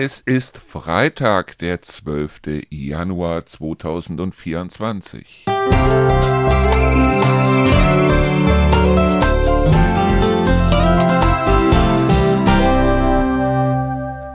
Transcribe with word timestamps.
Es 0.00 0.20
ist 0.20 0.58
Freitag, 0.58 1.58
der 1.58 1.82
12. 1.82 2.68
Januar 2.70 3.44
2024. 3.44 5.46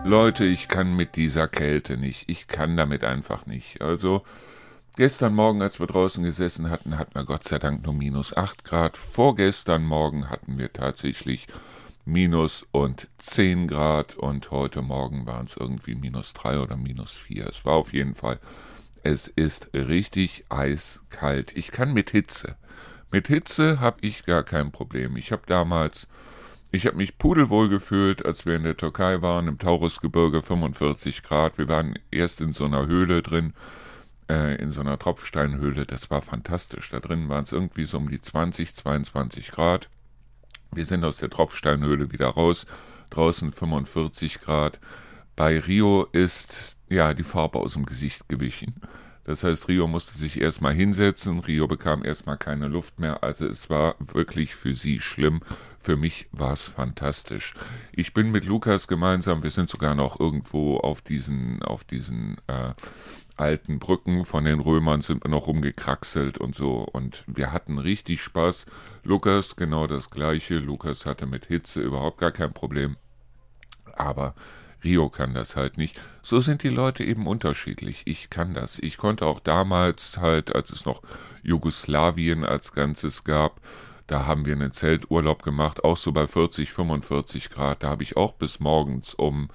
Leute, 0.04 0.44
ich 0.44 0.68
kann 0.68 0.98
mit 0.98 1.16
dieser 1.16 1.48
Kälte 1.48 1.96
nicht. 1.96 2.26
Ich 2.28 2.50
kann 2.50 2.76
damit 2.76 3.06
einfach 3.06 3.46
nicht. 3.46 3.82
Also, 3.82 4.24
gestern 4.98 5.34
Morgen, 5.34 5.62
als 5.62 5.80
wir 5.80 5.88
draußen 5.88 6.26
gesessen 6.26 6.70
hatten, 6.70 6.98
hatten 6.98 7.16
wir 7.16 7.24
Gott 7.24 7.46
sei 7.46 7.58
Dank 7.58 7.86
nur 7.86 7.94
minus 7.94 8.36
8 8.36 8.66
Grad. 8.66 8.98
Vorgestern 8.98 9.86
Morgen 9.86 10.30
hatten 10.30 10.58
wir 10.58 10.74
tatsächlich 10.74 11.48
minus 12.06 12.66
und 12.72 13.08
10 13.18 13.68
Grad 13.68 14.16
und 14.16 14.52
heute 14.52 14.82
Morgen 14.82 15.26
waren 15.26 15.46
es 15.46 15.56
irgendwie 15.56 15.96
minus 15.96 16.34
3 16.34 16.60
oder 16.60 16.76
minus 16.76 17.12
4. 17.12 17.48
Es 17.48 17.66
war 17.66 17.74
auf 17.74 17.94
jeden 17.94 18.16
Fall, 18.16 18.40
es 19.04 19.28
ist 19.28 19.70
richtig 19.74 20.46
eiskalt. 20.50 21.56
Ich 21.56 21.72
kann 21.72 21.94
mit 21.94 22.12
Hitze. 22.12 22.58
Mit 23.12 23.28
Hitze 23.28 23.80
habe 23.80 23.98
ich 24.02 24.26
gar 24.26 24.44
kein 24.44 24.72
Problem. 24.72 25.18
Ich 25.18 25.32
habe 25.32 25.44
damals, 25.46 26.08
ich 26.72 26.88
habe 26.88 26.98
mich 26.98 27.18
pudelwohl 27.18 27.70
gefühlt, 27.70 28.26
als 28.26 28.46
wir 28.46 28.56
in 28.56 28.64
der 28.64 28.78
Türkei 28.78 29.22
waren, 29.22 29.48
im 29.48 29.60
Taurusgebirge 29.60 30.42
45 30.42 31.24
Grad. 31.24 31.58
Wir 31.58 31.68
waren 31.68 32.00
erst 32.12 32.42
in 32.42 32.54
so 32.54 32.66
einer 32.66 32.88
Höhle 32.88 33.22
drin, 33.22 33.54
äh, 34.30 34.56
in 34.56 34.72
so 34.72 34.82
einer 34.82 34.98
Tropfsteinhöhle. 34.98 35.86
Das 35.86 36.10
war 36.10 36.22
fantastisch. 36.22 36.90
Da 36.90 37.00
drin 37.00 37.30
waren 37.30 37.44
es 37.44 37.52
irgendwie 37.52 37.86
so 37.86 37.98
um 37.98 38.10
die 38.10 38.22
20, 38.22 38.74
22 38.74 39.52
Grad. 39.52 39.90
Wir 40.76 40.86
sind 40.86 41.04
aus 41.04 41.18
der 41.18 41.30
Tropfsteinhöhle 41.30 42.12
wieder 42.12 42.30
raus. 42.30 42.66
Draußen 43.10 43.52
45 43.52 44.42
Grad. 44.42 44.80
Bei 45.36 45.60
Rio 45.60 46.08
ist 46.12 46.78
ja 46.90 47.14
die 47.14 47.24
Farbe 47.24 47.60
aus 47.60 47.74
dem 47.74 47.86
Gesicht 47.86 48.28
gewichen. 48.30 48.76
Das 49.26 49.44
heißt, 49.44 49.70
Rio 49.70 49.88
musste 49.88 50.18
sich 50.18 50.42
erstmal 50.42 50.74
hinsetzen. 50.74 51.40
Rio 51.40 51.68
bekam 51.68 52.04
erstmal 52.04 52.38
keine 52.38 52.68
Luft 52.68 53.00
mehr. 53.00 53.24
Also 53.24 53.48
es 53.48 53.70
war 53.70 53.96
wirklich 54.00 54.56
für 54.56 54.74
sie 54.74 55.00
schlimm. 55.00 55.42
Für 55.80 55.96
mich 55.96 56.28
war 56.32 56.54
es 56.54 56.64
fantastisch. 56.64 57.54
Ich 57.92 58.14
bin 58.14 58.32
mit 58.32 58.46
Lukas 58.46 58.88
gemeinsam, 58.88 59.44
wir 59.44 59.52
sind 59.52 59.70
sogar 59.70 59.96
noch 59.96 60.20
irgendwo 60.20 60.78
auf 60.78 61.02
diesen, 61.02 61.62
auf 61.62 61.84
diesen 61.84 62.38
äh, 62.48 62.74
alten 63.36 63.80
Brücken 63.80 64.26
von 64.26 64.46
den 64.46 64.60
Römern 64.60 65.02
sind 65.02 65.24
wir 65.24 65.30
noch 65.30 65.48
rumgekraxelt 65.48 66.38
und 66.38 66.56
so. 66.56 66.80
Und 66.82 67.24
wir 67.28 67.52
hatten 67.52 67.78
richtig 67.78 68.22
Spaß. 68.22 68.66
Lukas 69.04 69.56
genau 69.56 69.88
das 69.88 70.10
gleiche. 70.10 70.60
Lukas 70.60 71.06
hatte 71.06 71.26
mit 71.26 71.46
Hitze 71.46 71.82
überhaupt 71.82 72.20
gar 72.20 72.32
kein 72.32 72.54
Problem. 72.54 72.98
Aber 73.96 74.36
Rio 74.84 75.10
kann 75.10 75.34
das 75.34 75.56
halt 75.56 75.78
nicht. 75.78 76.00
So 76.22 76.42
sind 76.42 76.64
die 76.64 76.70
Leute 76.70 77.04
eben 77.04 77.28
unterschiedlich. 77.28 78.04
Ich 78.06 78.30
kann 78.30 78.54
das. 78.54 78.80
Ich 78.80 78.98
konnte 78.98 79.26
auch 79.26 79.40
damals 79.40 80.18
halt, 80.18 80.54
als 80.54 80.72
es 80.72 80.86
noch 80.86 81.02
Jugoslawien 81.42 82.44
als 82.44 82.74
Ganzes 82.74 83.24
gab, 83.24 83.62
da 84.08 84.26
haben 84.26 84.46
wir 84.46 84.54
einen 84.54 84.72
Zelturlaub 84.72 85.44
gemacht, 85.44 85.84
auch 85.84 85.96
so 85.96 86.12
bei 86.12 86.28
40, 86.28 86.72
45 86.72 87.50
Grad. 87.50 87.84
Da 87.84 87.90
habe 87.90 88.04
ich 88.04 88.18
auch 88.18 88.34
bis 88.34 88.60
morgens 88.60 89.14
um 89.14 89.50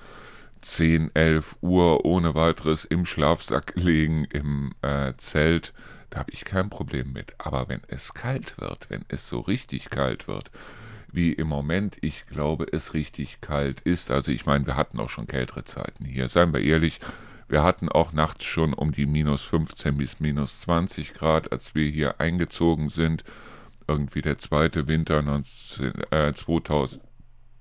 10, 0.60 1.14
11 1.14 1.56
Uhr 1.60 2.04
ohne 2.04 2.34
weiteres 2.34 2.84
im 2.84 3.04
Schlafsack 3.06 3.74
gelegen, 3.74 4.24
im 4.24 4.74
äh, 4.82 5.14
Zelt. 5.16 5.72
Da 6.10 6.20
habe 6.20 6.32
ich 6.32 6.44
kein 6.44 6.70
Problem 6.70 7.12
mit. 7.12 7.34
Aber 7.38 7.68
wenn 7.68 7.82
es 7.88 8.14
kalt 8.14 8.60
wird, 8.60 8.90
wenn 8.90 9.04
es 9.08 9.26
so 9.26 9.40
richtig 9.40 9.90
kalt 9.90 10.28
wird, 10.28 10.50
wie 11.10 11.32
im 11.32 11.48
Moment, 11.48 11.96
ich 12.00 12.26
glaube, 12.26 12.66
es 12.70 12.94
richtig 12.94 13.40
kalt 13.40 13.80
ist. 13.80 14.10
Also 14.10 14.30
ich 14.30 14.46
meine, 14.46 14.66
wir 14.66 14.76
hatten 14.76 15.00
auch 15.00 15.10
schon 15.10 15.26
kältere 15.26 15.64
Zeiten 15.64 16.04
hier. 16.04 16.28
Seien 16.28 16.52
wir 16.52 16.60
ehrlich, 16.60 17.00
wir 17.48 17.62
hatten 17.62 17.88
auch 17.88 18.12
nachts 18.12 18.44
schon 18.44 18.74
um 18.74 18.92
die 18.92 19.06
minus 19.06 19.42
15 19.42 19.96
bis 19.96 20.20
minus 20.20 20.60
20 20.60 21.14
Grad, 21.14 21.50
als 21.50 21.74
wir 21.74 21.88
hier 21.88 22.20
eingezogen 22.20 22.90
sind. 22.90 23.24
Irgendwie 23.86 24.20
der 24.20 24.36
zweite 24.38 24.86
Winter 24.86 25.22
19, 25.22 25.92
äh, 26.10 26.34
2000, 26.34 27.02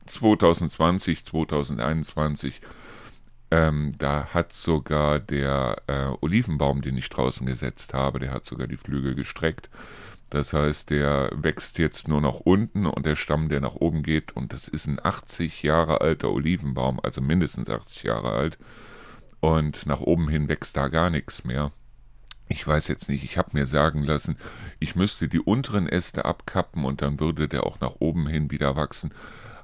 2020, 0.05 1.25
2021 1.25 2.61
ähm, 3.49 3.95
da 3.97 4.27
hat 4.33 4.51
sogar 4.51 5.19
der 5.19 5.81
äh, 5.87 6.07
Olivenbaum, 6.21 6.81
den 6.81 6.97
ich 6.97 7.09
draußen 7.09 7.45
gesetzt 7.45 7.93
habe, 7.93 8.19
der 8.19 8.31
hat 8.31 8.45
sogar 8.45 8.67
die 8.67 8.77
Flügel 8.77 9.15
gestreckt. 9.15 9.69
Das 10.29 10.51
heißt, 10.51 10.89
der 10.89 11.31
wächst 11.33 11.77
jetzt 11.77 12.09
nur 12.09 12.19
nach 12.19 12.41
unten 12.41 12.85
und 12.85 13.05
der 13.05 13.15
Stamm, 13.15 13.47
der 13.47 13.61
nach 13.61 13.75
oben 13.75 14.03
geht, 14.03 14.35
und 14.35 14.51
das 14.51 14.67
ist 14.67 14.85
ein 14.87 14.99
80 15.01 15.63
Jahre 15.63 16.01
alter 16.01 16.31
Olivenbaum, 16.31 16.99
also 17.01 17.21
mindestens 17.21 17.69
80 17.69 18.03
Jahre 18.03 18.31
alt. 18.31 18.57
Und 19.39 19.85
nach 19.85 20.01
oben 20.01 20.27
hin 20.27 20.49
wächst 20.49 20.75
da 20.75 20.89
gar 20.89 21.09
nichts 21.09 21.45
mehr. 21.45 21.71
Ich 22.49 22.65
weiß 22.65 22.87
jetzt 22.87 23.07
nicht, 23.07 23.23
ich 23.23 23.37
habe 23.37 23.51
mir 23.53 23.67
sagen 23.67 24.03
lassen, 24.03 24.37
ich 24.79 24.95
müsste 24.95 25.27
die 25.29 25.39
unteren 25.39 25.87
Äste 25.87 26.25
abkappen 26.25 26.83
und 26.83 27.01
dann 27.01 27.19
würde 27.19 27.47
der 27.47 27.65
auch 27.65 27.79
nach 27.79 27.95
oben 27.99 28.27
hin 28.27 28.51
wieder 28.51 28.75
wachsen. 28.75 29.11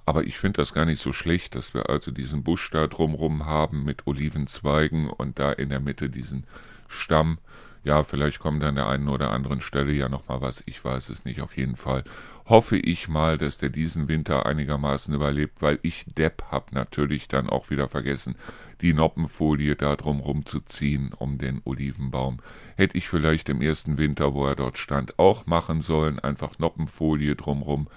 Aber 0.06 0.26
ich 0.26 0.38
finde 0.38 0.62
das 0.62 0.74
gar 0.74 0.86
nicht 0.86 1.02
so 1.02 1.14
schlecht, 1.14 1.56
dass 1.56 1.74
wir 1.74 1.90
also 1.90 2.12
diesen 2.12 2.44
Busch 2.44 2.70
da 2.72 2.88
drumrum 2.88 3.46
haben 3.46 3.84
mit 3.84 4.06
Olivenzweigen 4.06 5.10
und 5.10 5.40
da 5.40 5.52
in 5.52 5.70
der 5.70 5.80
Mitte 5.80 6.10
diesen 6.10 6.46
Stamm. 6.88 7.38
Ja, 7.86 8.04
vielleicht 8.04 8.40
kommt 8.40 8.64
an 8.64 8.76
der 8.76 8.88
einen 8.88 9.10
oder 9.10 9.32
anderen 9.32 9.60
Stelle 9.60 9.92
ja 9.92 10.08
nochmal 10.08 10.42
was, 10.42 10.64
ich 10.66 10.84
weiß 10.84 11.10
es 11.10 11.26
nicht. 11.26 11.42
Auf 11.42 11.58
jeden 11.58 11.76
Fall 11.76 12.06
hoffe 12.46 12.78
ich 12.78 13.08
mal, 13.08 13.38
dass 13.38 13.58
der 13.58 13.70
diesen 13.70 14.08
Winter 14.08 14.46
einigermaßen 14.46 15.14
überlebt, 15.14 15.62
weil 15.62 15.80
ich 15.82 16.06
Depp 16.18 16.44
hab 16.50 16.72
natürlich 16.74 17.28
dann 17.28 17.50
auch 17.50 17.70
wieder 17.70 17.90
vergessen, 17.90 18.36
die 18.82 18.94
Noppenfolie 18.94 19.76
da 19.76 19.96
drumrum 19.96 20.46
zu 20.46 20.62
ziehen 20.62 21.14
um 21.18 21.38
den 21.38 21.62
Olivenbaum. 21.66 22.40
Hätte 22.76 22.98
ich 22.98 23.08
vielleicht 23.08 23.50
im 23.50 23.62
ersten 23.62 23.98
Winter, 23.98 24.34
wo 24.34 24.46
er 24.46 24.56
dort 24.56 24.78
stand, 24.78 25.20
auch 25.20 25.46
machen 25.46 25.82
sollen, 25.82 26.20
einfach 26.20 26.60
Noppenfolie 26.60 27.36
drumrum 27.36 27.88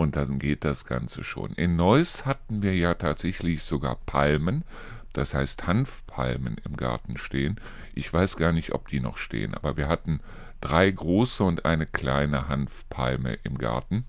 und 0.00 0.16
dann 0.16 0.38
geht 0.38 0.64
das 0.64 0.86
Ganze 0.86 1.22
schon. 1.22 1.52
In 1.52 1.76
Neuss 1.76 2.24
hatten 2.24 2.62
wir 2.62 2.74
ja 2.74 2.94
tatsächlich 2.94 3.62
sogar 3.62 3.96
Palmen, 4.06 4.64
das 5.12 5.34
heißt 5.34 5.66
Hanfpalmen 5.66 6.56
im 6.64 6.78
Garten 6.78 7.18
stehen. 7.18 7.60
Ich 7.94 8.10
weiß 8.10 8.38
gar 8.38 8.52
nicht, 8.52 8.72
ob 8.72 8.88
die 8.88 9.00
noch 9.00 9.18
stehen, 9.18 9.52
aber 9.52 9.76
wir 9.76 9.88
hatten 9.88 10.20
drei 10.62 10.90
große 10.90 11.44
und 11.44 11.66
eine 11.66 11.84
kleine 11.84 12.48
Hanfpalme 12.48 13.36
im 13.42 13.58
Garten. 13.58 14.06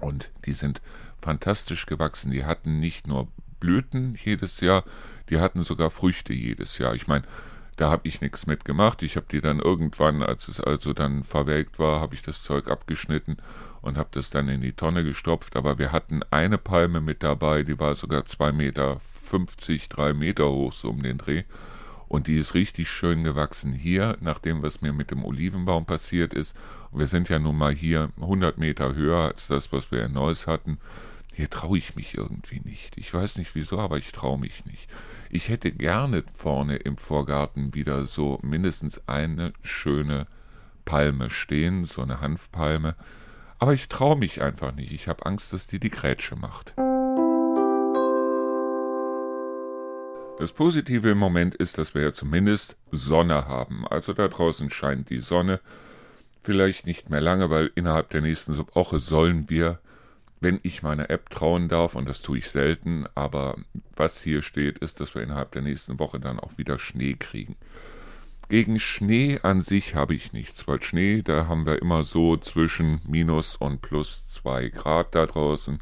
Und 0.00 0.32
die 0.44 0.54
sind 0.54 0.82
fantastisch 1.22 1.86
gewachsen. 1.86 2.32
Die 2.32 2.44
hatten 2.44 2.80
nicht 2.80 3.06
nur 3.06 3.28
Blüten 3.60 4.18
jedes 4.20 4.60
Jahr, 4.60 4.82
die 5.30 5.38
hatten 5.38 5.62
sogar 5.62 5.90
Früchte 5.90 6.32
jedes 6.32 6.78
Jahr. 6.78 6.96
Ich 6.96 7.06
meine, 7.06 7.26
da 7.76 7.90
habe 7.90 8.08
ich 8.08 8.20
nichts 8.20 8.46
mitgemacht. 8.46 9.02
Ich 9.02 9.16
habe 9.16 9.26
die 9.30 9.40
dann 9.40 9.60
irgendwann, 9.60 10.22
als 10.22 10.48
es 10.48 10.60
also 10.60 10.92
dann 10.92 11.24
verwelkt 11.24 11.78
war, 11.78 12.00
habe 12.00 12.14
ich 12.14 12.22
das 12.22 12.42
Zeug 12.42 12.68
abgeschnitten 12.68 13.36
und 13.82 13.96
habe 13.96 14.08
das 14.12 14.30
dann 14.30 14.48
in 14.48 14.62
die 14.62 14.72
Tonne 14.72 15.04
gestopft. 15.04 15.56
Aber 15.56 15.78
wir 15.78 15.92
hatten 15.92 16.22
eine 16.30 16.58
Palme 16.58 17.00
mit 17.00 17.22
dabei, 17.22 17.62
die 17.62 17.78
war 17.78 17.94
sogar 17.94 18.22
2,50 18.22 18.52
Meter, 18.52 19.00
3 19.88 20.14
Meter 20.14 20.50
hoch, 20.50 20.72
so 20.72 20.88
um 20.90 21.02
den 21.02 21.18
Dreh. 21.18 21.44
Und 22.08 22.28
die 22.28 22.38
ist 22.38 22.54
richtig 22.54 22.88
schön 22.88 23.24
gewachsen 23.24 23.72
hier, 23.72 24.16
nachdem 24.20 24.62
was 24.62 24.80
mir 24.80 24.92
mit 24.92 25.10
dem 25.10 25.24
Olivenbaum 25.24 25.86
passiert 25.86 26.34
ist. 26.34 26.56
Und 26.92 27.00
wir 27.00 27.08
sind 27.08 27.28
ja 27.28 27.38
nun 27.38 27.58
mal 27.58 27.74
hier 27.74 28.10
100 28.20 28.58
Meter 28.58 28.94
höher 28.94 29.24
als 29.24 29.48
das, 29.48 29.72
was 29.72 29.90
wir 29.90 30.04
in 30.04 30.12
Neuss 30.12 30.46
hatten. 30.46 30.78
Hier 31.34 31.50
traue 31.50 31.76
ich 31.76 31.96
mich 31.96 32.16
irgendwie 32.16 32.60
nicht. 32.60 32.96
Ich 32.96 33.12
weiß 33.12 33.38
nicht 33.38 33.54
wieso, 33.54 33.78
aber 33.78 33.98
ich 33.98 34.12
traue 34.12 34.38
mich 34.38 34.64
nicht. 34.64 34.88
Ich 35.30 35.48
hätte 35.48 35.72
gerne 35.72 36.24
vorne 36.36 36.76
im 36.76 36.96
Vorgarten 36.96 37.74
wieder 37.74 38.06
so 38.06 38.38
mindestens 38.42 39.08
eine 39.08 39.52
schöne 39.62 40.26
Palme 40.84 41.30
stehen, 41.30 41.84
so 41.84 42.02
eine 42.02 42.20
Hanfpalme. 42.20 42.94
Aber 43.58 43.74
ich 43.74 43.88
traue 43.88 44.16
mich 44.16 44.42
einfach 44.42 44.74
nicht. 44.74 44.92
Ich 44.92 45.08
habe 45.08 45.26
Angst, 45.26 45.52
dass 45.52 45.66
die 45.66 45.80
die 45.80 45.90
Grätsche 45.90 46.36
macht. 46.36 46.74
Das 50.38 50.52
Positive 50.52 51.10
im 51.10 51.18
Moment 51.18 51.54
ist, 51.54 51.78
dass 51.78 51.94
wir 51.94 52.02
ja 52.02 52.12
zumindest 52.12 52.76
Sonne 52.92 53.48
haben. 53.48 53.86
Also 53.88 54.12
da 54.12 54.28
draußen 54.28 54.70
scheint 54.70 55.08
die 55.08 55.20
Sonne. 55.20 55.60
Vielleicht 56.42 56.86
nicht 56.86 57.10
mehr 57.10 57.22
lange, 57.22 57.50
weil 57.50 57.72
innerhalb 57.74 58.10
der 58.10 58.20
nächsten 58.20 58.56
Woche 58.74 59.00
sollen 59.00 59.48
wir 59.48 59.80
wenn 60.40 60.60
ich 60.62 60.82
meiner 60.82 61.10
App 61.10 61.30
trauen 61.30 61.68
darf, 61.68 61.94
und 61.94 62.08
das 62.08 62.22
tue 62.22 62.38
ich 62.38 62.50
selten, 62.50 63.06
aber 63.14 63.56
was 63.94 64.22
hier 64.22 64.42
steht, 64.42 64.78
ist, 64.78 65.00
dass 65.00 65.14
wir 65.14 65.22
innerhalb 65.22 65.52
der 65.52 65.62
nächsten 65.62 65.98
Woche 65.98 66.20
dann 66.20 66.38
auch 66.38 66.58
wieder 66.58 66.78
Schnee 66.78 67.14
kriegen. 67.14 67.56
Gegen 68.48 68.78
Schnee 68.78 69.40
an 69.42 69.60
sich 69.60 69.96
habe 69.96 70.14
ich 70.14 70.32
nichts, 70.32 70.68
weil 70.68 70.80
Schnee, 70.80 71.22
da 71.22 71.48
haben 71.48 71.66
wir 71.66 71.82
immer 71.82 72.04
so 72.04 72.36
zwischen 72.36 73.00
minus 73.04 73.56
und 73.56 73.82
plus 73.82 74.28
zwei 74.28 74.68
Grad 74.68 75.16
da 75.16 75.26
draußen. 75.26 75.80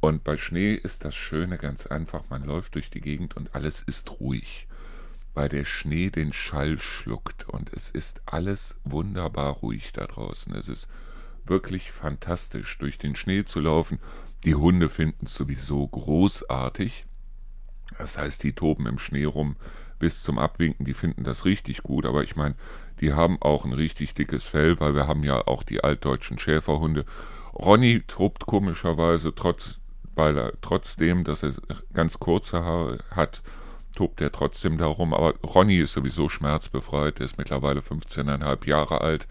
Und 0.00 0.24
bei 0.24 0.36
Schnee 0.36 0.74
ist 0.74 1.04
das 1.04 1.14
Schöne 1.14 1.58
ganz 1.58 1.86
einfach, 1.86 2.24
man 2.28 2.44
läuft 2.44 2.74
durch 2.74 2.90
die 2.90 3.00
Gegend 3.00 3.36
und 3.36 3.54
alles 3.54 3.82
ist 3.82 4.18
ruhig, 4.18 4.66
weil 5.34 5.48
der 5.48 5.64
Schnee 5.64 6.10
den 6.10 6.32
Schall 6.32 6.78
schluckt 6.78 7.48
und 7.48 7.72
es 7.72 7.90
ist 7.90 8.20
alles 8.26 8.76
wunderbar 8.84 9.52
ruhig 9.52 9.92
da 9.92 10.06
draußen. 10.06 10.54
Es 10.56 10.68
ist 10.68 10.88
wirklich 11.48 11.92
fantastisch, 11.92 12.78
durch 12.78 12.98
den 12.98 13.16
Schnee 13.16 13.44
zu 13.44 13.60
laufen. 13.60 13.98
Die 14.44 14.54
Hunde 14.54 14.88
finden 14.88 15.26
es 15.26 15.34
sowieso 15.34 15.86
großartig. 15.86 17.06
Das 17.98 18.18
heißt, 18.18 18.42
die 18.42 18.52
toben 18.52 18.86
im 18.86 18.98
Schnee 18.98 19.24
rum 19.24 19.56
bis 19.98 20.22
zum 20.22 20.38
Abwinken, 20.38 20.84
die 20.84 20.94
finden 20.94 21.24
das 21.24 21.44
richtig 21.44 21.82
gut, 21.82 22.04
aber 22.04 22.22
ich 22.22 22.36
meine, 22.36 22.54
die 23.00 23.12
haben 23.12 23.40
auch 23.40 23.64
ein 23.64 23.72
richtig 23.72 24.14
dickes 24.14 24.44
Fell, 24.44 24.78
weil 24.80 24.94
wir 24.94 25.06
haben 25.06 25.22
ja 25.22 25.46
auch 25.46 25.62
die 25.62 25.82
altdeutschen 25.82 26.38
Schäferhunde. 26.38 27.04
Ronny 27.54 28.02
tobt 28.06 28.46
komischerweise 28.46 29.34
trotz, 29.34 29.80
weil 30.14 30.36
er 30.36 30.52
trotzdem, 30.60 31.24
dass 31.24 31.42
er 31.42 31.52
ganz 31.92 32.18
kurze 32.18 32.62
Haare 32.62 32.98
hat, 33.10 33.42
tobt 33.94 34.20
er 34.20 34.32
trotzdem 34.32 34.78
darum. 34.78 35.14
Aber 35.14 35.34
Ronny 35.42 35.78
ist 35.78 35.92
sowieso 35.92 36.28
schmerzbefreit, 36.28 37.20
er 37.20 37.24
ist 37.24 37.38
mittlerweile 37.38 37.80
15,5 37.80 38.66
Jahre 38.66 39.00
alt. 39.00 39.26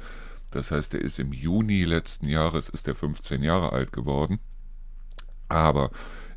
Das 0.55 0.71
heißt, 0.71 0.93
er 0.93 1.01
ist 1.01 1.19
im 1.19 1.33
Juni 1.33 1.83
letzten 1.83 2.29
Jahres 2.29 2.69
ist 2.69 2.87
er 2.87 2.95
15 2.95 3.43
Jahre 3.43 3.73
alt 3.73 3.91
geworden. 3.91 4.39
Aber 5.49 5.91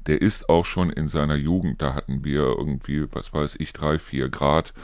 der 0.08 0.20
ist 0.20 0.48
auch 0.48 0.64
schon 0.64 0.90
in 0.90 1.06
seiner 1.06 1.36
Jugend, 1.36 1.80
da 1.80 1.94
hatten 1.94 2.24
wir 2.24 2.40
irgendwie, 2.40 3.06
was 3.12 3.32
weiß 3.32 3.54
ich, 3.60 3.72
drei, 3.72 4.00
vier 4.00 4.28
Grad. 4.28 4.74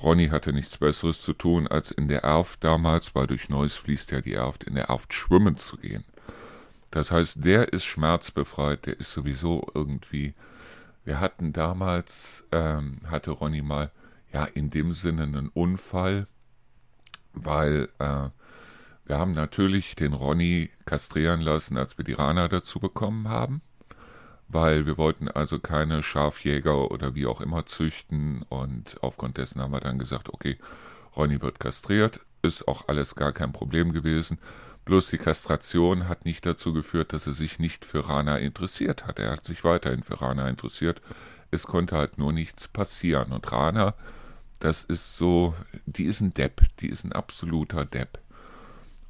Ronny 0.00 0.28
hatte 0.28 0.52
nichts 0.52 0.78
Besseres 0.78 1.20
zu 1.22 1.32
tun, 1.32 1.66
als 1.66 1.90
in 1.90 2.06
der 2.06 2.22
Erft 2.22 2.62
damals, 2.62 3.12
weil 3.16 3.26
durch 3.26 3.48
Neuss 3.48 3.74
fließt 3.74 4.12
ja 4.12 4.20
die 4.20 4.34
Erft, 4.34 4.62
in 4.62 4.76
der 4.76 4.84
Erft 4.84 5.12
schwimmen 5.12 5.56
zu 5.56 5.78
gehen. 5.78 6.04
Das 6.92 7.10
heißt, 7.10 7.44
der 7.44 7.72
ist 7.72 7.86
schmerzbefreit, 7.86 8.86
der 8.86 9.00
ist 9.00 9.10
sowieso 9.10 9.66
irgendwie. 9.74 10.34
Wir 11.04 11.18
hatten 11.18 11.52
damals, 11.52 12.44
ähm, 12.52 12.98
hatte 13.06 13.32
Ronny 13.32 13.62
mal, 13.62 13.90
ja, 14.32 14.44
in 14.44 14.70
dem 14.70 14.92
Sinne 14.92 15.24
einen 15.24 15.48
Unfall, 15.48 16.28
weil 17.32 17.88
äh, 17.98 18.28
wir 19.06 19.18
haben 19.18 19.32
natürlich 19.32 19.96
den 19.96 20.12
Ronny 20.12 20.70
kastrieren 20.84 21.40
lassen, 21.40 21.76
als 21.76 21.96
wir 21.98 22.04
die 22.04 22.12
Rana 22.12 22.48
dazu 22.48 22.80
bekommen 22.80 23.28
haben 23.28 23.62
weil 24.48 24.86
wir 24.86 24.96
wollten 24.96 25.28
also 25.28 25.58
keine 25.58 26.02
Schafjäger 26.02 26.90
oder 26.90 27.14
wie 27.14 27.26
auch 27.26 27.40
immer 27.40 27.66
züchten 27.66 28.42
und 28.48 29.02
aufgrund 29.02 29.38
dessen 29.38 29.60
haben 29.60 29.72
wir 29.72 29.80
dann 29.80 29.98
gesagt, 29.98 30.32
okay, 30.32 30.58
Ronny 31.16 31.42
wird 31.42 31.58
kastriert, 31.58 32.20
ist 32.42 32.68
auch 32.68 32.88
alles 32.88 33.14
gar 33.14 33.32
kein 33.32 33.52
Problem 33.52 33.92
gewesen. 33.92 34.38
Bloß 34.84 35.10
die 35.10 35.18
Kastration 35.18 36.08
hat 36.08 36.24
nicht 36.24 36.46
dazu 36.46 36.72
geführt, 36.72 37.12
dass 37.12 37.26
er 37.26 37.32
sich 37.32 37.58
nicht 37.58 37.84
für 37.84 38.08
Rana 38.08 38.38
interessiert 38.38 39.06
hat. 39.06 39.18
Er 39.18 39.32
hat 39.32 39.44
sich 39.44 39.64
weiterhin 39.64 40.04
für 40.04 40.20
Rana 40.20 40.48
interessiert. 40.48 41.00
Es 41.50 41.66
konnte 41.66 41.96
halt 41.96 42.18
nur 42.18 42.32
nichts 42.32 42.68
passieren. 42.68 43.32
Und 43.32 43.50
Rana, 43.50 43.94
das 44.60 44.84
ist 44.84 45.16
so, 45.16 45.54
die 45.86 46.04
ist 46.04 46.20
ein 46.20 46.34
Depp, 46.34 46.60
die 46.78 46.88
ist 46.88 47.02
ein 47.04 47.12
absoluter 47.12 47.84
Depp. 47.84 48.20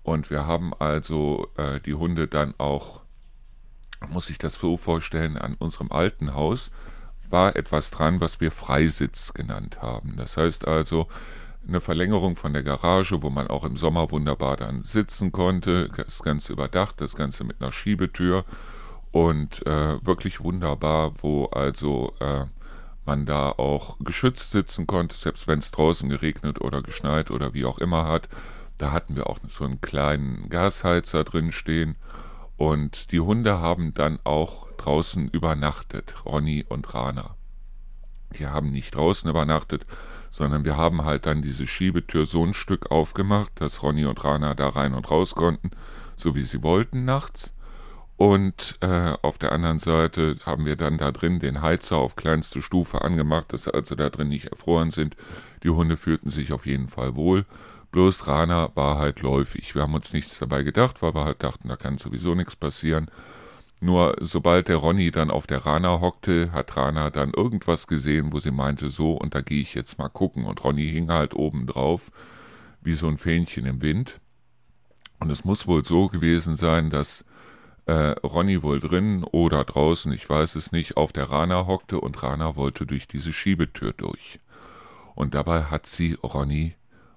Und 0.06 0.30
wir 0.30 0.46
haben 0.46 0.72
also 0.72 1.48
äh, 1.56 1.80
die 1.80 1.94
Hunde 1.94 2.28
dann 2.28 2.54
auch 2.58 3.00
muss 4.08 4.30
ich 4.30 4.38
das 4.38 4.54
so 4.54 4.76
vorstellen, 4.76 5.36
an 5.36 5.54
unserem 5.58 5.90
alten 5.90 6.32
Haus 6.32 6.70
war 7.28 7.56
etwas 7.56 7.90
dran, 7.90 8.20
was 8.20 8.40
wir 8.40 8.52
Freisitz 8.52 9.34
genannt 9.34 9.82
haben. 9.82 10.14
Das 10.16 10.36
heißt 10.36 10.68
also 10.68 11.08
eine 11.66 11.80
Verlängerung 11.80 12.36
von 12.36 12.52
der 12.52 12.62
Garage, 12.62 13.20
wo 13.22 13.30
man 13.30 13.48
auch 13.48 13.64
im 13.64 13.76
Sommer 13.76 14.12
wunderbar 14.12 14.56
dann 14.56 14.84
sitzen 14.84 15.32
konnte, 15.32 15.88
das 15.88 16.22
Ganze 16.22 16.52
überdacht, 16.52 17.00
das 17.00 17.16
Ganze 17.16 17.42
mit 17.42 17.60
einer 17.60 17.72
Schiebetür 17.72 18.44
und 19.10 19.66
äh, 19.66 20.06
wirklich 20.06 20.40
wunderbar, 20.40 21.14
wo 21.20 21.46
also 21.46 22.14
äh, 22.20 22.44
man 23.04 23.26
da 23.26 23.50
auch 23.50 23.96
geschützt 23.98 24.52
sitzen 24.52 24.86
konnte, 24.86 25.16
selbst 25.16 25.48
wenn 25.48 25.58
es 25.58 25.72
draußen 25.72 26.08
geregnet 26.08 26.60
oder 26.60 26.80
geschneit 26.80 27.32
oder 27.32 27.54
wie 27.54 27.64
auch 27.64 27.78
immer 27.78 28.06
hat. 28.06 28.28
Da 28.78 28.92
hatten 28.92 29.16
wir 29.16 29.28
auch 29.28 29.38
so 29.48 29.64
einen 29.64 29.80
kleinen 29.80 30.48
Gasheizer 30.48 31.24
drin 31.24 31.52
stehen 31.52 31.96
und 32.56 33.12
die 33.12 33.20
Hunde 33.20 33.58
haben 33.58 33.94
dann 33.94 34.18
auch 34.24 34.70
draußen 34.76 35.28
übernachtet, 35.28 36.14
Ronny 36.24 36.64
und 36.68 36.94
Rana. 36.94 37.36
Die 38.38 38.46
haben 38.46 38.70
nicht 38.70 38.94
draußen 38.94 39.28
übernachtet, 39.28 39.86
sondern 40.30 40.64
wir 40.64 40.76
haben 40.76 41.04
halt 41.04 41.26
dann 41.26 41.42
diese 41.42 41.66
Schiebetür 41.66 42.26
so 42.26 42.44
ein 42.44 42.54
Stück 42.54 42.90
aufgemacht, 42.90 43.52
dass 43.60 43.82
Ronny 43.82 44.04
und 44.04 44.22
Rana 44.22 44.54
da 44.54 44.70
rein 44.70 44.94
und 44.94 45.10
raus 45.10 45.34
konnten, 45.34 45.70
so 46.16 46.34
wie 46.34 46.42
sie 46.42 46.62
wollten 46.62 47.04
nachts. 47.04 47.54
Und 48.16 48.78
äh, 48.80 49.12
auf 49.20 49.36
der 49.36 49.52
anderen 49.52 49.78
Seite 49.78 50.38
haben 50.44 50.64
wir 50.64 50.76
dann 50.76 50.96
da 50.96 51.12
drin 51.12 51.38
den 51.38 51.60
Heizer 51.60 51.98
auf 51.98 52.16
kleinste 52.16 52.62
Stufe 52.62 53.02
angemacht, 53.02 53.52
dass 53.52 53.64
sie 53.64 53.74
also 53.74 53.94
da 53.94 54.08
drin 54.08 54.28
nicht 54.28 54.46
erfroren 54.46 54.90
sind. 54.90 55.16
Die 55.62 55.68
Hunde 55.68 55.98
fühlten 55.98 56.30
sich 56.30 56.52
auf 56.52 56.64
jeden 56.64 56.88
Fall 56.88 57.14
wohl. 57.14 57.44
Bloß 57.96 58.26
Rana 58.26 58.72
war 58.74 58.98
halt 58.98 59.22
läufig. 59.22 59.74
Wir 59.74 59.80
haben 59.80 59.94
uns 59.94 60.12
nichts 60.12 60.38
dabei 60.38 60.64
gedacht, 60.64 61.00
weil 61.00 61.14
wir 61.14 61.24
halt 61.24 61.42
dachten, 61.42 61.68
da 61.68 61.76
kann 61.76 61.96
sowieso 61.96 62.34
nichts 62.34 62.54
passieren. 62.54 63.10
Nur 63.80 64.16
sobald 64.20 64.68
der 64.68 64.76
Ronny 64.76 65.10
dann 65.10 65.30
auf 65.30 65.46
der 65.46 65.64
Rana 65.64 65.98
hockte, 66.02 66.52
hat 66.52 66.76
Rana 66.76 67.08
dann 67.08 67.32
irgendwas 67.32 67.86
gesehen, 67.86 68.34
wo 68.34 68.38
sie 68.38 68.50
meinte, 68.50 68.90
so, 68.90 69.14
und 69.14 69.34
da 69.34 69.40
gehe 69.40 69.62
ich 69.62 69.74
jetzt 69.74 69.98
mal 69.98 70.10
gucken. 70.10 70.44
Und 70.44 70.62
Ronny 70.62 70.86
hing 70.90 71.10
halt 71.10 71.32
oben 71.32 71.66
drauf, 71.66 72.12
wie 72.82 72.92
so 72.92 73.08
ein 73.08 73.16
Fähnchen 73.16 73.64
im 73.64 73.80
Wind. 73.80 74.20
Und 75.18 75.30
es 75.30 75.46
muss 75.46 75.66
wohl 75.66 75.82
so 75.82 76.08
gewesen 76.08 76.56
sein, 76.56 76.90
dass 76.90 77.24
äh, 77.86 78.10
Ronny 78.22 78.62
wohl 78.62 78.78
drin 78.78 79.24
oder 79.24 79.64
draußen, 79.64 80.12
ich 80.12 80.28
weiß 80.28 80.56
es 80.56 80.70
nicht, 80.70 80.98
auf 80.98 81.14
der 81.14 81.30
Rana 81.30 81.66
hockte 81.66 81.98
und 81.98 82.22
Rana 82.22 82.56
wollte 82.56 82.84
durch 82.84 83.08
diese 83.08 83.32
Schiebetür 83.32 83.94
durch. 83.94 84.38
Und 85.14 85.32
dabei 85.32 85.62
hat 85.62 85.86
sie 85.86 86.12
Ronny 86.22 86.75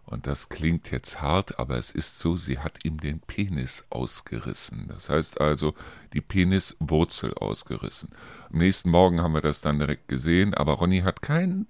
und 0.10 0.26
das 0.26 0.50
klingt 0.50 0.90
jetzt 0.90 1.22
hart, 1.22 1.60
aber 1.60 1.78
es 1.78 1.92
ist 1.92 2.18
so, 2.18 2.36
sie 2.36 2.58
hat 2.58 2.84
ihm 2.84 3.00
den 3.00 3.20
Penis 3.20 3.86
ausgerissen. 3.92 4.88
Das 4.88 5.08
heißt 5.08 5.40
also, 5.40 5.76
die 6.14 6.22
Peniswurzel 6.22 7.36
ausgerissen. 7.36 8.10
Am 8.52 8.58
nächsten 8.58 8.90
Morgen 8.90 9.22
haben 9.22 9.36
wir 9.36 9.42
das 9.42 9.62
dann 9.62 9.78
direkt 9.78 10.08
gesehen, 10.08 10.56
aber 10.56 10.74
Ronny 10.74 11.02
hat 11.02 11.22
kein, 11.22 11.68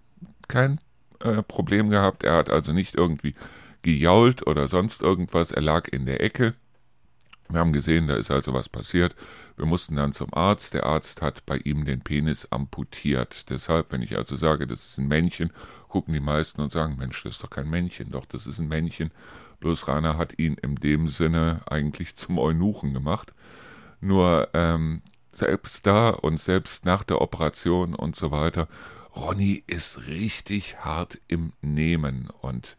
kein 0.47 0.79
äh, 1.19 1.43
Problem 1.43 1.89
gehabt. 1.89 2.23
Er 2.23 2.37
hat 2.37 2.49
also 2.49 2.71
nicht 2.71 2.95
irgendwie 2.95 3.35
gejault 3.81 4.47
oder 4.47 4.69
sonst 4.69 5.01
irgendwas. 5.01 5.51
Er 5.51 5.61
lag 5.61 5.89
in 5.89 6.05
der 6.05 6.21
Ecke 6.23 6.53
wir 7.49 7.59
haben 7.59 7.73
gesehen, 7.73 8.07
da 8.07 8.15
ist 8.15 8.29
also 8.29 8.53
was 8.53 8.69
passiert. 8.69 9.15
Wir 9.57 9.65
mussten 9.65 9.95
dann 9.95 10.13
zum 10.13 10.33
Arzt. 10.33 10.75
Der 10.75 10.85
Arzt 10.85 11.21
hat 11.21 11.45
bei 11.45 11.57
ihm 11.57 11.83
den 11.83 12.01
Penis 12.01 12.47
amputiert. 12.51 13.49
Deshalb, 13.49 13.91
wenn 13.91 14.03
ich 14.03 14.15
also 14.15 14.35
sage, 14.35 14.67
das 14.67 14.85
ist 14.85 14.99
ein 14.99 15.07
Männchen, 15.07 15.51
gucken 15.87 16.13
die 16.13 16.19
meisten 16.19 16.61
und 16.61 16.71
sagen, 16.71 16.95
Mensch, 16.97 17.23
das 17.23 17.33
ist 17.33 17.43
doch 17.43 17.49
kein 17.49 17.69
Männchen. 17.69 18.11
Doch, 18.11 18.25
das 18.25 18.45
ist 18.45 18.59
ein 18.59 18.67
Männchen. 18.67 19.11
Bloß 19.59 19.87
Rana 19.87 20.17
hat 20.17 20.37
ihn 20.37 20.53
in 20.61 20.75
dem 20.75 21.07
Sinne 21.07 21.61
eigentlich 21.67 22.15
zum 22.15 22.37
Eunuchen 22.37 22.93
gemacht. 22.93 23.33
Nur 23.99 24.49
ähm, 24.53 25.01
selbst 25.33 25.87
da 25.87 26.09
und 26.09 26.39
selbst 26.39 26.85
nach 26.85 27.03
der 27.03 27.19
Operation 27.19 27.95
und 27.95 28.15
so 28.15 28.31
weiter, 28.31 28.67
Ronny 29.15 29.63
ist 29.65 30.07
richtig 30.07 30.77
hart 30.85 31.17
im 31.27 31.53
Nehmen 31.61 32.29
und 32.41 32.77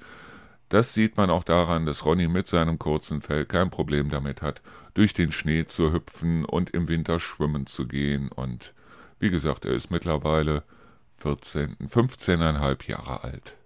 das 0.70 0.94
sieht 0.94 1.16
man 1.16 1.30
auch 1.30 1.42
daran, 1.42 1.84
dass 1.84 2.04
Ronny 2.06 2.28
mit 2.28 2.46
seinem 2.46 2.78
kurzen 2.78 3.20
Fell 3.20 3.44
kein 3.44 3.70
Problem 3.70 4.08
damit 4.08 4.40
hat, 4.40 4.62
durch 4.94 5.12
den 5.12 5.32
Schnee 5.32 5.66
zu 5.66 5.92
hüpfen 5.92 6.44
und 6.44 6.70
im 6.70 6.86
Winter 6.88 7.18
schwimmen 7.18 7.66
zu 7.66 7.86
gehen. 7.88 8.28
Und 8.28 8.72
wie 9.18 9.30
gesagt, 9.30 9.64
er 9.64 9.72
ist 9.72 9.90
mittlerweile 9.90 10.62
14, 11.18 11.76
15,5 11.88 12.88
Jahre 12.88 13.24
alt. 13.24 13.56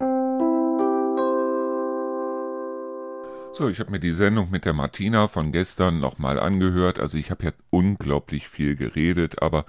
So, 3.52 3.68
ich 3.68 3.80
habe 3.80 3.90
mir 3.90 4.00
die 4.00 4.14
Sendung 4.14 4.50
mit 4.50 4.64
der 4.64 4.72
Martina 4.72 5.28
von 5.28 5.52
gestern 5.52 6.00
nochmal 6.00 6.40
angehört. 6.40 6.98
Also 6.98 7.18
ich 7.18 7.30
habe 7.30 7.44
ja 7.44 7.52
unglaublich 7.68 8.48
viel 8.48 8.76
geredet, 8.76 9.42
aber 9.42 9.66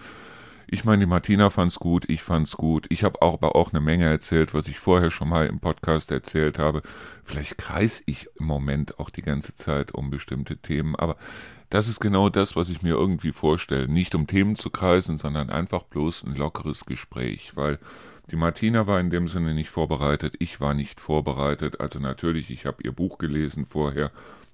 ich 0.67 0.85
meine, 0.85 1.01
die 1.01 1.09
Martina 1.09 1.49
fand's 1.49 1.79
gut, 1.79 2.09
ich 2.09 2.23
fand's 2.23 2.57
gut. 2.57 2.85
Ich 2.89 3.03
habe 3.03 3.21
auch 3.21 3.33
aber 3.35 3.55
auch 3.55 3.73
eine 3.73 3.81
Menge 3.81 4.05
erzählt, 4.05 4.53
was 4.53 4.67
ich 4.67 4.79
vorher 4.79 5.11
schon 5.11 5.29
mal 5.29 5.47
im 5.47 5.59
Podcast 5.59 6.11
erzählt 6.11 6.59
habe. 6.59 6.81
Vielleicht 7.23 7.57
kreis 7.57 8.01
ich 8.05 8.27
im 8.39 8.45
Moment 8.45 8.99
auch 8.99 9.09
die 9.09 9.21
ganze 9.21 9.55
Zeit 9.55 9.93
um 9.93 10.09
bestimmte 10.09 10.57
Themen, 10.57 10.95
aber 10.95 11.17
das 11.69 11.87
ist 11.87 11.99
genau 11.99 12.29
das, 12.29 12.55
was 12.55 12.69
ich 12.69 12.81
mir 12.81 12.93
irgendwie 12.93 13.31
vorstelle. 13.31 13.87
Nicht 13.87 14.15
um 14.15 14.27
Themen 14.27 14.55
zu 14.55 14.69
kreisen, 14.69 15.17
sondern 15.17 15.49
einfach 15.49 15.83
bloß 15.83 16.23
ein 16.23 16.35
lockeres 16.35 16.85
Gespräch, 16.85 17.53
weil 17.55 17.79
die 18.31 18.35
Martina 18.35 18.87
war 18.87 18.99
in 18.99 19.09
dem 19.09 19.27
Sinne 19.27 19.53
nicht 19.53 19.69
vorbereitet, 19.69 20.35
ich 20.39 20.59
war 20.59 20.73
nicht 20.73 20.99
vorbereitet. 20.99 21.79
Also 21.79 21.99
natürlich, 21.99 22.49
ich 22.49 22.65
habe 22.65 22.81
ihr 22.83 22.91
Buch 22.91 23.17
gelesen 23.17 23.65
vorher, 23.65 24.11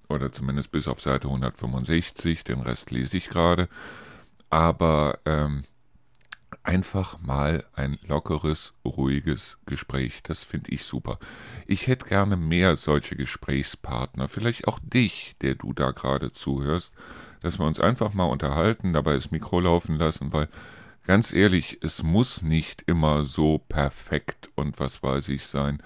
oder 0.09 0.31
zumindest 0.31 0.71
bis 0.71 0.87
auf 0.87 1.01
Seite 1.01 1.27
165, 1.27 2.43
den 2.43 2.61
Rest 2.61 2.91
lese 2.91 3.17
ich 3.17 3.29
gerade. 3.29 3.69
Aber 4.49 5.19
ähm, 5.25 5.63
einfach 6.63 7.19
mal 7.19 7.65
ein 7.73 7.97
lockeres, 8.07 8.73
ruhiges 8.85 9.57
Gespräch. 9.65 10.21
Das 10.23 10.43
finde 10.43 10.71
ich 10.71 10.83
super. 10.83 11.19
Ich 11.67 11.87
hätte 11.87 12.07
gerne 12.07 12.37
mehr 12.37 12.75
solche 12.75 13.15
Gesprächspartner, 13.15 14.27
vielleicht 14.27 14.67
auch 14.67 14.79
dich, 14.79 15.35
der 15.41 15.55
du 15.55 15.73
da 15.73 15.91
gerade 15.91 16.31
zuhörst, 16.31 16.93
dass 17.41 17.59
wir 17.59 17.65
uns 17.65 17.79
einfach 17.79 18.13
mal 18.13 18.25
unterhalten, 18.25 18.93
dabei 18.93 19.13
das 19.13 19.31
Mikro 19.31 19.59
laufen 19.59 19.95
lassen, 19.95 20.33
weil 20.33 20.47
ganz 21.05 21.33
ehrlich, 21.33 21.79
es 21.81 22.03
muss 22.03 22.41
nicht 22.41 22.83
immer 22.85 23.23
so 23.23 23.57
perfekt 23.57 24.49
und 24.55 24.79
was 24.79 25.01
weiß 25.01 25.29
ich 25.29 25.45
sein. 25.45 25.81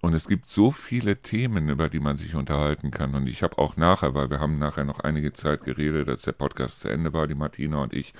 Und 0.00 0.14
es 0.14 0.28
gibt 0.28 0.48
so 0.48 0.70
viele 0.70 1.20
Themen, 1.22 1.68
über 1.68 1.88
die 1.88 2.00
man 2.00 2.16
sich 2.16 2.34
unterhalten 2.34 2.90
kann. 2.90 3.14
Und 3.14 3.26
ich 3.26 3.42
habe 3.42 3.58
auch 3.58 3.76
nachher, 3.76 4.14
weil 4.14 4.30
wir 4.30 4.40
haben 4.40 4.58
nachher 4.58 4.84
noch 4.84 5.00
einige 5.00 5.32
Zeit 5.32 5.64
geredet, 5.64 6.08
als 6.08 6.22
der 6.22 6.32
Podcast 6.32 6.80
zu 6.80 6.88
Ende 6.88 7.12
war, 7.12 7.26
die 7.26 7.34
Martina 7.34 7.82
und 7.82 7.92
ich, 7.92 8.14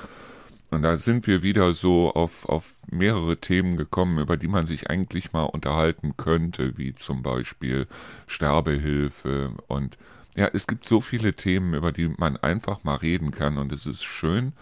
Und 0.70 0.82
da 0.82 0.96
sind 0.96 1.26
wir 1.26 1.42
wieder 1.42 1.72
so 1.74 2.12
auf, 2.12 2.48
auf 2.48 2.74
mehrere 2.90 3.36
Themen 3.38 3.76
gekommen, 3.76 4.18
über 4.18 4.36
die 4.36 4.48
man 4.48 4.66
sich 4.66 4.90
eigentlich 4.90 5.32
mal 5.32 5.44
unterhalten 5.44 6.16
könnte, 6.16 6.76
wie 6.76 6.94
zum 6.94 7.22
Beispiel 7.22 7.86
Sterbehilfe. 8.26 9.52
Und 9.68 9.96
ja, 10.34 10.50
es 10.52 10.66
gibt 10.66 10.84
so 10.84 11.00
viele 11.00 11.34
Themen, 11.34 11.74
über 11.74 11.92
die 11.92 12.08
man 12.08 12.36
einfach 12.36 12.82
mal 12.84 12.96
reden 12.96 13.30
kann. 13.30 13.58
Und 13.58 13.72
es 13.72 13.86
ist 13.86 14.04
schön, 14.04 14.52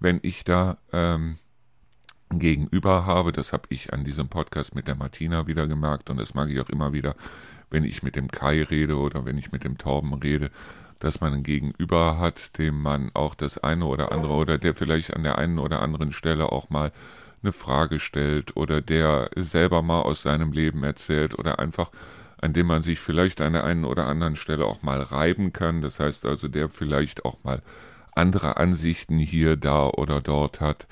wenn 0.00 0.18
ich 0.22 0.44
da 0.44 0.78
ähm, 0.92 1.36
gegenüber 2.30 3.04
habe. 3.04 3.32
Das 3.32 3.52
habe 3.52 3.66
ich 3.68 3.92
an 3.92 4.04
diesem 4.04 4.28
Podcast 4.28 4.74
mit 4.74 4.88
der 4.88 4.94
Martina 4.94 5.46
wieder 5.46 5.66
gemerkt. 5.66 6.08
Und 6.08 6.16
das 6.16 6.34
mag 6.34 6.50
ich 6.50 6.60
auch 6.60 6.70
immer 6.70 6.92
wieder, 6.92 7.16
wenn 7.70 7.84
ich 7.84 8.02
mit 8.02 8.16
dem 8.16 8.28
Kai 8.28 8.62
rede 8.62 8.96
oder 8.96 9.24
wenn 9.26 9.36
ich 9.36 9.52
mit 9.52 9.64
dem 9.64 9.76
Torben 9.76 10.14
rede 10.14 10.50
dass 10.98 11.20
man 11.20 11.32
ein 11.32 11.42
Gegenüber 11.42 12.18
hat, 12.18 12.58
dem 12.58 12.80
man 12.80 13.10
auch 13.14 13.34
das 13.34 13.58
eine 13.58 13.84
oder 13.86 14.12
andere 14.12 14.34
oder 14.34 14.58
der 14.58 14.74
vielleicht 14.74 15.14
an 15.14 15.22
der 15.22 15.38
einen 15.38 15.58
oder 15.58 15.82
anderen 15.82 16.12
Stelle 16.12 16.52
auch 16.52 16.70
mal 16.70 16.92
eine 17.42 17.52
Frage 17.52 18.00
stellt 18.00 18.56
oder 18.56 18.80
der 18.80 19.30
selber 19.36 19.82
mal 19.82 20.02
aus 20.02 20.22
seinem 20.22 20.52
Leben 20.52 20.82
erzählt 20.82 21.38
oder 21.38 21.58
einfach 21.58 21.90
an 22.44 22.52
dem 22.52 22.66
man 22.66 22.82
sich 22.82 23.00
vielleicht 23.00 23.40
an 23.40 23.54
der 23.54 23.64
einen 23.64 23.86
oder 23.86 24.06
anderen 24.06 24.36
Stelle 24.36 24.66
auch 24.66 24.82
mal 24.82 25.00
reiben 25.00 25.54
kann. 25.54 25.80
Das 25.80 25.98
heißt 25.98 26.26
also, 26.26 26.46
der 26.46 26.68
vielleicht 26.68 27.24
auch 27.24 27.42
mal 27.42 27.62
andere 28.14 28.58
Ansichten 28.58 29.18
hier, 29.18 29.56
da 29.56 29.86
oder 29.86 30.20
dort 30.20 30.60
hat. 30.60 30.86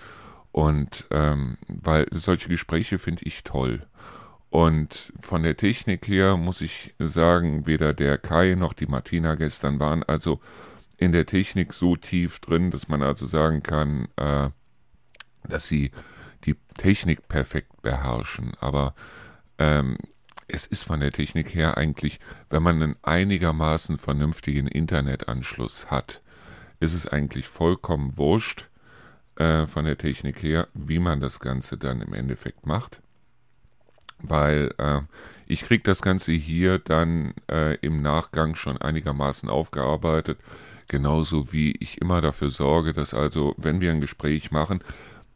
Und 0.51 1.07
ähm, 1.11 1.59
weil 1.69 2.07
solche 2.11 2.49
Gespräche 2.49 2.99
finde 2.99 3.25
ich 3.25 3.45
toll. 3.45 3.87
Und 4.53 5.15
von 5.19 5.45
der 5.45 5.57
Technik 5.57 6.07
her 6.07 6.37
muss 6.37 6.61
ich 6.61 6.95
sagen, 6.99 7.67
weder 7.67 7.95
der 7.95 8.19
Kai 8.19 8.55
noch 8.55 8.75
die 8.75 8.85
Martina 8.85 9.35
gestern 9.35 9.81
waren 9.81 10.03
also 10.03 10.43
in 10.99 11.13
der 11.13 11.25
Technik 11.25 11.73
so 11.73 11.97
tief 11.97 12.39
drin, 12.39 12.71
dass 12.71 12.87
man 12.87 13.03
also 13.03 13.25
sagen 13.25 13.63
kann, 13.63 14.09
äh, 14.17 14.51
dass 15.49 15.69
sie 15.69 15.91
die 16.45 16.57
Technik 16.77 17.29
perfekt 17.29 17.81
beherrschen. 17.81 18.53
Aber 18.61 18.95
ähm, 19.57 19.97
es 20.49 20.67
ist 20.67 20.85
von 20.85 21.01
der 21.01 21.13
Technik 21.13 21.55
her 21.55 21.79
eigentlich, 21.79 22.21
wenn 22.51 22.63
man 22.63 22.83
einen 22.83 22.97
einigermaßen 23.01 23.97
vernünftigen 23.97 24.67
Internetanschluss 24.67 25.91
hat, 25.91 26.21
ist 26.79 26.93
es 26.93 27.07
eigentlich 27.07 27.49
vollkommen 27.49 28.19
wurscht 28.19 28.69
äh, 29.37 29.65
von 29.65 29.87
der 29.87 29.97
Technik 29.97 30.43
her, 30.43 30.69
wie 30.75 30.99
man 30.99 31.21
das 31.21 31.41
Ganze 31.41 31.79
dann 31.79 32.03
im 32.03 32.13
Endeffekt 32.13 32.67
macht 32.67 33.02
weil 34.23 34.75
äh, 34.79 35.01
ich 35.47 35.63
kriege 35.63 35.83
das 35.83 36.03
Ganze 36.03 36.33
hier 36.33 36.79
dann 36.79 37.35
äh, 37.51 37.77
im 37.77 38.03
Nachgang 38.03 38.55
schon 38.55 38.79
einigermaßen 38.79 39.49
aufgearbeitet, 39.49 40.39
genauso 40.89 41.53
wie 41.53 41.73
ich 41.81 42.01
immer 42.01 42.21
dafür 42.21 42.51
sorge, 42.51 42.93
dass 42.93 43.15
also, 43.15 43.55
wenn 43.59 43.81
wir 43.81 43.91
ein 43.91 44.01
Gespräch 44.01 44.51
machen, 44.51 44.83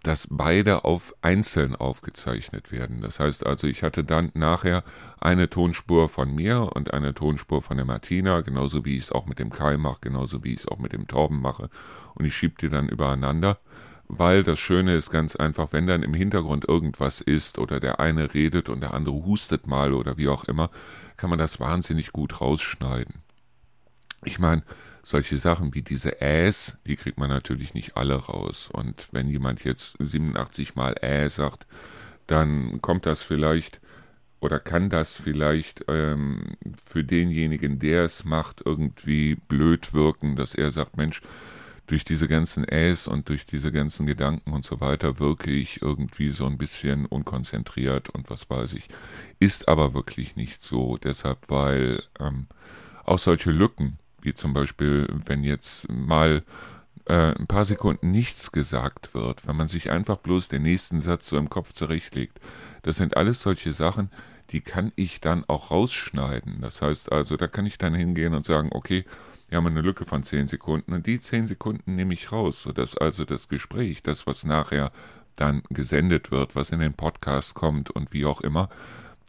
dass 0.03 0.29
beide 0.31 0.85
auf 0.85 1.15
einzeln 1.21 1.75
aufgezeichnet 1.75 2.71
werden. 2.71 3.01
Das 3.03 3.19
heißt 3.19 3.45
also, 3.45 3.67
ich 3.67 3.83
hatte 3.83 4.05
dann 4.05 4.31
nachher 4.35 4.85
eine 5.21 5.51
Tonspur 5.51 6.09
von 6.09 6.33
mir 6.33 6.71
und 6.75 6.95
eine 6.95 7.13
Tonspur 7.13 7.61
von 7.61 7.77
der 7.77 7.87
Martina, 7.87 8.41
genauso 8.43 8.85
wie 8.85 8.97
ich 8.97 9.05
es 9.05 9.13
auch 9.13 9.27
mit 9.27 9.41
dem 9.41 9.51
Kai 9.51 9.77
mache, 9.77 9.99
genauso 10.03 10.45
wie 10.45 10.55
ich 10.55 10.61
es 10.61 10.69
auch 10.69 10.79
mit 10.79 10.93
dem 10.93 11.09
Torben 11.09 11.41
mache. 11.41 11.71
Und 12.15 12.25
ich 12.25 12.37
schiebe 12.37 12.55
die 12.61 12.69
dann 12.69 12.89
übereinander 12.89 13.59
weil 14.09 14.43
das 14.43 14.59
Schöne 14.59 14.95
ist 14.95 15.11
ganz 15.11 15.37
einfach, 15.37 15.73
wenn 15.73 15.87
dann 15.87 16.03
im 16.03 16.15
Hintergrund 16.15 16.69
irgendwas 16.69 17.21
ist 17.21 17.59
oder 17.59 17.81
der 17.81 18.01
eine 18.01 18.35
redet 18.35 18.69
und 18.69 18.81
der 18.81 18.95
andere 18.95 19.25
hustet 19.25 19.67
mal 19.67 19.93
oder 19.93 20.17
wie 20.17 20.29
auch 20.29 20.45
immer, 20.45 20.71
kann 21.17 21.31
man 21.31 21.39
das 21.39 21.61
wahnsinnig 21.61 22.13
gut 22.13 22.41
rausschneiden. 22.41 23.17
Ich 24.25 24.39
meine, 24.39 24.63
solche 25.03 25.39
Sachen 25.39 25.75
wie 25.75 25.83
diese 25.83 26.21
Äs, 26.21 26.79
die 26.87 26.97
kriegt 26.97 27.19
man 27.19 27.29
natürlich 27.29 27.75
nicht 27.75 27.97
alle 27.97 28.15
raus. 28.17 28.69
Und 28.73 29.09
wenn 29.13 29.29
jemand 29.29 29.65
jetzt 29.65 29.97
87 30.01 30.75
mal 30.75 30.97
Ä 31.01 31.29
sagt, 31.29 31.67
dann 32.27 32.83
kommt 32.83 33.07
das 33.07 33.23
vielleicht 33.23 33.81
oder 34.41 34.59
kann 34.59 34.91
das 34.91 35.13
vielleicht 35.13 35.85
ähm, 35.89 36.57
für 36.85 37.05
denjenigen, 37.05 37.79
der 37.79 38.05
es 38.05 38.25
macht, 38.25 38.63
irgendwie 38.65 39.37
blöd 39.37 39.95
wirken, 39.95 40.37
dass 40.37 40.55
er 40.55 40.71
sagt, 40.71 40.97
Mensch, 40.97 41.23
durch 41.87 42.05
diese 42.05 42.29
ganzen 42.29 42.67
Äs 42.67 43.07
und 43.07 43.29
durch 43.29 43.47
diese 43.47 43.71
ganzen 43.71 44.07
Gedanken 44.07 44.53
und 44.53 44.65
so 44.65 44.81
weiter 44.81 45.19
wirke 45.19 45.51
ich 45.51 45.83
irgendwie 45.83 46.31
so 46.31 46.47
ein 46.47 46.59
bisschen 46.59 47.07
unkonzentriert 47.07 48.11
und 48.11 48.29
was 48.31 48.51
weiß 48.51 48.75
ich. 48.75 48.89
Ist 49.39 49.69
aber 49.69 49.95
wirklich 49.95 50.37
nicht 50.37 50.63
so. 50.63 50.97
Deshalb, 50.97 51.49
weil 51.49 52.03
ähm, 52.19 52.47
auch 53.05 53.19
solche 53.19 53.51
Lücken, 53.51 53.99
wie 54.21 54.35
zum 54.35 54.53
Beispiel, 54.53 55.09
wenn 55.27 55.45
jetzt 55.45 55.89
mal 55.89 56.43
äh, 57.07 57.33
ein 57.35 57.47
paar 57.47 57.65
Sekunden 57.65 58.11
nichts 58.11 58.51
gesagt 58.51 59.15
wird, 59.15 59.47
wenn 59.47 59.57
man 59.57 59.69
sich 59.69 59.91
einfach 59.91 60.17
bloß 60.19 60.49
den 60.49 60.63
nächsten 60.63 61.01
Satz 61.01 61.29
so 61.29 61.37
im 61.37 61.51
Kopf 61.51 61.73
zurechtlegt, 61.73 62.41
das 62.83 62.97
sind 62.97 63.17
alles 63.17 63.41
solche 63.43 63.73
Sachen, 63.73 64.11
die 64.51 64.61
kann 64.61 64.93
ich 64.97 65.21
dann 65.21 65.45
auch 65.49 65.71
rausschneiden. 65.71 66.61
Das 66.61 66.83
heißt 66.83 67.13
also, 67.13 67.37
da 67.37 67.47
kann 67.47 67.67
ich 67.67 67.79
dann 67.79 67.95
hingehen 67.95 68.35
und 68.35 68.47
sagen, 68.47 68.71
okay, 68.73 69.05
wir 69.49 69.59
haben 69.59 69.67
eine 69.67 69.81
Lücke 69.81 70.05
von 70.05 70.23
10 70.23 70.49
Sekunden 70.49 70.93
und 70.93 71.07
die 71.07 71.21
10 71.21 71.47
Sekunden 71.47 71.95
nehme 71.95 72.15
ich 72.15 72.33
raus, 72.33 72.63
sodass 72.63 72.97
also 72.97 73.25
das 73.25 73.49
Gespräch, 73.49 74.03
das, 74.03 74.27
was 74.27 74.45
nachher 74.45 74.91
dann 75.37 75.63
gesendet 75.71 76.31
wird, 76.31 76.57
was 76.57 76.71
in 76.71 76.81
den 76.81 76.95
Podcast 76.95 77.55
kommt 77.55 77.91
und 77.91 78.13
wie 78.13 78.25
auch 78.25 78.41
immer, 78.41 78.69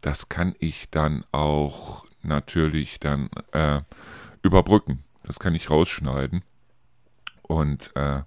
das 0.00 0.28
kann 0.28 0.54
ich 0.58 0.90
dann 0.90 1.24
auch 1.32 2.04
natürlich 2.22 2.98
dann 3.00 3.30
äh, 3.52 3.80
überbrücken. 4.42 5.04
Das 5.22 5.38
kann 5.38 5.54
ich 5.54 5.70
rausschneiden. 5.70 6.42
Und 7.42 7.94
äh, 7.96 8.22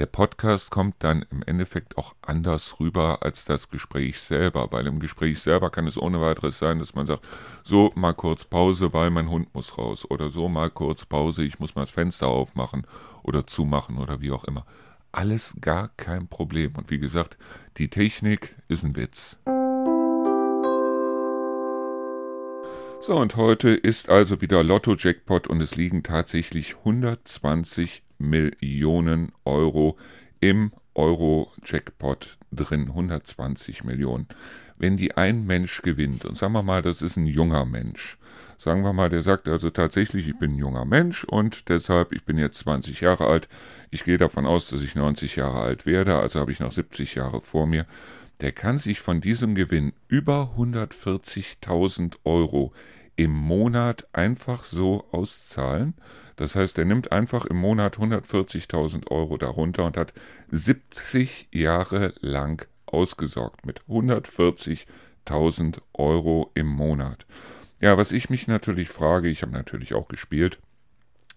der 0.00 0.06
Podcast 0.06 0.70
kommt 0.70 0.96
dann 1.00 1.26
im 1.30 1.42
Endeffekt 1.42 1.98
auch 1.98 2.14
anders 2.22 2.80
rüber 2.80 3.18
als 3.20 3.44
das 3.44 3.68
Gespräch 3.68 4.18
selber, 4.18 4.72
weil 4.72 4.86
im 4.86 4.98
Gespräch 4.98 5.40
selber 5.40 5.68
kann 5.68 5.86
es 5.86 6.00
ohne 6.00 6.22
weiteres 6.22 6.58
sein, 6.58 6.78
dass 6.78 6.94
man 6.94 7.06
sagt, 7.06 7.28
so 7.64 7.92
mal 7.94 8.14
kurz 8.14 8.46
Pause, 8.46 8.94
weil 8.94 9.10
mein 9.10 9.28
Hund 9.28 9.54
muss 9.54 9.76
raus 9.76 10.10
oder 10.10 10.30
so 10.30 10.48
mal 10.48 10.70
kurz 10.70 11.04
Pause, 11.04 11.42
ich 11.42 11.58
muss 11.58 11.74
mal 11.74 11.82
das 11.82 11.90
Fenster 11.90 12.28
aufmachen 12.28 12.86
oder 13.22 13.46
zumachen 13.46 13.98
oder 13.98 14.22
wie 14.22 14.32
auch 14.32 14.44
immer. 14.44 14.64
Alles 15.12 15.54
gar 15.60 15.88
kein 15.88 16.28
Problem. 16.28 16.76
Und 16.76 16.90
wie 16.90 16.98
gesagt, 16.98 17.36
die 17.76 17.90
Technik 17.90 18.56
ist 18.68 18.84
ein 18.84 18.96
Witz. 18.96 19.36
So, 23.02 23.16
und 23.16 23.36
heute 23.36 23.68
ist 23.70 24.08
also 24.08 24.40
wieder 24.40 24.64
Lotto-Jackpot 24.64 25.46
und 25.46 25.60
es 25.60 25.76
liegen 25.76 26.02
tatsächlich 26.02 26.76
120 26.78 28.02
Millionen 28.20 29.32
Euro 29.44 29.98
im 30.40 30.72
Euro-Jackpot 30.94 32.38
drin, 32.52 32.88
120 32.88 33.84
Millionen. 33.84 34.26
Wenn 34.76 34.96
die 34.96 35.16
ein 35.16 35.46
Mensch 35.46 35.82
gewinnt, 35.82 36.24
und 36.24 36.36
sagen 36.36 36.52
wir 36.52 36.62
mal, 36.62 36.82
das 36.82 37.02
ist 37.02 37.16
ein 37.16 37.26
junger 37.26 37.64
Mensch, 37.64 38.18
sagen 38.58 38.82
wir 38.82 38.92
mal, 38.92 39.10
der 39.10 39.22
sagt 39.22 39.48
also 39.48 39.70
tatsächlich, 39.70 40.28
ich 40.28 40.38
bin 40.38 40.52
ein 40.52 40.58
junger 40.58 40.84
Mensch 40.84 41.24
und 41.24 41.68
deshalb, 41.68 42.12
ich 42.12 42.24
bin 42.24 42.38
jetzt 42.38 42.58
20 42.58 43.00
Jahre 43.00 43.26
alt, 43.26 43.48
ich 43.90 44.04
gehe 44.04 44.18
davon 44.18 44.46
aus, 44.46 44.68
dass 44.68 44.82
ich 44.82 44.94
90 44.94 45.36
Jahre 45.36 45.60
alt 45.60 45.86
werde, 45.86 46.18
also 46.18 46.40
habe 46.40 46.52
ich 46.52 46.60
noch 46.60 46.72
70 46.72 47.14
Jahre 47.14 47.40
vor 47.40 47.66
mir, 47.66 47.86
der 48.40 48.52
kann 48.52 48.78
sich 48.78 49.00
von 49.00 49.20
diesem 49.20 49.54
Gewinn 49.54 49.92
über 50.08 50.54
140.000 50.56 52.16
Euro 52.24 52.72
im 53.16 53.32
Monat 53.32 54.08
einfach 54.14 54.64
so 54.64 55.04
auszahlen. 55.12 55.94
Das 56.40 56.56
heißt, 56.56 56.76
er 56.78 56.86
nimmt 56.86 57.12
einfach 57.12 57.44
im 57.44 57.58
Monat 57.58 57.98
140.000 57.98 59.10
Euro 59.10 59.36
darunter 59.36 59.84
und 59.84 59.98
hat 59.98 60.14
70 60.50 61.48
Jahre 61.52 62.14
lang 62.22 62.66
ausgesorgt 62.86 63.66
mit 63.66 63.82
140.000 63.82 65.82
Euro 65.92 66.50
im 66.54 66.66
Monat. 66.66 67.26
Ja, 67.82 67.98
was 67.98 68.10
ich 68.10 68.30
mich 68.30 68.46
natürlich 68.46 68.88
frage, 68.88 69.28
ich 69.28 69.42
habe 69.42 69.52
natürlich 69.52 69.92
auch 69.92 70.08
gespielt, 70.08 70.58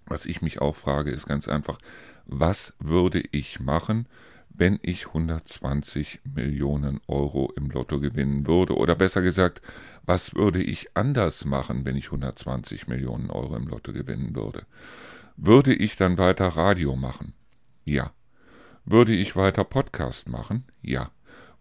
was 0.06 0.26
ich 0.26 0.42
mich 0.42 0.62
auch 0.62 0.78
frage, 0.78 1.12
ist 1.12 1.28
ganz 1.28 1.50
einfach, 1.50 1.80
was 2.26 2.74
würde 2.80 3.22
ich 3.34 3.60
machen, 3.60 4.08
wenn 4.54 4.80
ich 4.82 5.08
120 5.08 6.22
Millionen 6.36 7.02
Euro 7.08 7.52
im 7.56 7.70
Lotto 7.70 8.00
gewinnen 8.00 8.48
würde? 8.48 8.76
Oder 8.76 8.96
besser 8.96 9.22
gesagt, 9.22 9.62
was 10.06 10.36
würde 10.36 10.62
ich 10.62 10.96
anders 10.96 11.46
machen, 11.46 11.86
wenn 11.86 11.96
ich 11.96 12.06
120 12.06 12.88
Millionen 12.88 13.30
Euro 13.30 13.56
im 13.56 13.68
Lotto 13.68 13.94
gewinnen 13.94 14.36
würde? 14.36 14.66
Würde 15.38 15.74
ich 15.74 15.96
dann 15.96 16.18
weiter 16.18 16.48
Radio 16.48 16.96
machen? 16.96 17.34
Ja. 17.84 18.12
Würde 18.86 19.14
ich 19.14 19.36
weiter 19.36 19.64
Podcast 19.64 20.30
machen? 20.30 20.66
Ja 20.82 21.12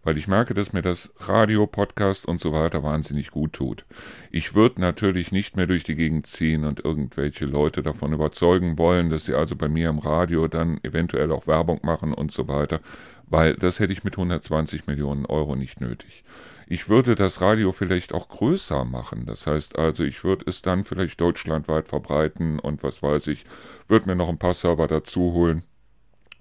weil 0.03 0.17
ich 0.17 0.27
merke, 0.27 0.53
dass 0.53 0.73
mir 0.73 0.81
das 0.81 1.11
Radio, 1.17 1.65
Podcast 1.65 2.25
und 2.25 2.39
so 2.39 2.51
weiter 2.51 2.83
wahnsinnig 2.83 3.31
gut 3.31 3.53
tut. 3.53 3.85
Ich 4.31 4.53
würde 4.53 4.81
natürlich 4.81 5.31
nicht 5.31 5.55
mehr 5.55 5.67
durch 5.67 5.83
die 5.83 5.95
Gegend 5.95 6.27
ziehen 6.27 6.65
und 6.65 6.83
irgendwelche 6.83 7.45
Leute 7.45 7.83
davon 7.83 8.13
überzeugen 8.13 8.77
wollen, 8.77 9.09
dass 9.09 9.25
sie 9.25 9.33
also 9.33 9.55
bei 9.55 9.67
mir 9.67 9.89
im 9.89 9.99
Radio 9.99 10.47
dann 10.47 10.79
eventuell 10.83 11.31
auch 11.31 11.47
Werbung 11.47 11.79
machen 11.83 12.13
und 12.13 12.31
so 12.31 12.47
weiter, 12.47 12.81
weil 13.27 13.55
das 13.55 13.79
hätte 13.79 13.93
ich 13.93 14.03
mit 14.03 14.15
120 14.15 14.87
Millionen 14.87 15.25
Euro 15.25 15.55
nicht 15.55 15.81
nötig. 15.81 16.23
Ich 16.67 16.89
würde 16.89 17.15
das 17.15 17.41
Radio 17.41 17.71
vielleicht 17.71 18.13
auch 18.13 18.29
größer 18.29 18.85
machen. 18.85 19.25
Das 19.25 19.47
heißt 19.47 19.77
also, 19.77 20.03
ich 20.03 20.23
würde 20.23 20.45
es 20.47 20.61
dann 20.61 20.83
vielleicht 20.83 21.19
deutschlandweit 21.19 21.87
verbreiten 21.87 22.59
und 22.59 22.83
was 22.83 23.03
weiß 23.03 23.27
ich, 23.27 23.45
würde 23.87 24.07
mir 24.07 24.15
noch 24.15 24.29
ein 24.29 24.37
paar 24.37 24.53
Server 24.53 24.87
dazu 24.87 25.33
holen 25.33 25.63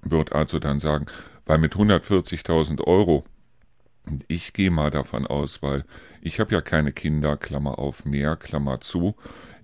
wird 0.02 0.32
also 0.32 0.58
dann 0.58 0.80
sagen, 0.80 1.06
weil 1.46 1.58
mit 1.58 1.74
140.000 1.74 2.84
Euro, 2.86 3.24
ich 4.28 4.52
gehe 4.52 4.70
mal 4.70 4.90
davon 4.90 5.26
aus, 5.26 5.62
weil 5.62 5.84
ich 6.20 6.40
habe 6.40 6.54
ja 6.54 6.60
keine 6.60 6.92
Kinder, 6.92 7.36
Klammer 7.36 7.78
auf, 7.78 8.04
mehr, 8.04 8.36
Klammer 8.36 8.80
zu. 8.80 9.14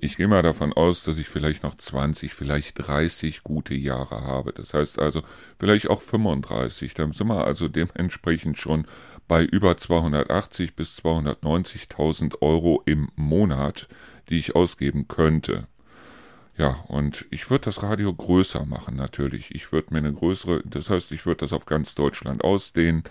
Ich 0.00 0.16
gehe 0.16 0.28
mal 0.28 0.42
davon 0.42 0.72
aus, 0.72 1.02
dass 1.02 1.18
ich 1.18 1.28
vielleicht 1.28 1.64
noch 1.64 1.74
20, 1.74 2.32
vielleicht 2.32 2.86
30 2.86 3.42
gute 3.42 3.74
Jahre 3.74 4.22
habe. 4.22 4.52
Das 4.52 4.74
heißt 4.74 5.00
also 5.00 5.22
vielleicht 5.58 5.90
auch 5.90 6.02
35. 6.02 6.94
Dann 6.94 7.12
sind 7.12 7.26
wir 7.26 7.44
also 7.44 7.68
dementsprechend 7.68 8.58
schon 8.58 8.86
bei 9.26 9.44
über 9.44 9.76
280 9.76 10.76
bis 10.76 10.98
290.000 10.98 12.40
Euro 12.42 12.82
im 12.86 13.08
Monat, 13.16 13.88
die 14.28 14.38
ich 14.38 14.54
ausgeben 14.54 15.08
könnte. 15.08 15.66
Ja, 16.56 16.84
und 16.88 17.24
ich 17.30 17.50
würde 17.50 17.66
das 17.66 17.84
Radio 17.84 18.12
größer 18.12 18.64
machen 18.66 18.96
natürlich. 18.96 19.54
Ich 19.54 19.70
würde 19.70 19.92
mir 19.92 19.98
eine 19.98 20.12
größere, 20.12 20.62
das 20.64 20.90
heißt, 20.90 21.12
ich 21.12 21.24
würde 21.24 21.40
das 21.40 21.52
auf 21.52 21.66
ganz 21.66 21.94
Deutschland 21.94 22.42
ausdehnen. 22.42 23.04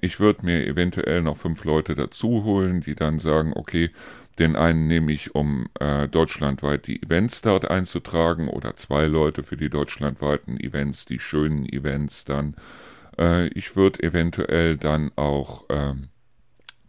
Ich 0.00 0.20
würde 0.20 0.44
mir 0.44 0.66
eventuell 0.66 1.22
noch 1.22 1.36
fünf 1.36 1.64
Leute 1.64 1.94
dazu 1.94 2.44
holen, 2.44 2.82
die 2.82 2.94
dann 2.94 3.18
sagen, 3.18 3.52
okay, 3.54 3.90
den 4.38 4.54
einen 4.54 4.86
nehme 4.86 5.12
ich, 5.12 5.34
um 5.34 5.68
äh, 5.80 6.06
deutschlandweit 6.06 6.86
die 6.86 7.02
Events 7.02 7.42
dort 7.42 7.68
einzutragen 7.70 8.48
oder 8.48 8.76
zwei 8.76 9.06
Leute 9.06 9.42
für 9.42 9.56
die 9.56 9.68
deutschlandweiten 9.68 10.60
Events, 10.60 11.06
die 11.06 11.18
schönen 11.18 11.68
Events 11.68 12.24
dann. 12.24 12.54
Äh, 13.18 13.48
ich 13.48 13.74
würde 13.74 14.02
eventuell 14.02 14.76
dann 14.76 15.10
auch 15.16 15.64
ähm, 15.68 16.08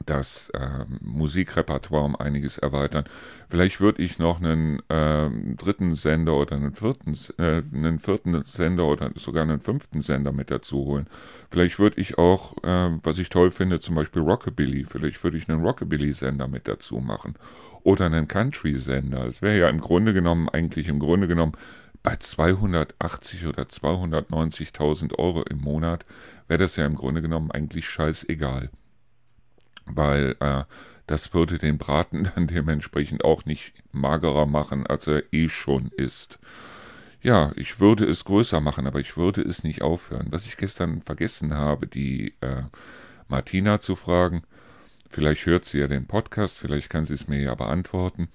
das 0.05 0.49
äh, 0.49 0.85
Musikrepertoire 1.01 2.03
um 2.03 2.15
einiges 2.15 2.57
erweitern. 2.57 3.05
Vielleicht 3.49 3.79
würde 3.81 4.01
ich 4.01 4.19
noch 4.19 4.41
einen 4.41 4.79
äh, 4.89 5.29
dritten 5.55 5.95
Sender 5.95 6.35
oder 6.35 6.55
einen 6.55 6.73
vierten, 6.73 7.17
äh, 7.37 7.61
einen 7.73 7.99
vierten 7.99 8.43
Sender 8.43 8.85
oder 8.85 9.11
sogar 9.15 9.43
einen 9.43 9.59
fünften 9.59 10.01
Sender 10.01 10.31
mit 10.31 10.51
dazu 10.51 10.85
holen. 10.85 11.07
Vielleicht 11.49 11.79
würde 11.79 11.99
ich 11.99 12.17
auch, 12.17 12.57
äh, 12.63 12.97
was 13.03 13.19
ich 13.19 13.29
toll 13.29 13.51
finde, 13.51 13.79
zum 13.79 13.95
Beispiel 13.95 14.21
Rockabilly, 14.21 14.85
vielleicht 14.85 15.23
würde 15.23 15.37
ich 15.37 15.49
einen 15.49 15.63
Rockabilly-Sender 15.63 16.47
mit 16.47 16.67
dazu 16.67 16.97
machen. 16.97 17.35
Oder 17.83 18.07
einen 18.07 18.27
Country-Sender. 18.27 19.25
Das 19.25 19.41
wäre 19.41 19.57
ja 19.57 19.69
im 19.69 19.79
Grunde 19.79 20.13
genommen, 20.13 20.49
eigentlich 20.49 20.89
im 20.89 20.99
Grunde 20.99 21.27
genommen, 21.27 21.53
bei 22.03 22.15
280 22.15 23.45
oder 23.47 23.63
290.000 23.63 25.19
Euro 25.19 25.43
im 25.43 25.59
Monat 25.59 26.05
wäre 26.47 26.59
das 26.59 26.75
ja 26.77 26.85
im 26.85 26.95
Grunde 26.95 27.21
genommen 27.21 27.51
eigentlich 27.51 27.87
scheißegal 27.89 28.69
weil 29.89 30.35
äh, 30.39 30.63
das 31.07 31.33
würde 31.33 31.57
den 31.57 31.77
Braten 31.77 32.29
dann 32.35 32.47
dementsprechend 32.47 33.23
auch 33.23 33.45
nicht 33.45 33.73
magerer 33.91 34.45
machen, 34.45 34.85
als 34.85 35.07
er 35.07 35.23
eh 35.31 35.49
schon 35.49 35.91
ist. 35.97 36.39
Ja, 37.21 37.51
ich 37.55 37.79
würde 37.79 38.05
es 38.05 38.23
größer 38.23 38.61
machen, 38.61 38.87
aber 38.87 38.99
ich 38.99 39.17
würde 39.17 39.41
es 39.41 39.63
nicht 39.63 39.81
aufhören. 39.81 40.27
Was 40.29 40.47
ich 40.47 40.55
gestern 40.55 41.01
vergessen 41.01 41.53
habe, 41.53 41.85
die 41.85 42.33
äh, 42.39 42.63
Martina 43.27 43.81
zu 43.81 43.95
fragen, 43.95 44.43
vielleicht 45.09 45.45
hört 45.45 45.65
sie 45.65 45.79
ja 45.79 45.87
den 45.87 46.05
Podcast, 46.07 46.57
vielleicht 46.57 46.89
kann 46.89 47.05
sie 47.05 47.15
es 47.15 47.27
mir 47.27 47.41
ja 47.41 47.55
beantworten. 47.55 48.29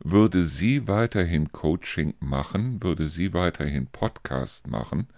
Würde 0.00 0.44
sie 0.44 0.86
weiterhin 0.86 1.50
Coaching 1.50 2.14
machen, 2.20 2.82
würde 2.82 3.08
sie 3.08 3.34
weiterhin 3.34 3.88
Podcast 3.88 4.68
machen, 4.68 5.08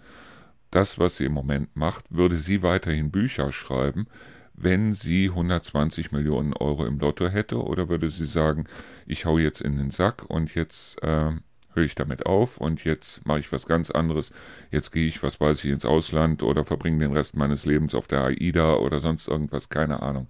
das, 0.71 0.97
was 0.97 1.17
sie 1.17 1.25
im 1.25 1.33
Moment 1.33 1.75
macht, 1.75 2.05
würde 2.09 2.37
sie 2.37 2.63
weiterhin 2.63 3.11
Bücher 3.11 3.51
schreiben, 3.51 4.07
wenn 4.63 4.93
sie 4.93 5.29
120 5.29 6.11
Millionen 6.11 6.53
Euro 6.53 6.85
im 6.85 6.99
Lotto 6.99 7.27
hätte? 7.27 7.63
Oder 7.63 7.89
würde 7.89 8.09
sie 8.09 8.25
sagen, 8.25 8.65
ich 9.05 9.25
hau 9.25 9.37
jetzt 9.37 9.61
in 9.61 9.77
den 9.77 9.91
Sack 9.91 10.23
und 10.29 10.55
jetzt 10.55 11.01
äh, 11.03 11.31
höre 11.73 11.83
ich 11.83 11.95
damit 11.95 12.25
auf 12.25 12.57
und 12.57 12.83
jetzt 12.83 13.25
mache 13.25 13.39
ich 13.39 13.51
was 13.51 13.65
ganz 13.65 13.91
anderes. 13.91 14.31
Jetzt 14.71 14.91
gehe 14.91 15.07
ich, 15.07 15.23
was 15.23 15.39
weiß 15.39 15.63
ich, 15.63 15.71
ins 15.71 15.85
Ausland 15.85 16.43
oder 16.43 16.63
verbringe 16.65 16.99
den 16.99 17.13
Rest 17.13 17.35
meines 17.35 17.65
Lebens 17.65 17.95
auf 17.95 18.07
der 18.07 18.23
AIDA 18.23 18.75
oder 18.75 18.99
sonst 18.99 19.27
irgendwas, 19.27 19.69
keine 19.69 20.01
Ahnung. 20.01 20.27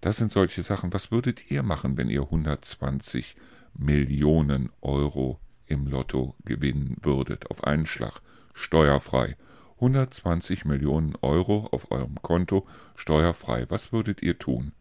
Das 0.00 0.16
sind 0.16 0.32
solche 0.32 0.62
Sachen. 0.62 0.92
Was 0.92 1.10
würdet 1.10 1.50
ihr 1.50 1.62
machen, 1.62 1.96
wenn 1.96 2.08
ihr 2.08 2.22
120 2.22 3.36
Millionen 3.74 4.70
Euro 4.80 5.40
im 5.66 5.86
Lotto 5.86 6.34
gewinnen 6.44 6.96
würdet, 7.02 7.50
auf 7.50 7.64
einen 7.64 7.86
Schlag, 7.86 8.20
steuerfrei? 8.52 9.36
120 9.82 10.64
Millionen 10.64 11.14
Euro 11.22 11.68
auf 11.72 11.90
eurem 11.90 12.14
Konto 12.22 12.66
steuerfrei. 12.94 13.66
Was 13.68 13.92
würdet 13.92 14.22
ihr 14.22 14.38
tun? 14.38 14.72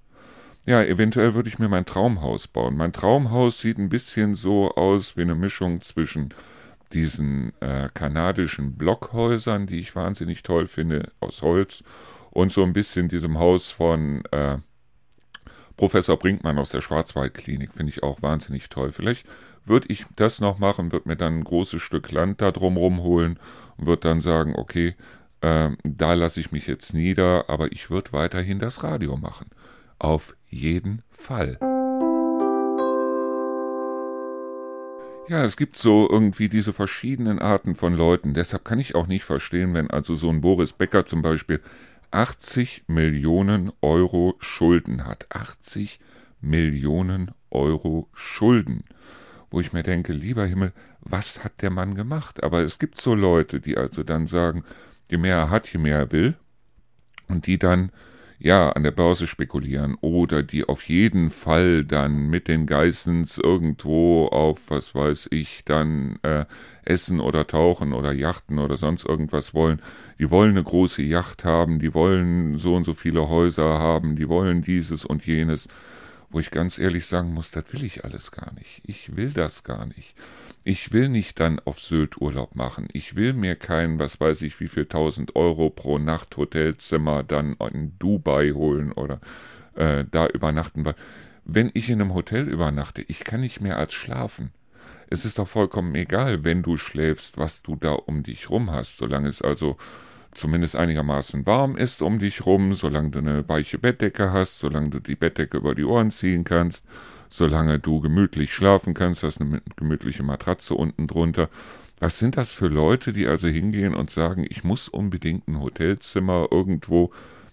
Ja, 0.65 0.83
eventuell 0.83 1.33
würde 1.33 1.49
ich 1.49 1.57
mir 1.57 1.69
mein 1.69 1.87
Traumhaus 1.87 2.47
bauen. 2.47 2.77
Mein 2.77 2.93
Traumhaus 2.93 3.59
sieht 3.59 3.79
ein 3.79 3.89
bisschen 3.89 4.35
so 4.35 4.75
aus 4.75 5.17
wie 5.17 5.23
eine 5.23 5.33
Mischung 5.33 5.81
zwischen 5.81 6.33
diesen 6.93 7.53
äh, 7.61 7.89
kanadischen 7.91 8.77
Blockhäusern, 8.77 9.65
die 9.65 9.79
ich 9.79 9.95
wahnsinnig 9.95 10.43
toll 10.43 10.67
finde, 10.67 11.11
aus 11.19 11.41
Holz, 11.41 11.83
und 12.29 12.51
so 12.51 12.63
ein 12.63 12.73
bisschen 12.73 13.09
diesem 13.09 13.39
Haus 13.39 13.69
von 13.69 14.23
äh, 14.31 14.57
Professor 15.77 16.17
Brinkmann 16.17 16.59
aus 16.59 16.69
der 16.69 16.81
Schwarzwaldklinik, 16.81 17.73
finde 17.73 17.91
ich 17.91 18.03
auch 18.03 18.21
wahnsinnig 18.21 18.69
toll. 18.69 18.91
Vielleicht 18.91 19.25
würde 19.65 19.87
ich 19.89 20.05
das 20.15 20.39
noch 20.39 20.59
machen, 20.59 20.91
würde 20.91 21.09
mir 21.09 21.15
dann 21.15 21.39
ein 21.39 21.43
großes 21.43 21.81
Stück 21.81 22.11
Land 22.11 22.41
da 22.41 22.51
drumherum 22.51 23.01
holen 23.01 23.39
und 23.77 23.87
würde 23.87 24.07
dann 24.07 24.21
sagen, 24.21 24.55
okay, 24.55 24.95
äh, 25.41 25.69
da 25.83 26.13
lasse 26.13 26.39
ich 26.39 26.51
mich 26.51 26.67
jetzt 26.67 26.93
nieder, 26.93 27.49
aber 27.49 27.71
ich 27.71 27.89
würde 27.89 28.13
weiterhin 28.13 28.59
das 28.59 28.83
Radio 28.83 29.17
machen. 29.17 29.47
Auf 29.99 30.35
jeden 30.49 31.03
Fall. 31.09 31.59
Ja, 35.27 35.45
es 35.45 35.55
gibt 35.55 35.77
so 35.77 36.09
irgendwie 36.09 36.49
diese 36.49 36.73
verschiedenen 36.73 37.39
Arten 37.39 37.75
von 37.75 37.95
Leuten. 37.95 38.33
Deshalb 38.33 38.65
kann 38.65 38.79
ich 38.79 38.95
auch 38.95 39.07
nicht 39.07 39.23
verstehen, 39.23 39.73
wenn 39.73 39.89
also 39.89 40.15
so 40.15 40.29
ein 40.29 40.41
Boris 40.41 40.73
Becker 40.73 41.05
zum 41.05 41.21
Beispiel 41.21 41.61
80 42.11 42.83
Millionen 42.87 43.71
Euro 43.81 44.35
Schulden 44.39 45.05
hat. 45.05 45.27
80 45.29 45.99
Millionen 46.41 47.31
Euro 47.49 48.09
Schulden 48.13 48.83
wo 49.51 49.59
ich 49.59 49.73
mir 49.73 49.83
denke, 49.83 50.13
lieber 50.13 50.45
Himmel, 50.45 50.71
was 51.01 51.43
hat 51.43 51.61
der 51.61 51.69
Mann 51.69 51.93
gemacht? 51.93 52.43
Aber 52.43 52.63
es 52.63 52.79
gibt 52.79 52.99
so 52.99 53.13
Leute, 53.13 53.59
die 53.59 53.77
also 53.77 54.03
dann 54.03 54.25
sagen, 54.25 54.63
je 55.09 55.17
mehr 55.17 55.35
er 55.35 55.49
hat, 55.49 55.71
je 55.71 55.77
mehr 55.77 55.97
er 55.97 56.11
will, 56.11 56.35
und 57.27 57.45
die 57.45 57.59
dann 57.59 57.91
ja 58.39 58.71
an 58.71 58.83
der 58.83 58.91
Börse 58.91 59.27
spekulieren 59.27 59.95
oder 60.01 60.41
die 60.41 60.67
auf 60.67 60.83
jeden 60.83 61.29
Fall 61.29 61.85
dann 61.85 62.29
mit 62.29 62.47
den 62.47 62.65
Geissens 62.65 63.37
irgendwo 63.37 64.27
auf, 64.27 64.61
was 64.69 64.95
weiß 64.95 65.27
ich, 65.31 65.63
dann 65.63 66.17
äh, 66.23 66.45
essen 66.83 67.19
oder 67.19 67.45
tauchen 67.45 67.93
oder 67.93 68.11
yachten 68.11 68.57
oder 68.57 68.77
sonst 68.77 69.05
irgendwas 69.05 69.53
wollen. 69.53 69.79
Die 70.17 70.31
wollen 70.31 70.51
eine 70.51 70.63
große 70.63 71.03
Yacht 71.03 71.45
haben, 71.45 71.79
die 71.79 71.93
wollen 71.93 72.57
so 72.57 72.75
und 72.75 72.83
so 72.83 72.95
viele 72.95 73.29
Häuser 73.29 73.79
haben, 73.79 74.15
die 74.15 74.27
wollen 74.27 74.63
dieses 74.63 75.05
und 75.05 75.25
jenes 75.25 75.67
wo 76.31 76.39
ich 76.39 76.51
ganz 76.51 76.79
ehrlich 76.79 77.05
sagen 77.05 77.33
muss, 77.33 77.51
das 77.51 77.65
will 77.71 77.83
ich 77.83 78.03
alles 78.03 78.31
gar 78.31 78.53
nicht. 78.53 78.81
Ich 78.85 79.15
will 79.15 79.31
das 79.31 79.63
gar 79.63 79.85
nicht. 79.85 80.15
Ich 80.63 80.93
will 80.93 81.09
nicht 81.09 81.39
dann 81.39 81.59
auf 81.59 81.79
Sylt 81.79 82.21
Urlaub 82.21 82.55
machen. 82.55 82.87
Ich 82.93 83.15
will 83.15 83.33
mir 83.33 83.55
kein, 83.55 83.99
was 83.99 84.19
weiß 84.19 84.41
ich, 84.43 84.59
wie 84.59 84.67
viel 84.67 84.85
tausend 84.85 85.35
Euro 85.35 85.69
pro 85.69 85.97
Nacht 85.97 86.37
Hotelzimmer 86.37 87.23
dann 87.23 87.55
in 87.73 87.97
Dubai 87.99 88.51
holen 88.51 88.91
oder 88.91 89.19
äh, 89.75 90.05
da 90.09 90.27
übernachten. 90.27 90.85
Wenn 91.43 91.71
ich 91.73 91.89
in 91.89 92.01
einem 92.01 92.13
Hotel 92.13 92.47
übernachte, 92.47 93.03
ich 93.07 93.23
kann 93.23 93.41
nicht 93.41 93.61
mehr 93.61 93.77
als 93.77 93.93
schlafen. 93.93 94.51
Es 95.09 95.25
ist 95.25 95.39
doch 95.39 95.47
vollkommen 95.47 95.93
egal, 95.95 96.45
wenn 96.45 96.63
du 96.63 96.77
schläfst, 96.77 97.37
was 97.37 97.61
du 97.61 97.75
da 97.75 97.91
um 97.91 98.23
dich 98.23 98.49
rum 98.49 98.71
hast, 98.71 98.97
solange 98.97 99.27
es 99.27 99.41
also 99.41 99.75
zumindest 100.33 100.75
einigermaßen 100.75 101.45
warm 101.45 101.75
ist 101.77 102.01
um 102.01 102.19
dich 102.19 102.45
rum, 102.45 102.73
solange 102.73 103.09
du 103.09 103.19
eine 103.19 103.47
weiche 103.47 103.77
Bettdecke 103.77 104.31
hast, 104.31 104.59
solange 104.59 104.89
du 104.89 104.99
die 104.99 105.15
Bettdecke 105.15 105.57
über 105.57 105.75
die 105.75 105.83
Ohren 105.83 106.11
ziehen 106.11 106.43
kannst, 106.43 106.85
solange 107.29 107.79
du 107.79 107.99
gemütlich 107.99 108.53
schlafen 108.53 108.93
kannst, 108.93 109.23
hast 109.23 109.41
eine 109.41 109.61
gemütliche 109.75 110.23
Matratze 110.23 110.75
unten 110.75 111.07
drunter. 111.07 111.49
Was 111.99 112.17
sind 112.17 112.37
das 112.37 112.51
für 112.51 112.67
Leute, 112.67 113.13
die 113.13 113.27
also 113.27 113.47
hingehen 113.47 113.93
und 113.93 114.09
sagen, 114.09 114.45
ich 114.49 114.63
muss 114.63 114.87
unbedingt 114.87 115.47
ein 115.47 115.59
Hotelzimmer 115.59 116.47
irgendwo, 116.49 117.11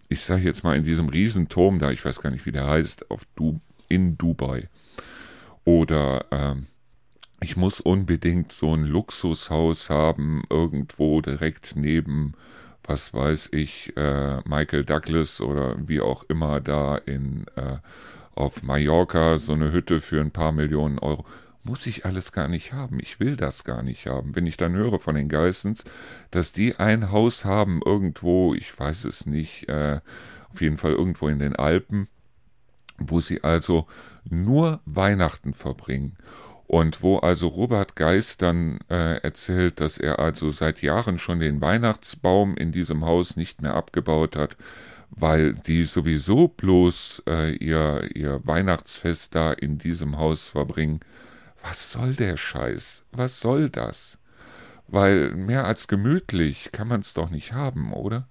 ich 0.09 0.23
sage 0.23 0.43
jetzt 0.43 0.65
mal 0.65 0.77
in 0.77 0.85
diesem 0.85 1.09
Riesenturm 1.09 1.79
da, 1.79 1.91
ich 1.91 2.05
weiß 2.05 2.23
gar 2.23 2.31
nicht, 2.31 2.47
wie 2.47 2.53
der 2.53 2.67
heißt, 2.67 3.11
auf 3.11 3.23
du 3.37 3.61
in 3.89 4.17
Dubai. 4.17 4.69
Oder 5.65 6.25
ähm, 6.31 6.67
ich 7.41 7.57
muss 7.57 7.81
unbedingt 7.81 8.53
so 8.53 8.75
ein 8.75 8.85
Luxushaus 8.85 9.91
haben, 9.91 10.43
irgendwo 10.51 11.21
direkt 11.21 11.77
neben 11.77 12.33
was 12.89 13.13
weiß 13.13 13.51
ich, 13.53 13.95
äh, 13.97 14.39
Michael 14.49 14.85
Douglas 14.85 15.41
oder 15.43 15.77
wie 15.79 16.01
auch 16.01 16.25
immer 16.25 16.61
da 16.61 16.97
in 16.97 17.45
äh, 17.55 17.77
auf 18.35 18.63
Mallorca 18.63 19.39
so 19.39 19.53
eine 19.53 19.73
Hütte 19.73 20.01
für 20.01 20.21
ein 20.21 20.31
paar 20.31 20.53
Millionen 20.53 20.99
Euro. 20.99 21.27
Muss 21.65 21.87
ich 21.87 22.07
alles 22.07 22.33
gar 22.33 22.49
nicht 22.49 22.73
haben. 22.73 22.99
Ich 22.99 23.21
will 23.21 23.37
das 23.37 23.65
gar 23.65 23.83
nicht 23.83 24.07
haben. 24.07 24.35
Wenn 24.35 24.47
ich 24.47 24.57
dann 24.57 24.73
höre 24.73 24.99
von 24.99 25.17
den 25.17 25.29
Geissens, 25.29 25.85
dass 26.31 26.53
die 26.53 26.77
ein 26.77 27.13
Haus 27.13 27.45
haben 27.45 27.83
irgendwo, 27.85 28.55
ich 28.55 28.79
weiß 28.79 29.05
es 29.05 29.27
nicht, 29.27 29.69
äh, 29.69 30.01
auf 30.51 30.63
jeden 30.63 30.79
Fall 30.79 30.93
irgendwo 30.93 31.29
in 31.29 31.41
den 31.41 31.57
Alpen, 31.57 32.09
wo 32.97 33.21
sie 33.21 33.45
also 33.45 33.87
nur 34.25 34.81
Weihnachten 34.87 35.53
verbringen 35.53 36.17
Und 36.69 37.03
wo 37.03 37.17
also 37.17 37.49
Robert 37.49 37.97
Geist 37.97 38.43
dann 38.43 38.79
äh, 38.91 39.23
erzählt, 39.23 39.81
dass 39.81 39.97
er 39.97 40.19
also 40.19 40.51
seit 40.51 40.83
Jahren 40.83 41.19
schon 41.19 41.41
den 41.41 41.63
Weihnachtsbaum 41.63 42.59
in 42.59 42.73
diesem 42.73 43.07
Haus 43.07 43.37
nicht 43.37 43.63
mehr 43.63 43.73
abgebaut 43.75 44.37
hat, 44.37 44.55
weil 45.09 45.55
die 45.55 45.87
sowieso 45.87 46.49
bloß 46.49 47.23
äh, 47.27 47.55
ihr, 47.57 48.15
ihr 48.15 48.43
Weihnachtsfest 48.45 49.35
da 49.35 49.55
in 49.55 49.79
diesem 49.79 50.19
Haus 50.19 50.47
verbringen. 50.47 51.01
Was 51.63 51.91
soll 51.91 52.15
der 52.15 52.37
Scheiß? 52.37 53.03
Was 53.13 53.41
soll 53.41 53.71
das? 53.71 54.19
Weil 54.89 55.31
mehr 55.31 55.65
als 55.65 55.89
gemütlich 55.89 56.71
kann 56.71 56.89
man 56.89 57.01
es 57.01 57.15
doch 57.15 57.31
nicht 57.31 57.55
haben, 57.55 57.95
oder? 57.95 58.29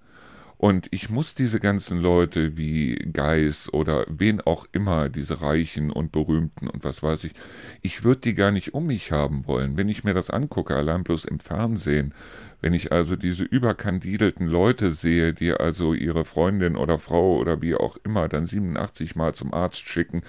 Und 0.58 0.88
ich 0.90 1.08
muss 1.08 1.36
diese 1.36 1.60
ganzen 1.60 2.00
Leute 2.00 2.56
wie 2.56 2.96
Geis 3.12 3.72
oder 3.72 4.04
wen 4.08 4.40
auch 4.40 4.66
immer, 4.72 5.08
diese 5.08 5.40
Reichen 5.40 5.92
und 5.92 6.10
Berühmten 6.10 6.66
und 6.66 6.82
was 6.82 7.00
weiß 7.00 7.22
ich, 7.24 7.34
ich 7.80 8.02
würde 8.02 8.22
die 8.22 8.34
gar 8.34 8.50
nicht 8.50 8.74
um 8.74 8.86
mich 8.86 9.12
haben 9.12 9.46
wollen, 9.46 9.76
wenn 9.76 9.88
ich 9.88 10.02
mir 10.02 10.14
das 10.14 10.30
angucke, 10.30 10.74
allein 10.74 11.04
bloß 11.04 11.26
im 11.26 11.38
Fernsehen. 11.38 12.12
Wenn 12.60 12.74
ich 12.74 12.90
also 12.90 13.14
diese 13.14 13.44
überkandidelten 13.44 14.48
Leute 14.48 14.90
sehe, 14.90 15.32
die 15.32 15.52
also 15.52 15.94
ihre 15.94 16.24
Freundin 16.24 16.76
oder 16.76 16.98
Frau 16.98 17.36
oder 17.36 17.62
wie 17.62 17.76
auch 17.76 17.96
immer 18.02 18.28
dann 18.28 18.44
87 18.44 19.14
Mal 19.14 19.36
zum 19.36 19.54
Arzt 19.54 19.86
schicken, 19.86 20.22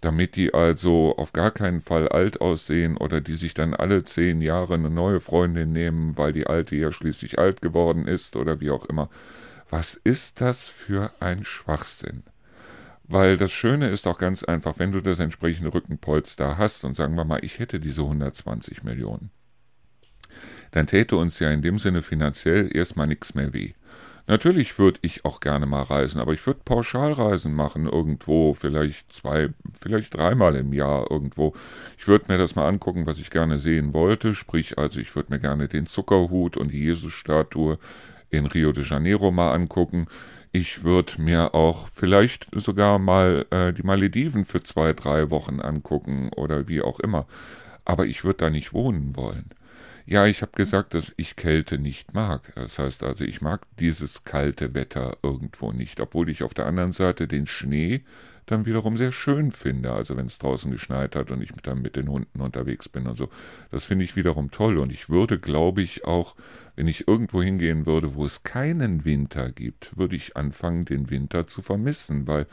damit 0.00 0.34
die 0.34 0.54
also 0.54 1.14
auf 1.16 1.32
gar 1.32 1.52
keinen 1.52 1.82
Fall 1.82 2.08
alt 2.08 2.40
aussehen 2.40 2.96
oder 2.96 3.20
die 3.20 3.36
sich 3.36 3.54
dann 3.54 3.74
alle 3.74 4.04
zehn 4.04 4.40
Jahre 4.40 4.74
eine 4.74 4.90
neue 4.90 5.20
Freundin 5.20 5.72
nehmen, 5.72 6.16
weil 6.16 6.32
die 6.32 6.48
alte 6.48 6.74
ja 6.74 6.90
schließlich 6.90 7.38
alt 7.38 7.62
geworden 7.62 8.08
ist 8.08 8.34
oder 8.34 8.58
wie 8.60 8.70
auch 8.70 8.84
immer 8.84 9.08
was 9.70 9.94
ist 9.94 10.40
das 10.40 10.66
für 10.68 11.12
ein 11.20 11.44
Schwachsinn? 11.44 12.22
Weil 13.04 13.36
das 13.36 13.52
Schöne 13.52 13.88
ist 13.88 14.06
auch 14.06 14.18
ganz 14.18 14.42
einfach, 14.42 14.78
wenn 14.78 14.92
du 14.92 15.00
das 15.00 15.18
entsprechende 15.18 15.72
Rückenpolster 15.72 16.58
hast 16.58 16.84
und 16.84 16.94
sagen 16.94 17.14
wir 17.14 17.24
mal, 17.24 17.42
ich 17.42 17.58
hätte 17.58 17.80
diese 17.80 18.02
120 18.02 18.82
Millionen, 18.82 19.30
dann 20.72 20.86
täte 20.86 21.16
uns 21.16 21.38
ja 21.38 21.50
in 21.50 21.62
dem 21.62 21.78
Sinne 21.78 22.02
finanziell 22.02 22.74
erstmal 22.74 23.06
nichts 23.06 23.34
mehr 23.34 23.52
weh. 23.54 23.72
Natürlich 24.26 24.78
würde 24.78 24.98
ich 25.00 25.24
auch 25.24 25.40
gerne 25.40 25.64
mal 25.64 25.84
reisen, 25.84 26.20
aber 26.20 26.34
ich 26.34 26.46
würde 26.46 26.60
Pauschalreisen 26.62 27.54
machen 27.54 27.86
irgendwo, 27.86 28.52
vielleicht 28.52 29.10
zwei, 29.10 29.48
vielleicht 29.80 30.14
dreimal 30.14 30.54
im 30.56 30.74
Jahr 30.74 31.10
irgendwo. 31.10 31.54
Ich 31.96 32.06
würde 32.06 32.26
mir 32.28 32.36
das 32.36 32.54
mal 32.54 32.68
angucken, 32.68 33.06
was 33.06 33.18
ich 33.18 33.30
gerne 33.30 33.58
sehen 33.58 33.94
wollte, 33.94 34.34
sprich 34.34 34.76
also 34.76 35.00
ich 35.00 35.16
würde 35.16 35.32
mir 35.32 35.40
gerne 35.40 35.66
den 35.66 35.86
Zuckerhut 35.86 36.58
und 36.58 36.72
die 36.72 36.84
Jesusstatue 36.84 37.78
in 38.30 38.46
Rio 38.46 38.72
de 38.72 38.84
Janeiro 38.84 39.30
mal 39.30 39.52
angucken. 39.52 40.06
Ich 40.52 40.82
würde 40.82 41.20
mir 41.20 41.54
auch 41.54 41.88
vielleicht 41.94 42.48
sogar 42.52 42.98
mal 42.98 43.46
äh, 43.50 43.72
die 43.72 43.82
Malediven 43.82 44.44
für 44.44 44.62
zwei, 44.62 44.92
drei 44.92 45.30
Wochen 45.30 45.60
angucken 45.60 46.30
oder 46.34 46.68
wie 46.68 46.82
auch 46.82 47.00
immer. 47.00 47.26
Aber 47.84 48.06
ich 48.06 48.24
würde 48.24 48.38
da 48.38 48.50
nicht 48.50 48.72
wohnen 48.72 49.16
wollen. 49.16 49.50
Ja, 50.06 50.26
ich 50.26 50.40
habe 50.40 50.52
gesagt, 50.52 50.94
dass 50.94 51.12
ich 51.18 51.36
Kälte 51.36 51.78
nicht 51.78 52.14
mag. 52.14 52.52
Das 52.54 52.78
heißt 52.78 53.02
also, 53.02 53.24
ich 53.24 53.42
mag 53.42 53.66
dieses 53.78 54.24
kalte 54.24 54.72
Wetter 54.72 55.18
irgendwo 55.22 55.72
nicht, 55.72 56.00
obwohl 56.00 56.30
ich 56.30 56.42
auf 56.42 56.54
der 56.54 56.64
anderen 56.64 56.92
Seite 56.92 57.28
den 57.28 57.46
Schnee 57.46 58.04
dann 58.50 58.66
wiederum 58.66 58.96
sehr 58.96 59.12
schön 59.12 59.52
finde. 59.52 59.92
Also 59.92 60.16
wenn 60.16 60.26
es 60.26 60.38
draußen 60.38 60.70
geschneit 60.70 61.16
hat 61.16 61.30
und 61.30 61.42
ich 61.42 61.50
dann 61.62 61.82
mit 61.82 61.96
den 61.96 62.08
Hunden 62.08 62.40
unterwegs 62.40 62.88
bin 62.88 63.06
und 63.06 63.16
so. 63.16 63.28
Das 63.70 63.84
finde 63.84 64.04
ich 64.04 64.16
wiederum 64.16 64.50
toll. 64.50 64.78
Und 64.78 64.92
ich 64.92 65.08
würde, 65.08 65.38
glaube 65.38 65.82
ich, 65.82 66.04
auch, 66.04 66.34
wenn 66.76 66.88
ich 66.88 67.08
irgendwo 67.08 67.42
hingehen 67.42 67.86
würde, 67.86 68.14
wo 68.14 68.24
es 68.24 68.42
keinen 68.42 69.04
Winter 69.04 69.50
gibt, 69.50 69.96
würde 69.96 70.16
ich 70.16 70.36
anfangen, 70.36 70.84
den 70.84 71.10
Winter 71.10 71.46
zu 71.46 71.62
vermissen, 71.62 72.26
weil 72.26 72.46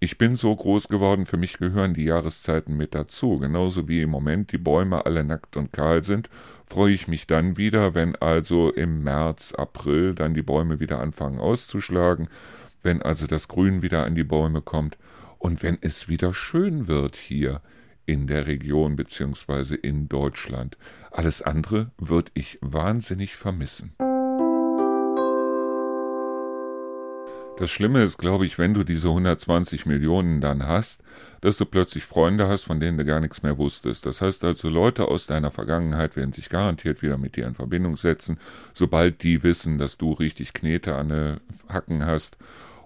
ich 0.00 0.16
bin 0.16 0.36
so 0.36 0.54
groß 0.54 0.88
geworden, 0.88 1.26
für 1.26 1.36
mich 1.36 1.58
gehören 1.58 1.92
die 1.92 2.04
Jahreszeiten 2.04 2.76
mit 2.76 2.94
dazu. 2.94 3.38
Genauso 3.38 3.88
wie 3.88 4.02
im 4.02 4.10
Moment 4.10 4.52
die 4.52 4.58
Bäume 4.58 5.04
alle 5.06 5.24
nackt 5.24 5.56
und 5.56 5.72
kahl 5.72 6.04
sind, 6.04 6.30
freue 6.66 6.92
ich 6.92 7.08
mich 7.08 7.26
dann 7.26 7.56
wieder, 7.56 7.94
wenn 7.94 8.14
also 8.14 8.70
im 8.70 9.02
März, 9.02 9.54
April 9.54 10.14
dann 10.14 10.34
die 10.34 10.42
Bäume 10.42 10.78
wieder 10.78 11.00
anfangen 11.00 11.40
auszuschlagen, 11.40 12.28
wenn 12.84 13.02
also 13.02 13.26
das 13.26 13.48
Grün 13.48 13.82
wieder 13.82 14.04
an 14.04 14.14
die 14.14 14.24
Bäume 14.24 14.62
kommt 14.62 14.98
und 15.38 15.62
wenn 15.62 15.78
es 15.80 16.08
wieder 16.08 16.34
schön 16.34 16.88
wird 16.88 17.16
hier 17.16 17.62
in 18.08 18.26
der 18.26 18.46
Region 18.46 18.96
bzw. 18.96 19.74
in 19.74 20.08
Deutschland. 20.08 20.78
Alles 21.10 21.42
andere 21.42 21.90
würde 21.98 22.30
ich 22.34 22.58
wahnsinnig 22.62 23.36
vermissen. 23.36 23.94
Das 27.58 27.72
Schlimme 27.72 28.04
ist, 28.04 28.18
glaube 28.18 28.46
ich, 28.46 28.56
wenn 28.56 28.72
du 28.72 28.84
diese 28.84 29.08
120 29.08 29.84
Millionen 29.84 30.40
dann 30.40 30.64
hast, 30.64 31.02
dass 31.40 31.56
du 31.56 31.66
plötzlich 31.66 32.04
Freunde 32.04 32.46
hast, 32.46 32.62
von 32.62 32.78
denen 32.78 32.96
du 32.96 33.04
gar 33.04 33.18
nichts 33.18 33.42
mehr 33.42 33.58
wusstest. 33.58 34.06
Das 34.06 34.20
heißt 34.20 34.44
also, 34.44 34.68
Leute 34.68 35.08
aus 35.08 35.26
deiner 35.26 35.50
Vergangenheit 35.50 36.14
werden 36.14 36.32
sich 36.32 36.50
garantiert 36.50 37.02
wieder 37.02 37.18
mit 37.18 37.34
dir 37.34 37.48
in 37.48 37.56
Verbindung 37.56 37.96
setzen, 37.96 38.38
sobald 38.74 39.24
die 39.24 39.42
wissen, 39.42 39.76
dass 39.76 39.98
du 39.98 40.12
richtig 40.12 40.52
Knete 40.52 40.94
an 40.94 41.08
den 41.08 41.40
Hacken 41.68 42.06
hast 42.06 42.38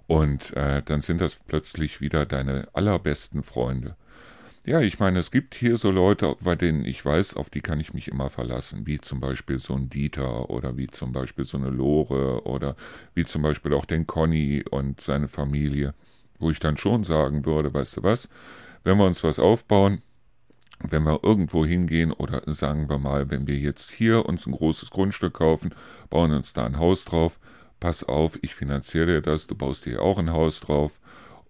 und 0.07 0.55
äh, 0.57 0.83
dann 0.83 1.01
sind 1.01 1.21
das 1.21 1.35
plötzlich 1.35 2.01
wieder 2.01 2.27
deine 2.27 2.69
allerbesten 2.73 3.43
Freunde. 3.43 3.97
Ja, 4.65 4.81
ich 4.81 5.01
meine, 5.01 5.19
es 5.19 5.33
gibt 5.33 5.57
hier 5.57 5.77
so 5.77 5.91
Leute, 5.91 6.37
bei 6.41 6.55
denen 6.55 6.85
ich 6.85 7.05
weiß, 7.05 7.35
auf 7.35 7.51
die 7.51 7.63
kann 7.63 7.81
ich 7.81 7.95
mich 7.95 8.07
immer 8.07 8.31
verlassen, 8.31 8.87
wie 8.87 9.01
zum 9.01 9.19
Beispiel 9.19 9.59
so 9.59 9.75
ein 9.75 9.91
Dieter 9.91 10.51
oder 10.51 10.77
wie 10.77 10.87
zum 10.87 11.11
Beispiel 11.11 11.45
so 11.45 11.59
eine 11.59 11.71
Lore 11.71 12.47
oder 12.47 12.77
wie 13.15 13.25
zum 13.25 13.43
Beispiel 13.43 13.75
auch 13.75 13.87
den 13.87 14.07
Conny 14.07 14.63
und 14.71 15.01
seine 15.01 15.27
Familie, 15.27 15.95
wo 16.39 16.49
ich 16.51 16.61
dann 16.61 16.77
schon 16.77 17.03
sagen 17.03 17.45
würde, 17.45 17.75
weißt 17.75 17.97
du 17.97 18.03
was, 18.05 18.29
wenn 18.85 18.99
wir 18.99 19.05
uns 19.05 19.25
was 19.25 19.41
aufbauen, 19.41 20.01
wenn 20.91 21.03
wir 21.03 21.25
irgendwo 21.25 21.67
hingehen 21.67 22.13
oder 22.13 22.43
sagen 22.47 22.89
wir 22.89 22.99
mal, 22.99 23.31
wenn 23.31 23.49
wir 23.49 23.57
jetzt 23.57 23.91
hier 23.91 24.27
uns 24.27 24.47
ein 24.47 24.53
großes 24.53 24.91
Grundstück 24.91 25.35
kaufen, 25.35 25.75
bauen 26.09 26.33
uns 26.33 26.53
da 26.53 26.67
ein 26.67 26.79
Haus 26.79 27.05
drauf, 27.05 27.41
pass 27.83 28.05
auf, 28.05 28.39
ich 28.43 28.55
finanziere 28.55 29.07
dir 29.07 29.21
das, 29.21 29.49
du 29.49 29.57
baust 29.57 29.87
dir 29.87 30.03
auch 30.03 30.17
ein 30.17 30.31
Haus 30.31 30.61
drauf. 30.61 31.01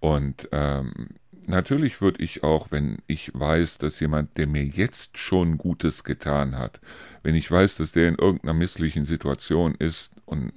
Und 0.01 0.49
ähm, 0.51 1.11
natürlich 1.47 2.01
würde 2.01 2.25
ich 2.25 2.43
auch, 2.43 2.71
wenn 2.71 3.03
ich 3.07 3.33
weiß, 3.35 3.77
dass 3.77 4.01
jemand, 4.01 4.39
der 4.39 4.47
mir 4.47 4.65
jetzt 4.65 5.19
schon 5.19 5.59
Gutes 5.59 6.05
getan 6.05 6.57
hat, 6.57 6.81
wenn 7.23 7.35
ich 7.35 7.51
weiß, 7.51 7.77
dass 7.77 7.93
der 7.93 8.09
in 8.09 8.15
irgendeiner 8.15 8.55
misslichen 8.55 9.05
Situation 9.05 9.75
ist 9.75 10.11
und 10.25 10.53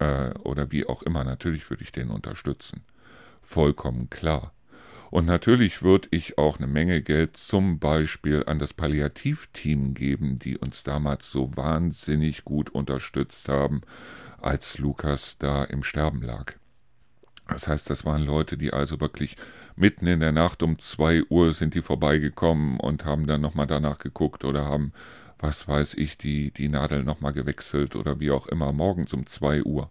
äh, 0.00 0.30
oder 0.40 0.72
wie 0.72 0.88
auch 0.88 1.04
immer, 1.04 1.22
natürlich 1.22 1.70
würde 1.70 1.84
ich 1.84 1.92
den 1.92 2.08
unterstützen. 2.08 2.82
Vollkommen 3.40 4.10
klar. 4.10 4.52
Und 5.12 5.26
natürlich 5.26 5.82
würde 5.82 6.08
ich 6.10 6.38
auch 6.38 6.58
eine 6.58 6.66
Menge 6.66 7.02
Geld 7.02 7.36
zum 7.36 7.78
Beispiel 7.78 8.42
an 8.46 8.58
das 8.58 8.74
Palliativteam 8.74 9.94
geben, 9.94 10.40
die 10.40 10.58
uns 10.58 10.82
damals 10.82 11.30
so 11.30 11.56
wahnsinnig 11.56 12.44
gut 12.44 12.70
unterstützt 12.70 13.48
haben 13.48 13.82
als 14.42 14.78
Lukas 14.78 15.38
da 15.38 15.64
im 15.64 15.82
Sterben 15.82 16.22
lag. 16.22 16.54
Das 17.48 17.66
heißt, 17.66 17.90
das 17.90 18.04
waren 18.04 18.22
Leute, 18.22 18.56
die 18.56 18.72
also 18.72 19.00
wirklich 19.00 19.36
mitten 19.74 20.06
in 20.06 20.20
der 20.20 20.32
Nacht 20.32 20.62
um 20.62 20.78
zwei 20.78 21.22
Uhr 21.28 21.52
sind 21.52 21.74
die 21.74 21.82
vorbeigekommen 21.82 22.78
und 22.78 23.04
haben 23.04 23.26
dann 23.26 23.40
nochmal 23.40 23.66
danach 23.66 23.98
geguckt 23.98 24.44
oder 24.44 24.64
haben, 24.64 24.92
was 25.38 25.66
weiß 25.66 25.94
ich, 25.94 26.16
die, 26.16 26.52
die 26.52 26.68
Nadel 26.68 27.02
nochmal 27.02 27.32
gewechselt 27.32 27.96
oder 27.96 28.20
wie 28.20 28.30
auch 28.30 28.46
immer, 28.46 28.72
morgens 28.72 29.12
um 29.12 29.26
zwei 29.26 29.62
Uhr. 29.62 29.90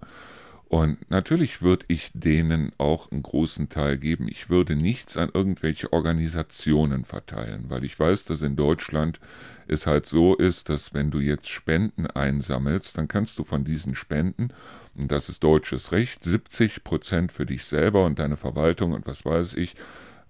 Und 0.69 1.09
natürlich 1.09 1.63
würde 1.63 1.85
ich 1.87 2.11
denen 2.13 2.71
auch 2.77 3.11
einen 3.11 3.23
großen 3.23 3.69
Teil 3.69 3.97
geben. 3.97 4.27
Ich 4.29 4.51
würde 4.51 4.75
nichts 4.75 5.17
an 5.17 5.31
irgendwelche 5.33 5.91
Organisationen 5.91 7.05
verteilen, 7.05 7.65
weil 7.69 7.83
ich 7.83 7.99
weiß, 7.99 8.25
dass 8.25 8.43
in 8.43 8.55
Deutschland 8.55 9.19
es 9.67 9.87
halt 9.87 10.05
so 10.05 10.35
ist, 10.35 10.69
dass 10.69 10.93
wenn 10.93 11.09
du 11.09 11.19
jetzt 11.19 11.49
Spenden 11.49 12.05
einsammelst, 12.05 12.99
dann 12.99 13.07
kannst 13.07 13.39
du 13.39 13.43
von 13.43 13.63
diesen 13.63 13.95
Spenden, 13.95 14.49
und 14.95 15.11
das 15.11 15.27
ist 15.27 15.43
deutsches 15.43 15.91
Recht, 15.91 16.23
70 16.23 16.83
Prozent 16.83 17.31
für 17.31 17.47
dich 17.47 17.65
selber 17.65 18.05
und 18.05 18.19
deine 18.19 18.37
Verwaltung 18.37 18.93
und 18.93 19.07
was 19.07 19.25
weiß 19.25 19.55
ich, 19.55 19.73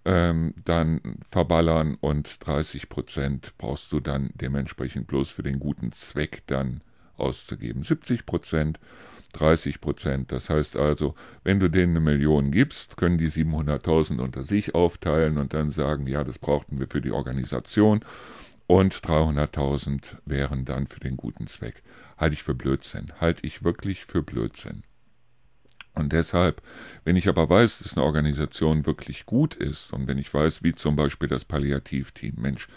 ähm, 0.05 0.53
dann 0.63 1.01
verballern 1.29 1.97
und 1.99 2.45
30 2.47 2.87
Prozent 2.87 3.53
brauchst 3.57 3.91
du 3.91 3.99
dann 3.99 4.29
dementsprechend 4.35 5.07
bloß 5.07 5.29
für 5.31 5.43
den 5.43 5.59
guten 5.59 5.91
Zweck 5.91 6.43
dann 6.47 6.79
auszugeben. 7.17 7.83
70 7.83 8.25
Prozent 8.25 8.79
30 9.33 9.81
Prozent. 9.81 10.31
Das 10.31 10.49
heißt 10.49 10.75
also, 10.75 11.15
wenn 11.43 11.59
du 11.59 11.69
denen 11.69 11.95
eine 11.95 11.99
Million 11.99 12.51
gibst, 12.51 12.97
können 12.97 13.17
die 13.17 13.29
700.000 13.29 14.19
unter 14.19 14.43
sich 14.43 14.75
aufteilen 14.75 15.37
und 15.37 15.53
dann 15.53 15.71
sagen, 15.71 16.07
ja, 16.07 16.23
das 16.23 16.39
brauchten 16.39 16.79
wir 16.79 16.87
für 16.87 17.01
die 17.01 17.11
Organisation 17.11 18.01
und 18.67 18.93
300.000 18.93 20.17
wären 20.25 20.63
dann 20.65 20.85
für 20.87 20.99
den 20.99 21.17
guten 21.17 21.47
Zweck. 21.47 21.81
Halte 22.17 22.35
ich 22.35 22.43
für 22.43 22.53
Blödsinn. 22.53 23.11
Halte 23.19 23.45
ich 23.45 23.63
wirklich 23.63 24.05
für 24.05 24.21
Blödsinn. 24.21 24.83
Und 25.95 26.13
deshalb, 26.13 26.61
wenn 27.03 27.15
ich 27.15 27.27
aber 27.27 27.49
weiß, 27.49 27.79
dass 27.79 27.97
eine 27.97 28.05
Organisation 28.05 28.85
wirklich 28.85 29.25
gut 29.25 29.55
ist 29.55 29.91
und 29.91 30.07
wenn 30.07 30.19
ich 30.19 30.31
weiß, 30.31 30.63
wie 30.63 30.73
zum 30.73 30.95
Beispiel 30.95 31.27
das 31.27 31.45
Palliativteam, 31.45 32.35
Mensch, 32.37 32.67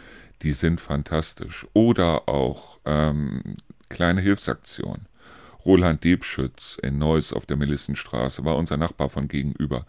die 0.41 0.53
sind 0.53 0.81
fantastisch. 0.81 1.67
Oder 1.75 2.29
auch 2.29 2.81
ähm, 2.85 3.55
kleine 3.89 4.21
Hilfsaktionen. 4.23 5.07
Roland 5.65 6.03
Diebschütz 6.03 6.79
in 6.83 6.99
Neuss 6.99 7.33
auf 7.33 7.47
der 7.47 7.57
Melissenstraße 7.57 8.45
war 8.45 8.57
unser 8.57 8.77
Nachbar 8.77 9.09
von 9.09 9.29
gegenüber. 9.29 9.87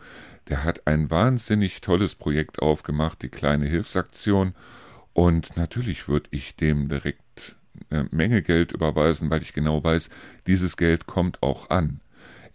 Der 0.50 0.64
hat 0.64 0.86
ein 0.86 1.10
wahnsinnig 1.10 1.82
tolles 1.82 2.16
Projekt 2.16 2.62
aufgemacht, 2.62 3.22
die 3.22 3.30
kleine 3.30 3.66
Hilfsaktion. 3.66 4.54
Und 5.14 5.58
natürlich 5.58 6.08
würde 6.08 6.30
ich 6.32 6.56
dem 6.56 6.90
direkt 6.90 7.56
eine 7.90 8.08
Menge 8.12 8.42
Geld 8.42 8.72
überweisen, 8.72 9.30
weil 9.30 9.42
ich 9.42 9.54
genau 9.54 9.84
weiß, 9.84 10.10
dieses 10.48 10.78
Geld 10.78 11.08
kommt 11.08 11.42
auch 11.42 11.70
an. 11.70 12.00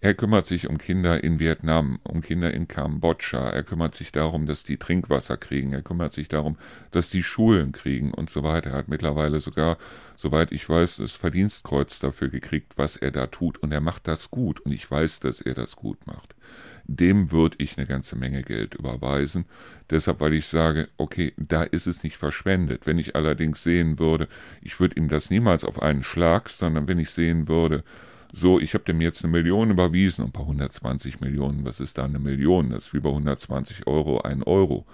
Er 0.01 0.15
kümmert 0.15 0.47
sich 0.47 0.69
um 0.69 0.79
Kinder 0.79 1.25
in 1.25 1.41
Vietnam, 1.41 1.99
um 2.05 2.21
Kinder 2.21 2.55
in 2.55 2.69
Kambodscha. 2.69 3.51
Er 3.51 3.65
kümmert 3.65 3.97
sich 3.97 4.13
darum, 4.13 4.47
dass 4.47 4.63
die 4.63 4.77
Trinkwasser 4.77 5.37
kriegen. 5.37 5.73
Er 5.73 5.83
kümmert 5.83 6.13
sich 6.13 6.29
darum, 6.29 6.57
dass 6.93 7.11
die 7.11 7.25
Schulen 7.25 7.73
kriegen 7.73 8.15
und 8.15 8.31
so 8.31 8.45
weiter. 8.45 8.71
Er 8.71 8.77
hat 8.77 8.89
mittlerweile 8.89 9.41
sogar, 9.41 9.77
soweit 10.15 10.53
ich 10.53 10.69
weiß, 10.69 10.99
das 10.99 11.13
Verdienstkreuz 11.13 11.99
dafür 11.99 12.29
gekriegt, 12.29 12.75
was 12.77 12.97
er 12.97 13.11
da 13.11 13.27
tut. 13.27 13.59
Und 13.59 13.73
er 13.73 13.81
macht 13.81 14.07
das 14.07 14.31
gut. 14.31 14.61
Und 14.61 14.71
ich 14.71 14.89
weiß, 14.89 15.19
dass 15.19 15.41
er 15.41 15.55
das 15.55 15.75
gut 15.75 16.07
macht. 16.07 16.37
Dem 16.85 17.33
würde 17.33 17.57
ich 17.59 17.77
eine 17.77 17.87
ganze 17.89 18.15
Menge 18.15 18.45
Geld 18.45 18.77
überweisen. 18.77 19.47
Deshalb, 19.91 20.21
weil 20.21 20.35
ich 20.35 20.47
sage, 20.47 20.89
okay, 20.97 21.35
da 21.37 21.65
ist 21.65 21.89
es 21.89 22.05
nicht 22.05 22.17
verschwendet. 22.17 22.87
Wenn 22.87 22.99
ich 22.99 23.17
allerdings 23.17 23.65
sehen 23.65 23.99
würde, 23.99 24.29
ich 24.63 24.79
würde 24.79 24.97
ihm 24.97 25.09
das 25.09 25.29
niemals 25.29 25.65
auf 25.65 25.83
einen 25.83 26.05
Schlag, 26.05 26.51
sondern 26.51 26.87
wenn 26.87 27.01
ich 27.01 27.11
sehen 27.11 27.49
würde, 27.49 27.83
so, 28.33 28.61
ich 28.61 28.75
habe 28.75 28.85
dem 28.85 29.01
jetzt 29.01 29.25
eine 29.25 29.33
Million 29.33 29.71
überwiesen 29.71 30.25
und 30.25 30.33
bei 30.33 30.41
120 30.41 31.21
Millionen, 31.21 31.65
was 31.65 31.81
ist 31.81 31.99
da 31.99 32.05
eine 32.05 32.19
Million? 32.19 32.71
Das 32.71 32.87
ist 32.87 32.95
wie 32.95 33.01
bei 33.01 33.09
120 33.09 33.87
Euro 33.87 34.21
ein 34.21 34.43
Euro. 34.43 34.85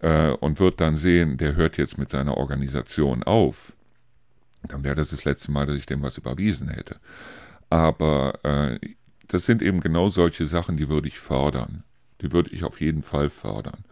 Äh, 0.00 0.30
und 0.32 0.58
wird 0.58 0.80
dann 0.80 0.96
sehen, 0.96 1.36
der 1.36 1.54
hört 1.54 1.78
jetzt 1.78 1.96
mit 1.96 2.10
seiner 2.10 2.36
Organisation 2.36 3.22
auf. 3.22 3.72
Dann 4.68 4.84
wäre 4.84 4.96
das 4.96 5.10
das 5.10 5.24
letzte 5.24 5.52
Mal, 5.52 5.66
dass 5.66 5.76
ich 5.76 5.86
dem 5.86 6.02
was 6.02 6.18
überwiesen 6.18 6.68
hätte. 6.68 6.96
Aber 7.70 8.44
äh, 8.44 8.78
das 9.28 9.46
sind 9.46 9.62
eben 9.62 9.80
genau 9.80 10.08
solche 10.08 10.46
Sachen, 10.46 10.76
die 10.76 10.88
würde 10.88 11.08
ich 11.08 11.18
fördern. 11.18 11.84
Die 12.20 12.32
würde 12.32 12.50
ich 12.50 12.64
auf 12.64 12.80
jeden 12.80 13.02
Fall 13.02 13.30
fördern. 13.30 13.84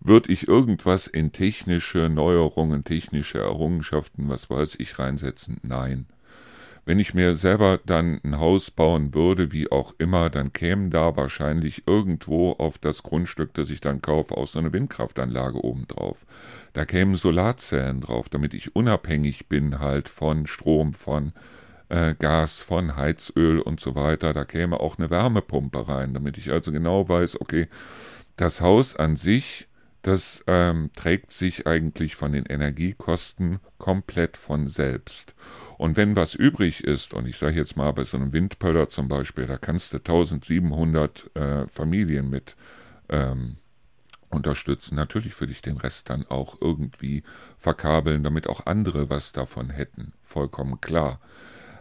Würde 0.00 0.32
ich 0.32 0.48
irgendwas 0.48 1.06
in 1.06 1.32
technische 1.32 2.08
Neuerungen, 2.08 2.84
technische 2.84 3.38
Errungenschaften, 3.38 4.28
was 4.28 4.50
weiß 4.50 4.76
ich, 4.78 4.98
reinsetzen? 4.98 5.58
Nein. 5.62 6.06
Wenn 6.84 6.98
ich 6.98 7.14
mir 7.14 7.36
selber 7.36 7.78
dann 7.86 8.20
ein 8.24 8.38
Haus 8.38 8.70
bauen 8.70 9.14
würde, 9.14 9.52
wie 9.52 9.70
auch 9.70 9.94
immer, 9.98 10.30
dann 10.30 10.52
kämen 10.52 10.90
da 10.90 11.16
wahrscheinlich 11.16 11.84
irgendwo 11.86 12.52
auf 12.52 12.78
das 12.78 13.02
Grundstück, 13.02 13.54
das 13.54 13.70
ich 13.70 13.80
dann 13.80 14.02
kaufe, 14.02 14.36
auch 14.36 14.48
so 14.48 14.58
eine 14.58 14.72
Windkraftanlage 14.72 15.64
obendrauf. 15.64 16.26
Da 16.72 16.84
kämen 16.84 17.14
Solarzellen 17.14 18.00
drauf, 18.00 18.28
damit 18.28 18.52
ich 18.52 18.74
unabhängig 18.74 19.48
bin 19.48 19.78
halt 19.78 20.08
von 20.08 20.46
Strom, 20.46 20.92
von 20.92 21.32
äh, 21.88 22.14
Gas, 22.18 22.58
von 22.58 22.96
Heizöl 22.96 23.60
und 23.60 23.78
so 23.78 23.94
weiter. 23.94 24.32
Da 24.32 24.44
käme 24.44 24.80
auch 24.80 24.98
eine 24.98 25.10
Wärmepumpe 25.10 25.86
rein, 25.86 26.14
damit 26.14 26.36
ich 26.36 26.50
also 26.50 26.72
genau 26.72 27.08
weiß, 27.08 27.40
okay, 27.40 27.68
das 28.36 28.60
Haus 28.60 28.96
an 28.96 29.16
sich 29.16 29.68
das 30.02 30.42
ähm, 30.48 30.90
trägt 30.96 31.32
sich 31.32 31.66
eigentlich 31.66 32.16
von 32.16 32.32
den 32.32 32.44
Energiekosten 32.44 33.60
komplett 33.78 34.36
von 34.36 34.66
selbst. 34.66 35.34
Und 35.82 35.96
wenn 35.96 36.14
was 36.14 36.36
übrig 36.36 36.84
ist, 36.84 37.12
und 37.12 37.26
ich 37.26 37.36
sage 37.36 37.56
jetzt 37.56 37.76
mal 37.76 37.90
bei 37.90 38.04
so 38.04 38.16
einem 38.16 38.32
Windpöller 38.32 38.88
zum 38.88 39.08
Beispiel, 39.08 39.48
da 39.48 39.58
kannst 39.58 39.92
du 39.92 39.96
1700 39.96 41.34
äh, 41.34 41.66
Familien 41.66 42.30
mit 42.30 42.54
ähm, 43.08 43.56
unterstützen. 44.30 44.94
Natürlich 44.94 45.40
würde 45.40 45.52
ich 45.52 45.60
den 45.60 45.78
Rest 45.78 46.08
dann 46.08 46.24
auch 46.28 46.56
irgendwie 46.60 47.24
verkabeln, 47.58 48.22
damit 48.22 48.46
auch 48.46 48.64
andere 48.66 49.10
was 49.10 49.32
davon 49.32 49.70
hätten. 49.70 50.12
Vollkommen 50.22 50.80
klar. 50.80 51.18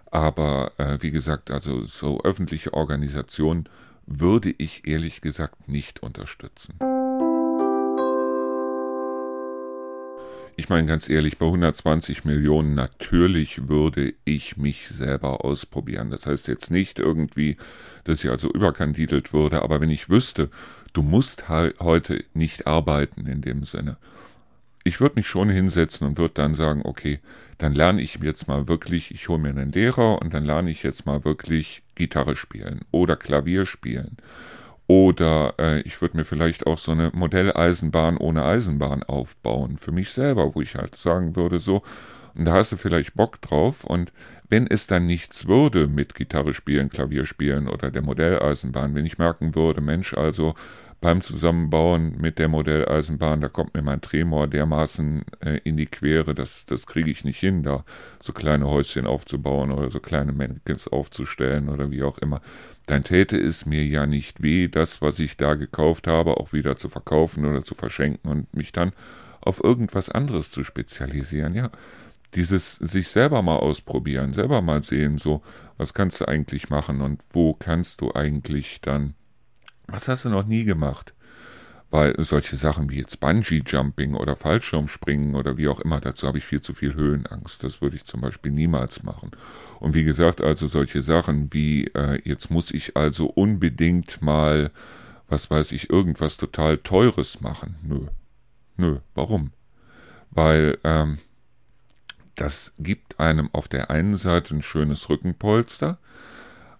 Aber 0.09 0.71
äh, 0.79 0.97
wie 1.01 1.11
gesagt, 1.11 1.51
also 1.51 1.85
so 1.85 2.23
öffentliche 2.23 2.73
Organisationen 2.73 3.69
würde 4.07 4.51
ich 4.57 4.87
ehrlich 4.87 5.21
gesagt 5.21 5.67
nicht 5.67 6.01
unterstützen. 6.01 6.73
Ich 10.61 10.69
meine 10.69 10.85
ganz 10.85 11.09
ehrlich, 11.09 11.39
bei 11.39 11.47
120 11.47 12.23
Millionen 12.23 12.75
natürlich 12.75 13.67
würde 13.67 14.13
ich 14.25 14.57
mich 14.57 14.89
selber 14.89 15.43
ausprobieren. 15.43 16.11
Das 16.11 16.27
heißt 16.27 16.47
jetzt 16.47 16.69
nicht 16.69 16.99
irgendwie, 16.99 17.57
dass 18.03 18.23
ich 18.23 18.29
also 18.29 18.47
überkandidelt 18.47 19.33
würde, 19.33 19.63
aber 19.63 19.81
wenn 19.81 19.89
ich 19.89 20.07
wüsste, 20.07 20.51
du 20.93 21.01
musst 21.01 21.49
halt 21.49 21.79
heute 21.79 22.23
nicht 22.35 22.67
arbeiten 22.67 23.25
in 23.25 23.41
dem 23.41 23.63
Sinne. 23.63 23.97
Ich 24.83 25.01
würde 25.01 25.15
mich 25.15 25.25
schon 25.25 25.49
hinsetzen 25.49 26.05
und 26.05 26.19
würde 26.19 26.35
dann 26.35 26.53
sagen, 26.53 26.81
okay, 26.83 27.21
dann 27.57 27.73
lerne 27.73 27.99
ich 27.99 28.19
jetzt 28.21 28.47
mal 28.47 28.67
wirklich, 28.67 29.09
ich 29.09 29.29
hole 29.29 29.39
mir 29.39 29.49
einen 29.49 29.71
Lehrer 29.71 30.21
und 30.21 30.31
dann 30.31 30.45
lerne 30.45 30.69
ich 30.69 30.83
jetzt 30.83 31.07
mal 31.07 31.25
wirklich 31.25 31.81
Gitarre 31.95 32.35
spielen 32.35 32.81
oder 32.91 33.15
Klavier 33.15 33.65
spielen 33.65 34.15
oder 34.91 35.53
äh, 35.57 35.79
ich 35.83 36.01
würde 36.01 36.17
mir 36.17 36.25
vielleicht 36.25 36.67
auch 36.67 36.77
so 36.77 36.91
eine 36.91 37.11
Modelleisenbahn 37.13 38.17
ohne 38.17 38.43
Eisenbahn 38.43 39.03
aufbauen, 39.03 39.77
für 39.77 39.93
mich 39.93 40.09
selber, 40.09 40.53
wo 40.53 40.61
ich 40.61 40.75
halt 40.75 40.97
sagen 40.97 41.37
würde, 41.37 41.61
so, 41.61 41.81
und 42.35 42.43
da 42.43 42.55
hast 42.55 42.73
du 42.73 42.75
vielleicht 42.75 43.13
Bock 43.13 43.41
drauf. 43.41 43.85
Und 43.85 44.11
wenn 44.49 44.67
es 44.67 44.87
dann 44.87 45.05
nichts 45.05 45.47
würde 45.47 45.87
mit 45.87 46.13
Gitarre 46.13 46.53
spielen, 46.53 46.89
Klavier 46.89 47.25
spielen 47.25 47.69
oder 47.69 47.89
der 47.89 48.01
Modelleisenbahn, 48.01 48.93
wenn 48.93 49.05
ich 49.05 49.17
merken 49.17 49.55
würde, 49.55 49.79
Mensch, 49.79 50.13
also 50.13 50.55
beim 50.99 51.21
Zusammenbauen 51.21 52.17
mit 52.19 52.37
der 52.37 52.49
Modelleisenbahn, 52.49 53.39
da 53.39 53.47
kommt 53.47 53.73
mir 53.73 53.81
mein 53.81 54.01
Tremor 54.01 54.47
dermaßen 54.47 55.23
äh, 55.39 55.59
in 55.63 55.77
die 55.77 55.87
Quere, 55.87 56.35
das, 56.35 56.65
das 56.65 56.85
kriege 56.85 57.09
ich 57.09 57.23
nicht 57.23 57.39
hin, 57.39 57.63
da 57.63 57.85
so 58.19 58.33
kleine 58.33 58.67
Häuschen 58.67 59.07
aufzubauen 59.07 59.71
oder 59.71 59.89
so 59.89 60.01
kleine 60.01 60.33
Männchens 60.33 60.89
aufzustellen 60.89 61.69
oder 61.69 61.91
wie 61.91 62.03
auch 62.03 62.17
immer. 62.17 62.41
Dann 62.91 63.05
täte 63.05 63.37
es 63.37 63.65
mir 63.65 63.85
ja 63.85 64.05
nicht 64.05 64.43
weh, 64.43 64.67
das, 64.67 65.01
was 65.01 65.17
ich 65.19 65.37
da 65.37 65.55
gekauft 65.55 66.07
habe, 66.07 66.35
auch 66.35 66.51
wieder 66.51 66.75
zu 66.75 66.89
verkaufen 66.89 67.45
oder 67.45 67.63
zu 67.63 67.73
verschenken 67.73 68.29
und 68.29 68.53
mich 68.53 68.73
dann 68.73 68.91
auf 69.39 69.63
irgendwas 69.63 70.09
anderes 70.09 70.51
zu 70.51 70.65
spezialisieren. 70.65 71.55
Ja, 71.55 71.71
dieses 72.35 72.75
sich 72.75 73.07
selber 73.07 73.43
mal 73.43 73.55
ausprobieren, 73.55 74.33
selber 74.33 74.61
mal 74.61 74.83
sehen, 74.83 75.19
so, 75.19 75.41
was 75.77 75.93
kannst 75.93 76.19
du 76.19 76.27
eigentlich 76.27 76.69
machen 76.69 76.99
und 76.99 77.21
wo 77.31 77.53
kannst 77.53 78.01
du 78.01 78.13
eigentlich 78.13 78.81
dann 78.81 79.13
was 79.87 80.09
hast 80.09 80.25
du 80.25 80.29
noch 80.29 80.45
nie 80.45 80.65
gemacht? 80.65 81.13
Weil 81.91 82.15
solche 82.23 82.55
Sachen 82.55 82.89
wie 82.89 82.99
jetzt 82.99 83.19
Bungee-Jumping 83.19 84.15
oder 84.15 84.37
Fallschirmspringen 84.37 85.35
oder 85.35 85.57
wie 85.57 85.67
auch 85.67 85.81
immer, 85.81 85.99
dazu 85.99 86.25
habe 86.25 86.37
ich 86.37 86.45
viel 86.45 86.61
zu 86.61 86.73
viel 86.73 86.95
Höhenangst. 86.95 87.63
Das 87.65 87.81
würde 87.81 87.97
ich 87.97 88.05
zum 88.05 88.21
Beispiel 88.21 88.51
niemals 88.51 89.03
machen. 89.03 89.31
Und 89.79 89.93
wie 89.93 90.05
gesagt, 90.05 90.41
also 90.41 90.67
solche 90.67 91.01
Sachen 91.01 91.53
wie, 91.53 91.87
äh, 91.87 92.21
jetzt 92.23 92.49
muss 92.49 92.71
ich 92.71 92.95
also 92.95 93.25
unbedingt 93.27 94.21
mal, 94.21 94.71
was 95.27 95.51
weiß 95.51 95.73
ich, 95.73 95.89
irgendwas 95.89 96.37
total 96.37 96.77
Teures 96.77 97.41
machen. 97.41 97.75
Nö. 97.83 98.07
Nö. 98.77 98.99
Warum? 99.13 99.51
Weil, 100.29 100.77
ähm, 100.85 101.17
das 102.35 102.73
gibt 102.79 103.19
einem 103.19 103.49
auf 103.53 103.67
der 103.67 103.91
einen 103.91 104.15
Seite 104.15 104.55
ein 104.55 104.61
schönes 104.61 105.09
Rückenpolster, 105.09 105.99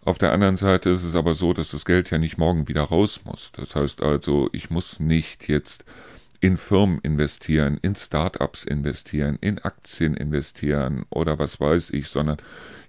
auf 0.04 0.18
der 0.18 0.32
anderen 0.32 0.58
Seite 0.58 0.90
ist 0.90 1.04
es 1.04 1.16
aber 1.16 1.36
so, 1.36 1.54
dass 1.54 1.72
das 1.72 1.86
Geld 1.86 2.10
ja 2.10 2.18
nicht 2.18 2.38
morgen 2.38 2.68
wieder 2.68 2.84
raus 2.84 3.22
muss. 3.24 3.52
Das 3.52 3.76
heißt 3.76 4.02
also, 4.02 4.50
ich 4.52 4.70
muss 4.70 5.00
nicht 5.00 5.48
jetzt 5.48 5.86
in 6.40 6.58
Firmen 6.58 7.00
investieren, 7.04 7.78
in 7.84 7.96
Startups 7.96 8.64
investieren, 8.64 9.38
in 9.42 9.60
Aktien 9.60 10.16
investieren 10.16 11.06
oder 11.12 11.38
was 11.38 11.60
weiß 11.60 11.92
ich, 11.92 12.08
sondern 12.08 12.38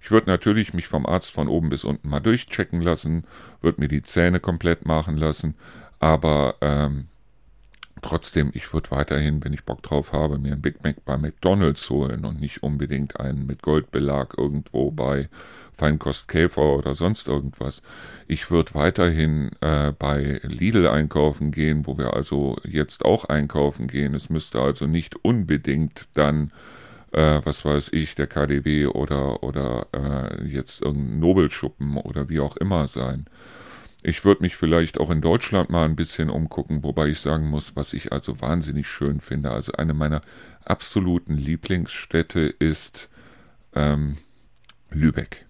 ich 0.01 0.09
würde 0.09 0.29
natürlich 0.29 0.73
mich 0.73 0.87
vom 0.87 1.05
Arzt 1.05 1.29
von 1.29 1.47
oben 1.47 1.69
bis 1.69 1.83
unten 1.83 2.09
mal 2.09 2.19
durchchecken 2.19 2.81
lassen, 2.81 3.25
würde 3.61 3.79
mir 3.79 3.87
die 3.87 4.01
Zähne 4.01 4.39
komplett 4.39 4.87
machen 4.87 5.17
lassen, 5.17 5.53
aber 5.99 6.55
ähm, 6.61 7.09
Trotzdem, 8.01 8.51
ich 8.53 8.73
würde 8.73 8.91
weiterhin, 8.91 9.43
wenn 9.43 9.53
ich 9.53 9.63
Bock 9.63 9.81
drauf 9.81 10.11
habe, 10.11 10.37
mir 10.37 10.53
ein 10.53 10.61
Big 10.61 10.83
Mac 10.83 11.05
bei 11.05 11.15
McDonalds 11.17 11.89
holen 11.89 12.25
und 12.25 12.41
nicht 12.41 12.61
unbedingt 12.61 13.19
einen 13.19 13.45
mit 13.45 13.61
Goldbelag 13.61 14.37
irgendwo 14.37 14.91
bei 14.91 15.29
Feinkost 15.73 16.27
Käfer 16.27 16.75
oder 16.75 16.95
sonst 16.95 17.27
irgendwas. 17.27 17.81
Ich 18.27 18.51
würde 18.51 18.73
weiterhin 18.73 19.51
äh, 19.61 19.91
bei 19.91 20.41
Lidl 20.43 20.87
einkaufen 20.87 21.51
gehen, 21.51 21.87
wo 21.87 21.97
wir 21.97 22.13
also 22.13 22.57
jetzt 22.65 23.05
auch 23.05 23.25
einkaufen 23.25 23.87
gehen. 23.87 24.13
Es 24.13 24.29
müsste 24.29 24.59
also 24.59 24.85
nicht 24.85 25.23
unbedingt 25.23 26.07
dann 26.13 26.51
äh, 27.13 27.41
was 27.43 27.63
weiß 27.63 27.89
ich, 27.93 28.15
der 28.15 28.27
KDW 28.27 28.87
oder, 28.87 29.43
oder 29.43 29.87
äh, 29.93 30.47
jetzt 30.47 30.81
irgendein 30.81 31.19
Nobelschuppen 31.19 31.97
oder 31.97 32.27
wie 32.29 32.39
auch 32.39 32.57
immer 32.57 32.87
sein. 32.87 33.25
Ich 34.05 34.25
würde 34.25 34.41
mich 34.41 34.57
vielleicht 34.57 34.99
auch 34.99 35.09
in 35.09 35.21
Deutschland 35.21 35.69
mal 35.69 35.85
ein 35.85 35.95
bisschen 35.95 36.29
umgucken, 36.29 36.83
wobei 36.83 37.07
ich 37.07 37.21
sagen 37.21 37.47
muss, 37.47 37.77
was 37.77 37.93
ich 37.93 38.11
also 38.11 38.41
wahnsinnig 38.41 38.85
schön 38.85 39.21
finde. 39.21 39.51
Also 39.51 39.71
eine 39.71 39.93
meiner 39.93 40.21
absoluten 40.65 41.37
Lieblingsstädte 41.37 42.41
ist 42.41 43.09
ähm, 43.73 44.17
Lübeck. 44.91 45.45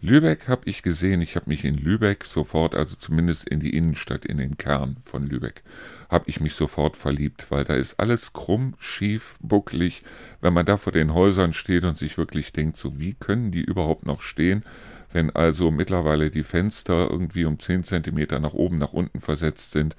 Lübeck 0.00 0.48
habe 0.48 0.62
ich 0.64 0.82
gesehen, 0.82 1.20
ich 1.20 1.36
habe 1.36 1.50
mich 1.50 1.66
in 1.66 1.76
Lübeck 1.76 2.24
sofort, 2.24 2.74
also 2.74 2.96
zumindest 2.96 3.46
in 3.46 3.60
die 3.60 3.76
Innenstadt, 3.76 4.24
in 4.24 4.38
den 4.38 4.56
Kern 4.56 4.96
von 5.04 5.26
Lübeck, 5.26 5.62
habe 6.10 6.24
ich 6.28 6.40
mich 6.40 6.54
sofort 6.54 6.96
verliebt, 6.96 7.50
weil 7.50 7.64
da 7.64 7.74
ist 7.74 8.00
alles 8.00 8.32
krumm, 8.32 8.74
schief, 8.78 9.36
bucklig. 9.40 10.02
Wenn 10.40 10.54
man 10.54 10.66
da 10.66 10.78
vor 10.78 10.92
den 10.92 11.12
Häusern 11.12 11.52
steht 11.52 11.84
und 11.84 11.98
sich 11.98 12.16
wirklich 12.16 12.52
denkt, 12.52 12.78
so 12.78 12.98
wie 12.98 13.12
können 13.12 13.52
die 13.52 13.62
überhaupt 13.62 14.06
noch 14.06 14.22
stehen? 14.22 14.64
Wenn 15.12 15.30
also 15.30 15.70
mittlerweile 15.70 16.30
die 16.30 16.44
Fenster 16.44 17.10
irgendwie 17.10 17.44
um 17.44 17.58
10 17.58 17.84
cm 17.84 18.40
nach 18.40 18.54
oben, 18.54 18.78
nach 18.78 18.92
unten 18.92 19.20
versetzt 19.20 19.72
sind, 19.72 19.96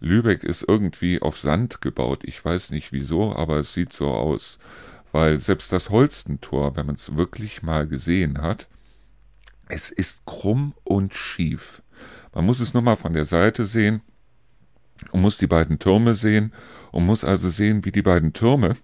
Lübeck 0.00 0.42
ist 0.42 0.64
irgendwie 0.66 1.22
auf 1.22 1.38
Sand 1.38 1.80
gebaut. 1.80 2.22
Ich 2.24 2.44
weiß 2.44 2.70
nicht 2.70 2.92
wieso, 2.92 3.34
aber 3.34 3.58
es 3.58 3.72
sieht 3.72 3.92
so 3.92 4.08
aus. 4.08 4.58
Weil 5.12 5.40
selbst 5.40 5.72
das 5.72 5.90
Holstentor, 5.90 6.76
wenn 6.76 6.86
man 6.86 6.96
es 6.96 7.14
wirklich 7.16 7.62
mal 7.62 7.86
gesehen 7.86 8.40
hat, 8.40 8.66
es 9.68 9.90
ist 9.90 10.24
krumm 10.26 10.74
und 10.84 11.14
schief. 11.14 11.82
Man 12.34 12.46
muss 12.46 12.60
es 12.60 12.74
nur 12.74 12.82
mal 12.82 12.96
von 12.96 13.12
der 13.12 13.24
Seite 13.24 13.64
sehen 13.64 14.00
und 15.10 15.20
muss 15.20 15.38
die 15.38 15.46
beiden 15.46 15.78
Türme 15.78 16.14
sehen 16.14 16.52
und 16.90 17.06
muss 17.06 17.24
also 17.24 17.48
sehen, 17.48 17.84
wie 17.84 17.92
die 17.92 18.02
beiden 18.02 18.32
Türme 18.32 18.76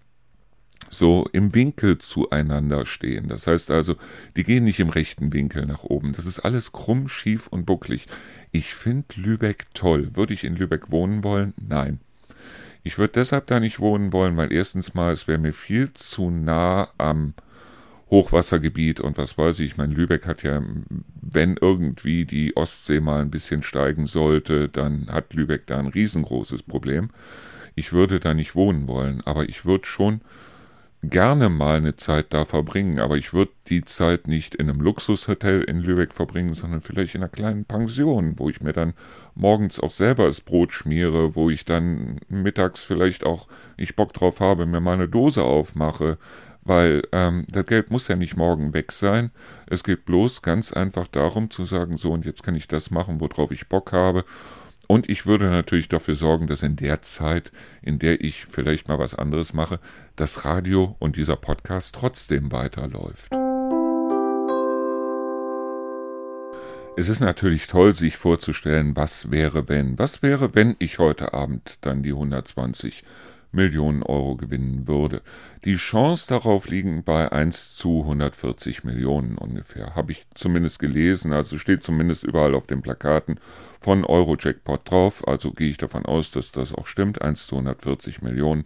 so 0.91 1.29
im 1.33 1.55
Winkel 1.55 1.99
zueinander 1.99 2.87
stehen. 2.87 3.29
Das 3.29 3.47
heißt 3.47 3.71
also, 3.71 3.97
die 4.37 4.45
gehen 4.45 4.65
nicht 4.65 4.81
im 4.81 4.89
rechten 4.89 5.33
Winkel 5.33 5.67
nach 5.67 5.85
oben. 5.85 6.13
Das 6.13 6.27
ist 6.27 6.41
alles 6.41 6.73
krumm, 6.73 7.09
schief 7.09 7.47
und 7.49 7.67
bucklig. 7.67 8.07
Ich 8.53 8.75
finde 8.75 9.07
Lübeck 9.17 9.67
toll. 9.75 10.17
Würde 10.17 10.35
ich 10.35 10.45
in 10.45 10.57
Lübeck 10.57 10.91
wohnen 10.91 11.25
wollen? 11.25 11.55
Nein. 11.57 12.01
Ich 12.83 12.99
würde 12.99 13.15
deshalb 13.15 13.47
da 13.49 13.61
nicht 13.61 13.81
wohnen 13.81 14.13
wollen, 14.13 14.37
weil 14.37 14.53
erstens 14.53 14.95
mal, 14.95 15.13
es 15.13 15.29
wäre 15.29 15.39
mir 15.39 15.53
viel 15.53 15.93
zu 15.93 16.31
nah 16.31 16.89
am 16.97 17.35
Hochwassergebiet 18.11 19.01
und 19.01 19.19
was 19.19 19.37
weiß 19.37 19.61
ich. 19.61 19.73
Ich 19.73 19.77
meine, 19.77 19.93
Lübeck 19.95 20.27
hat 20.27 20.43
ja, 20.43 20.63
wenn 21.21 21.57
irgendwie 21.61 22.25
die 22.25 22.57
Ostsee 22.57 23.01
mal 23.01 23.21
ein 23.21 23.31
bisschen 23.31 23.63
steigen 23.63 24.07
sollte, 24.07 24.69
dann 24.69 25.09
hat 25.09 25.35
Lübeck 25.35 25.67
da 25.67 25.79
ein 25.79 25.89
riesengroßes 25.89 26.63
Problem. 26.63 27.11
Ich 27.75 27.93
würde 27.93 28.21
da 28.21 28.33
nicht 28.33 28.55
wohnen 28.55 28.89
wollen, 28.89 29.21
aber 29.27 29.49
ich 29.49 29.65
würde 29.65 29.87
schon 29.87 30.23
gerne 31.03 31.49
mal 31.49 31.77
eine 31.77 31.95
Zeit 31.97 32.27
da 32.31 32.45
verbringen, 32.45 32.99
aber 32.99 33.17
ich 33.17 33.33
würde 33.33 33.53
die 33.69 33.83
Zeit 33.83 34.27
nicht 34.27 34.57
in 34.57 34.69
einem 34.69 34.81
Luxushotel 34.81 35.63
in 35.63 35.81
Lübeck 35.81 36.13
verbringen, 36.13 36.55
sondern 36.55 36.81
vielleicht 36.81 37.15
in 37.15 37.23
einer 37.23 37.31
kleinen 37.31 37.65
Pension, 37.65 38.39
wo 38.39 38.51
ich 38.51 38.61
mir 38.61 38.73
dann 38.73 38.95
morgens 39.35 39.79
auch 39.79 39.93
selber 39.93 40.27
das 40.27 40.41
Brot 40.41 40.73
schmiere, 40.73 41.37
wo 41.37 41.51
ich 41.51 41.65
dann 41.65 42.19
mittags 42.29 42.83
vielleicht 42.83 43.25
auch 43.25 43.47
nicht 43.77 43.95
Bock 43.95 44.13
drauf 44.13 44.41
habe, 44.41 44.67
mir 44.67 44.81
mal 44.81 44.95
eine 44.95 45.09
Dose 45.09 45.45
aufmache, 45.45 46.19
weil 46.63 47.03
ähm, 47.13 47.47
das 47.49 47.67
Geld 47.67 47.91
muss 47.91 48.09
ja 48.09 48.17
nicht 48.17 48.37
morgen 48.37 48.75
weg 48.75 48.91
sein. 48.91 49.31
Es 49.67 49.85
geht 49.85 50.05
bloß 50.05 50.43
ganz 50.43 50.73
einfach 50.73 51.07
darum 51.07 51.51
zu 51.51 51.65
sagen, 51.65 51.97
so 51.97 52.13
und 52.13 52.25
jetzt 52.25 52.43
kann 52.43 52.57
ich 52.57 52.67
das 52.67 52.91
machen, 52.91 53.21
worauf 53.21 53.53
ich 53.53 53.69
Bock 53.69 53.93
habe 53.93 54.25
und 54.89 55.09
ich 55.09 55.27
würde 55.27 55.51
natürlich 55.51 55.89
dafür 55.89 56.17
sorgen, 56.17 56.49
dass 56.49 56.63
in 56.63 56.75
der 56.75 57.03
Zeit, 57.03 57.53
in 57.83 57.99
der 58.01 58.25
ich 58.25 58.47
vielleicht 58.47 58.89
mal 58.89 58.99
was 58.99 59.15
anderes 59.15 59.53
mache, 59.53 59.79
das 60.17 60.45
Radio 60.45 60.97
und 60.99 61.17
dieser 61.17 61.37
Podcast 61.37 61.95
trotzdem 61.95 62.51
weiterläuft. 62.51 63.31
Es 66.97 67.09
ist 67.09 67.21
natürlich 67.21 67.69
toll, 67.69 67.95
sich 67.95 68.17
vorzustellen, 68.17 68.97
was 68.97 69.31
wäre, 69.31 69.69
wenn. 69.69 69.99
Was 69.99 70.23
wäre, 70.23 70.57
wenn 70.57 70.75
ich 70.81 70.99
heute 70.99 71.33
Abend 71.33 71.79
dann 71.83 72.03
die 72.03 72.11
120 72.11 73.05
Millionen 73.51 74.03
Euro 74.03 74.37
gewinnen 74.37 74.87
würde. 74.87 75.23
Die 75.65 75.77
Chance 75.77 76.27
darauf 76.29 76.69
liegen 76.69 77.03
bei 77.03 77.33
1 77.33 77.77
zu 77.77 78.01
140 78.03 78.85
Millionen 78.85 79.39
ungefähr. 79.39 79.95
Habe 79.95 80.13
ich 80.13 80.27
zumindest 80.35 80.79
gelesen, 80.79 81.33
also 81.33 81.59
steht 81.59 81.83
zumindest 81.83 82.25
überall 82.25 82.55
auf 82.55 82.67
den 82.67 82.83
Plakaten 82.83 83.41
von 83.81 84.05
Eurojackpot 84.05 84.91
drauf. 84.91 85.27
Also 85.27 85.53
gehe 85.53 85.71
ich 85.71 85.79
davon 85.79 86.05
aus, 86.05 86.31
dass 86.31 86.53
das 86.53 86.75
auch 86.75 86.87
stimmt. 86.87 87.23
1 87.23 87.47
zu 87.47 87.57
140 87.57 88.23
Millionen 88.23 88.65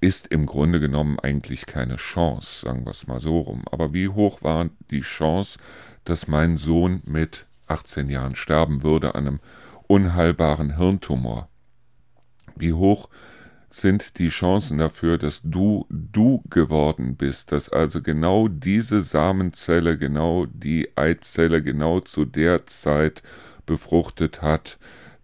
ist 0.00 0.26
im 0.26 0.46
Grunde 0.46 0.80
genommen 0.80 1.18
eigentlich 1.18 1.66
keine 1.66 1.96
Chance, 1.96 2.66
sagen 2.66 2.84
wir 2.84 2.90
es 2.90 3.06
mal 3.06 3.20
so 3.20 3.40
rum. 3.40 3.62
Aber 3.70 3.92
wie 3.94 4.08
hoch 4.08 4.42
war 4.42 4.68
die 4.90 5.00
Chance, 5.00 5.58
dass 6.04 6.28
mein 6.28 6.56
Sohn 6.56 7.02
mit 7.06 7.46
18 7.68 8.10
Jahren 8.10 8.36
sterben 8.36 8.82
würde 8.82 9.14
an 9.14 9.26
einem 9.26 9.40
unheilbaren 9.86 10.76
Hirntumor? 10.76 11.48
Wie 12.56 12.72
hoch 12.72 13.08
sind 13.74 14.18
die 14.18 14.28
Chancen 14.28 14.78
dafür, 14.78 15.18
dass 15.18 15.40
du 15.42 15.86
du 15.90 16.42
geworden 16.48 17.16
bist, 17.16 17.50
dass 17.50 17.68
also 17.68 18.00
genau 18.02 18.46
diese 18.48 19.02
Samenzelle, 19.02 19.98
genau 19.98 20.46
die 20.46 20.96
Eizelle 20.96 21.62
genau 21.62 22.00
zu 22.00 22.24
der 22.24 22.66
Zeit 22.66 23.22
befruchtet 23.66 24.42
hat, 24.42 24.78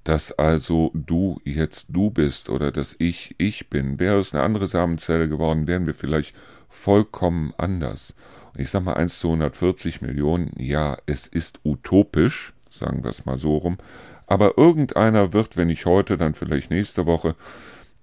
dass 0.05 0.33
also 0.33 0.91
du 0.95 1.41
jetzt 1.45 1.87
du 1.89 2.11
bist 2.11 2.49
oder 2.49 2.73
dass 2.73 2.97
ich 2.99 3.35
ich 3.39 3.71
bin. 3.71 4.01
Wäre 4.01 4.19
es 4.19 4.35
eine 4.35 4.43
andere 4.43 4.67
Samenzelle 4.67 5.29
geworden, 5.29 5.69
wären 5.69 5.87
wir 5.87 5.95
vielleicht 5.95 6.35
vollkommen 6.69 7.55
anders. 7.57 8.15
Und 8.53 8.61
ich 8.61 8.71
sag 8.71 8.83
mal 8.83 8.95
1 8.95 9.21
zu 9.21 9.29
140 9.29 10.03
Millionen, 10.03 10.51
ja, 10.59 10.99
es 11.07 11.27
ist 11.27 11.61
utopisch, 11.65 12.53
sagen 12.69 13.05
wir 13.05 13.11
es 13.11 13.27
mal 13.27 13.39
so 13.39 13.57
rum, 13.57 13.79
aber 14.27 14.59
irgendeiner 14.59 15.33
wird, 15.33 15.57
wenn 15.57 15.69
nicht 15.69 15.87
heute, 15.87 16.17
dann 16.17 16.35
vielleicht 16.35 16.71
nächste 16.71 17.07
Woche, 17.07 17.37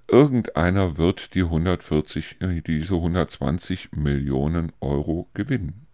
Irgendeiner 0.10 0.98
wird 0.98 1.34
die 1.34 1.44
140, 1.44 2.38
äh, 2.42 2.62
diese 2.62 2.96
120 2.96 3.92
Millionen 3.92 4.72
Euro 4.80 5.28
gewinnen. 5.34 5.88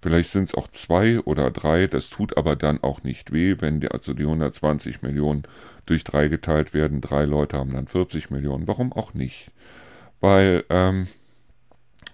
Vielleicht 0.00 0.30
sind 0.30 0.48
es 0.48 0.54
auch 0.56 0.66
zwei 0.66 1.20
oder 1.20 1.52
drei, 1.52 1.86
das 1.86 2.10
tut 2.10 2.36
aber 2.36 2.56
dann 2.56 2.82
auch 2.82 3.04
nicht 3.04 3.32
weh, 3.32 3.56
wenn 3.60 3.78
die, 3.78 3.88
also 3.88 4.14
die 4.14 4.24
120 4.24 5.02
Millionen 5.02 5.44
durch 5.86 6.02
drei 6.02 6.26
geteilt 6.26 6.74
werden. 6.74 7.00
Drei 7.00 7.24
Leute 7.24 7.56
haben 7.56 7.72
dann 7.72 7.86
40 7.86 8.30
Millionen. 8.30 8.66
Warum 8.66 8.92
auch 8.92 9.14
nicht? 9.14 9.52
Weil 10.20 10.64
ähm, 10.70 11.06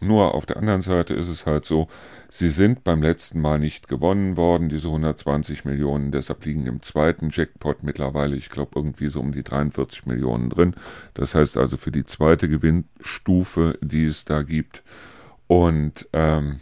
nur 0.00 0.34
auf 0.34 0.46
der 0.46 0.56
anderen 0.56 0.82
Seite 0.82 1.14
ist 1.14 1.28
es 1.28 1.46
halt 1.46 1.64
so, 1.64 1.88
sie 2.28 2.50
sind 2.50 2.84
beim 2.84 3.02
letzten 3.02 3.40
Mal 3.40 3.58
nicht 3.58 3.88
gewonnen 3.88 4.36
worden, 4.36 4.68
diese 4.68 4.88
120 4.88 5.64
Millionen. 5.64 6.12
Deshalb 6.12 6.44
liegen 6.44 6.66
im 6.66 6.82
zweiten 6.82 7.30
Jackpot 7.32 7.82
mittlerweile, 7.82 8.36
ich 8.36 8.48
glaube, 8.48 8.72
irgendwie 8.76 9.08
so 9.08 9.20
um 9.20 9.32
die 9.32 9.42
43 9.42 10.06
Millionen 10.06 10.50
drin. 10.50 10.74
Das 11.14 11.34
heißt 11.34 11.56
also 11.56 11.76
für 11.76 11.90
die 11.90 12.04
zweite 12.04 12.48
Gewinnstufe, 12.48 13.78
die 13.80 14.04
es 14.04 14.24
da 14.24 14.42
gibt. 14.42 14.82
Und, 15.46 16.08
ähm, 16.12 16.60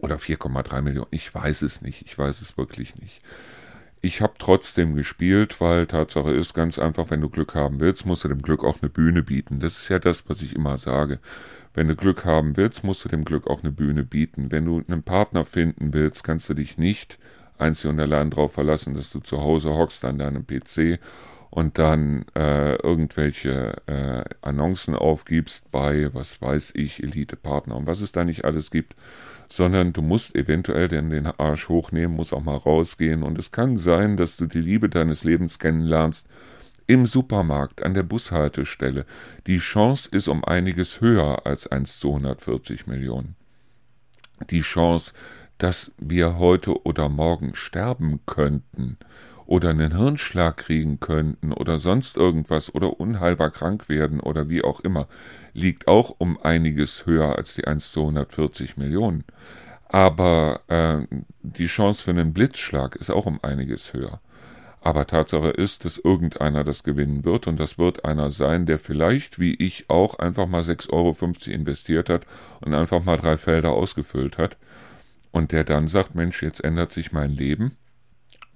oder 0.00 0.16
4,3 0.16 0.82
Millionen, 0.82 1.08
ich 1.10 1.34
weiß 1.34 1.62
es 1.62 1.80
nicht, 1.80 2.02
ich 2.02 2.18
weiß 2.18 2.40
es 2.42 2.58
wirklich 2.58 2.96
nicht. 2.96 3.22
Ich 4.00 4.20
habe 4.22 4.34
trotzdem 4.38 4.94
gespielt, 4.94 5.60
weil 5.60 5.86
Tatsache 5.86 6.30
ist 6.30 6.54
ganz 6.54 6.78
einfach, 6.78 7.10
wenn 7.10 7.20
du 7.20 7.28
Glück 7.28 7.54
haben 7.54 7.80
willst, 7.80 8.06
musst 8.06 8.24
du 8.24 8.28
dem 8.28 8.42
Glück 8.42 8.62
auch 8.62 8.80
eine 8.80 8.90
Bühne 8.90 9.24
bieten. 9.24 9.58
Das 9.58 9.76
ist 9.78 9.88
ja 9.88 9.98
das, 9.98 10.28
was 10.28 10.40
ich 10.42 10.54
immer 10.54 10.76
sage. 10.76 11.18
Wenn 11.78 11.86
du 11.86 11.94
Glück 11.94 12.24
haben 12.24 12.56
willst, 12.56 12.82
musst 12.82 13.04
du 13.04 13.08
dem 13.08 13.24
Glück 13.24 13.46
auch 13.46 13.62
eine 13.62 13.70
Bühne 13.70 14.02
bieten. 14.02 14.50
Wenn 14.50 14.64
du 14.64 14.82
einen 14.88 15.04
Partner 15.04 15.44
finden 15.44 15.92
willst, 15.92 16.24
kannst 16.24 16.48
du 16.48 16.54
dich 16.54 16.76
nicht 16.76 17.20
einzig 17.56 17.88
und 17.88 18.00
allein 18.00 18.30
darauf 18.30 18.54
verlassen, 18.54 18.94
dass 18.94 19.12
du 19.12 19.20
zu 19.20 19.40
Hause 19.40 19.72
hockst 19.72 20.04
an 20.04 20.18
deinem 20.18 20.44
PC 20.44 20.98
und 21.50 21.78
dann 21.78 22.24
äh, 22.34 22.74
irgendwelche 22.82 23.76
äh, 23.86 24.24
Annoncen 24.40 24.96
aufgibst 24.96 25.70
bei, 25.70 26.12
was 26.12 26.42
weiß 26.42 26.72
ich, 26.74 27.00
Elite-Partner 27.00 27.76
und 27.76 27.86
was 27.86 28.00
es 28.00 28.10
da 28.10 28.24
nicht 28.24 28.44
alles 28.44 28.72
gibt, 28.72 28.96
sondern 29.48 29.92
du 29.92 30.02
musst 30.02 30.34
eventuell 30.34 30.88
den, 30.88 31.10
den 31.10 31.28
Arsch 31.28 31.68
hochnehmen, 31.68 32.16
musst 32.16 32.34
auch 32.34 32.42
mal 32.42 32.56
rausgehen 32.56 33.22
und 33.22 33.38
es 33.38 33.52
kann 33.52 33.76
sein, 33.76 34.16
dass 34.16 34.36
du 34.36 34.46
die 34.46 34.60
Liebe 34.60 34.88
deines 34.88 35.22
Lebens 35.22 35.60
kennenlernst 35.60 36.26
im 36.88 37.06
Supermarkt, 37.06 37.82
an 37.84 37.94
der 37.94 38.02
Bushaltestelle. 38.02 39.04
Die 39.46 39.58
Chance 39.58 40.08
ist 40.10 40.26
um 40.26 40.42
einiges 40.44 41.00
höher 41.00 41.46
als 41.46 41.66
1 41.66 42.00
zu 42.00 42.08
140 42.08 42.86
Millionen. 42.88 43.36
Die 44.50 44.62
Chance, 44.62 45.12
dass 45.58 45.92
wir 45.98 46.38
heute 46.38 46.84
oder 46.84 47.08
morgen 47.08 47.54
sterben 47.54 48.20
könnten 48.24 48.96
oder 49.44 49.70
einen 49.70 49.96
Hirnschlag 49.96 50.56
kriegen 50.56 50.98
könnten 50.98 51.52
oder 51.52 51.78
sonst 51.78 52.16
irgendwas 52.16 52.74
oder 52.74 52.98
unheilbar 52.98 53.50
krank 53.50 53.90
werden 53.90 54.18
oder 54.20 54.48
wie 54.48 54.64
auch 54.64 54.80
immer, 54.80 55.08
liegt 55.52 55.88
auch 55.88 56.14
um 56.16 56.40
einiges 56.40 57.04
höher 57.04 57.36
als 57.36 57.54
die 57.54 57.66
1 57.66 57.92
zu 57.92 58.00
140 58.00 58.78
Millionen. 58.78 59.24
Aber 59.88 60.60
äh, 60.68 61.06
die 61.42 61.66
Chance 61.66 62.02
für 62.02 62.12
einen 62.12 62.32
Blitzschlag 62.32 62.96
ist 62.96 63.10
auch 63.10 63.26
um 63.26 63.40
einiges 63.42 63.92
höher. 63.92 64.20
Aber 64.88 65.06
Tatsache 65.06 65.50
ist, 65.50 65.84
dass 65.84 65.98
irgendeiner 65.98 66.64
das 66.64 66.82
gewinnen 66.82 67.22
wird 67.22 67.46
und 67.46 67.60
das 67.60 67.76
wird 67.76 68.06
einer 68.06 68.30
sein, 68.30 68.64
der 68.64 68.78
vielleicht, 68.78 69.38
wie 69.38 69.52
ich 69.52 69.90
auch, 69.90 70.18
einfach 70.18 70.46
mal 70.46 70.62
6,50 70.62 70.90
Euro 70.94 71.14
investiert 71.52 72.08
hat 72.08 72.24
und 72.62 72.72
einfach 72.72 73.04
mal 73.04 73.18
drei 73.18 73.36
Felder 73.36 73.72
ausgefüllt 73.72 74.38
hat 74.38 74.56
und 75.30 75.52
der 75.52 75.64
dann 75.64 75.88
sagt, 75.88 76.14
Mensch, 76.14 76.42
jetzt 76.42 76.64
ändert 76.64 76.90
sich 76.90 77.12
mein 77.12 77.32
Leben 77.32 77.76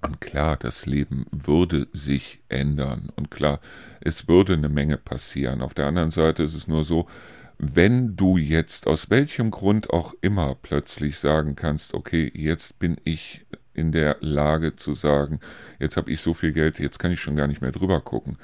und 0.01 0.22
klar, 0.22 0.57
das 0.57 0.87
Leben 0.87 1.26
würde 1.30 1.89
sich 1.93 2.41
ändern. 2.49 3.11
Und 3.14 3.30
klar, 3.30 3.61
es 4.01 4.26
würde 4.26 4.55
eine 4.55 4.70
Menge 4.70 4.97
passieren. 4.97 5.61
Auf 5.61 5.74
der 5.74 5.85
anderen 5.85 6.12
Seite 6.12 6.45
ist 6.45 6.55
es 6.55 6.66
nur 6.66 6.87
so, 6.87 7.09
wenn 7.59 8.16
du 8.16 8.39
jetzt 8.39 8.87
aus 8.87 9.11
welchem 9.11 9.51
Grund 9.51 9.91
auch 9.91 10.14
immer 10.22 10.55
plötzlich 10.55 11.18
sagen 11.18 11.57
kannst, 11.57 11.93
okay, 11.93 12.33
jetzt 12.35 12.78
bin 12.78 12.97
ich 13.05 13.45
in 13.75 13.93
der 13.93 14.16
Lage 14.20 14.77
zu 14.77 14.95
sagen, 14.95 15.41
jetzt 15.79 15.97
habe 15.97 16.11
ich 16.11 16.20
so 16.20 16.35
viel 16.35 16.53
Geld, 16.53 16.79
jetzt 16.79 16.99
kann 16.99 17.12
ich 17.12 17.20
schon 17.20 17.37
gar 17.37 17.47
nicht 17.47 17.62
mehr 17.62 17.73
drüber 17.73 18.01
gucken, 18.01 18.37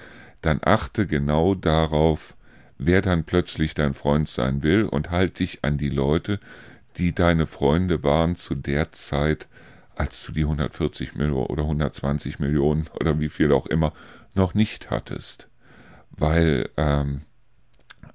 dann 0.42 0.60
achte 0.62 1.06
genau 1.06 1.54
darauf, 1.54 2.36
wer 2.78 3.02
dann 3.02 3.24
plötzlich 3.24 3.74
dein 3.74 3.94
Freund 3.94 4.28
sein 4.28 4.62
will 4.62 4.84
und 4.84 5.10
halt 5.10 5.40
dich 5.40 5.64
an 5.64 5.78
die 5.78 5.90
Leute, 5.90 6.38
die 6.96 7.14
deine 7.14 7.46
Freunde 7.46 8.02
waren 8.02 8.36
zu 8.36 8.54
der 8.54 8.92
Zeit, 8.92 9.48
als 9.94 10.22
du 10.24 10.32
die 10.32 10.42
140 10.42 11.16
Millionen 11.16 11.46
oder 11.46 11.62
120 11.62 12.38
Millionen 12.38 12.86
oder 13.00 13.18
wie 13.20 13.28
viel 13.28 13.52
auch 13.52 13.66
immer 13.66 13.92
noch 14.34 14.54
nicht 14.54 14.90
hattest. 14.90 15.48
Weil, 16.10 16.70
ähm, 16.76 17.22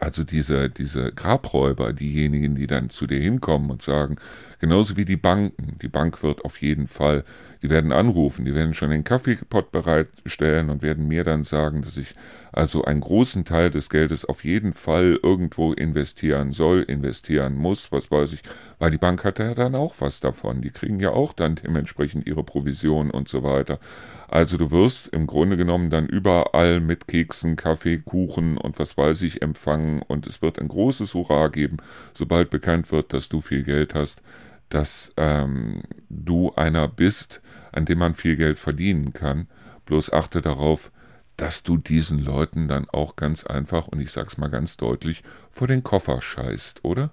also 0.03 0.23
diese, 0.23 0.69
diese 0.69 1.11
Grabräuber, 1.11 1.93
diejenigen, 1.93 2.55
die 2.55 2.67
dann 2.67 2.89
zu 2.89 3.07
dir 3.07 3.19
hinkommen 3.19 3.71
und 3.71 3.81
sagen, 3.81 4.17
genauso 4.59 4.97
wie 4.97 5.05
die 5.05 5.17
Banken, 5.17 5.77
die 5.81 5.87
Bank 5.87 6.21
wird 6.23 6.43
auf 6.43 6.61
jeden 6.61 6.87
Fall, 6.87 7.23
die 7.61 7.69
werden 7.69 7.91
anrufen, 7.91 8.43
die 8.43 8.53
werden 8.53 8.73
schon 8.73 8.89
den 8.89 9.05
Kaffeepot 9.05 9.71
bereitstellen 9.71 10.69
und 10.69 10.81
werden 10.81 11.07
mir 11.07 11.23
dann 11.23 11.43
sagen, 11.43 11.81
dass 11.81 11.97
ich 11.97 12.15
also 12.53 12.85
einen 12.85 13.01
großen 13.01 13.45
Teil 13.45 13.71
des 13.71 13.89
Geldes 13.89 14.25
auf 14.25 14.43
jeden 14.43 14.73
Fall 14.73 15.19
irgendwo 15.21 15.73
investieren 15.73 16.53
soll, 16.53 16.83
investieren 16.83 17.55
muss, 17.55 17.91
was 17.91 18.11
weiß 18.11 18.31
ich, 18.33 18.43
weil 18.77 18.91
die 18.91 18.99
Bank 18.99 19.25
hat 19.25 19.39
ja 19.39 19.55
dann 19.55 19.73
auch 19.73 19.95
was 19.99 20.19
davon. 20.19 20.61
Die 20.61 20.69
kriegen 20.69 20.99
ja 20.99 21.09
auch 21.09 21.33
dann 21.33 21.55
dementsprechend 21.55 22.27
ihre 22.27 22.43
Provision 22.43 23.09
und 23.09 23.27
so 23.27 23.41
weiter. 23.43 23.79
Also 24.27 24.57
du 24.57 24.69
wirst 24.69 25.07
im 25.07 25.25
Grunde 25.25 25.57
genommen 25.57 25.89
dann 25.89 26.05
überall 26.05 26.79
mit 26.79 27.07
Keksen, 27.07 27.55
Kaffee, 27.55 27.97
Kuchen 27.97 28.57
und 28.57 28.77
was 28.77 28.97
weiß 28.97 29.23
ich 29.23 29.41
empfangen 29.41 30.03
und 30.03 30.27
es 30.27 30.43
wird 30.43 30.59
ein 30.59 30.67
großes 30.67 31.15
Hurra 31.15 31.47
geben, 31.47 31.77
sobald 32.13 32.51
bekannt 32.51 32.91
wird, 32.91 33.13
dass 33.13 33.29
du 33.29 33.41
viel 33.41 33.63
Geld 33.63 33.95
hast, 33.95 34.21
dass 34.69 35.11
ähm, 35.17 35.81
du 36.09 36.53
einer 36.55 36.87
bist, 36.87 37.41
an 37.71 37.85
dem 37.85 37.97
man 37.97 38.13
viel 38.13 38.35
Geld 38.35 38.59
verdienen 38.59 39.13
kann. 39.13 39.47
Bloß 39.85 40.13
achte 40.13 40.41
darauf, 40.41 40.91
dass 41.37 41.63
du 41.63 41.77
diesen 41.77 42.19
Leuten 42.19 42.67
dann 42.67 42.87
auch 42.89 43.15
ganz 43.15 43.45
einfach, 43.45 43.87
und 43.87 43.99
ich 43.99 44.11
sag's 44.11 44.37
mal 44.37 44.49
ganz 44.49 44.77
deutlich, 44.77 45.23
vor 45.49 45.67
den 45.67 45.83
Koffer 45.83 46.21
scheißt, 46.21 46.83
oder? 46.83 47.11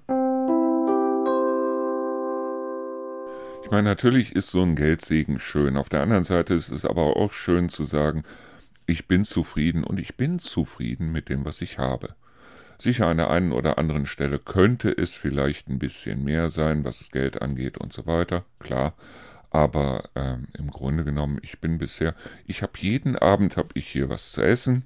Ich 3.62 3.70
meine, 3.70 3.88
natürlich 3.88 4.34
ist 4.34 4.50
so 4.50 4.62
ein 4.62 4.74
Geldsegen 4.74 5.38
schön. 5.38 5.76
Auf 5.76 5.88
der 5.88 6.02
anderen 6.02 6.24
Seite 6.24 6.54
ist 6.54 6.70
es 6.70 6.84
aber 6.84 7.16
auch 7.16 7.32
schön 7.32 7.68
zu 7.68 7.84
sagen, 7.84 8.24
ich 8.86 9.06
bin 9.06 9.24
zufrieden 9.24 9.84
und 9.84 10.00
ich 10.00 10.16
bin 10.16 10.40
zufrieden 10.40 11.12
mit 11.12 11.28
dem, 11.28 11.44
was 11.44 11.60
ich 11.60 11.78
habe. 11.78 12.16
Sicher 12.78 13.06
an 13.06 13.18
der 13.18 13.30
einen 13.30 13.52
oder 13.52 13.78
anderen 13.78 14.06
Stelle 14.06 14.38
könnte 14.38 14.90
es 14.90 15.12
vielleicht 15.12 15.68
ein 15.68 15.78
bisschen 15.78 16.24
mehr 16.24 16.48
sein, 16.48 16.82
was 16.82 16.98
das 16.98 17.10
Geld 17.10 17.42
angeht 17.42 17.78
und 17.78 17.92
so 17.92 18.06
weiter, 18.06 18.44
klar. 18.58 18.94
Aber 19.50 20.10
ähm, 20.14 20.46
im 20.56 20.70
Grunde 20.70 21.04
genommen, 21.04 21.38
ich 21.42 21.60
bin 21.60 21.78
bisher, 21.78 22.14
ich 22.46 22.62
habe 22.62 22.72
jeden 22.76 23.16
Abend 23.16 23.56
habe 23.56 23.70
ich 23.74 23.88
hier 23.88 24.08
was 24.08 24.32
zu 24.32 24.42
essen 24.42 24.84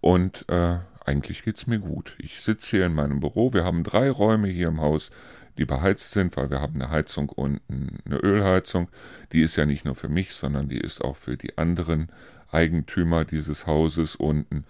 und 0.00 0.44
äh, 0.48 0.78
eigentlich 1.04 1.42
geht's 1.42 1.66
mir 1.66 1.78
gut. 1.78 2.14
Ich 2.18 2.42
sitze 2.42 2.76
hier 2.76 2.86
in 2.86 2.94
meinem 2.94 3.20
Büro. 3.20 3.52
Wir 3.52 3.64
haben 3.64 3.82
drei 3.82 4.10
Räume 4.10 4.48
hier 4.48 4.68
im 4.68 4.80
Haus 4.80 5.10
die 5.58 5.64
beheizt 5.64 6.12
sind, 6.12 6.36
weil 6.36 6.50
wir 6.50 6.60
haben 6.60 6.74
eine 6.74 6.90
Heizung 6.90 7.28
und 7.28 7.60
eine 7.68 8.16
Ölheizung. 8.16 8.88
Die 9.32 9.42
ist 9.42 9.56
ja 9.56 9.66
nicht 9.66 9.84
nur 9.84 9.94
für 9.94 10.08
mich, 10.08 10.34
sondern 10.34 10.68
die 10.68 10.78
ist 10.78 11.02
auch 11.02 11.16
für 11.16 11.36
die 11.36 11.58
anderen 11.58 12.08
Eigentümer 12.50 13.24
dieses 13.24 13.66
Hauses 13.66 14.16
unten. 14.16 14.64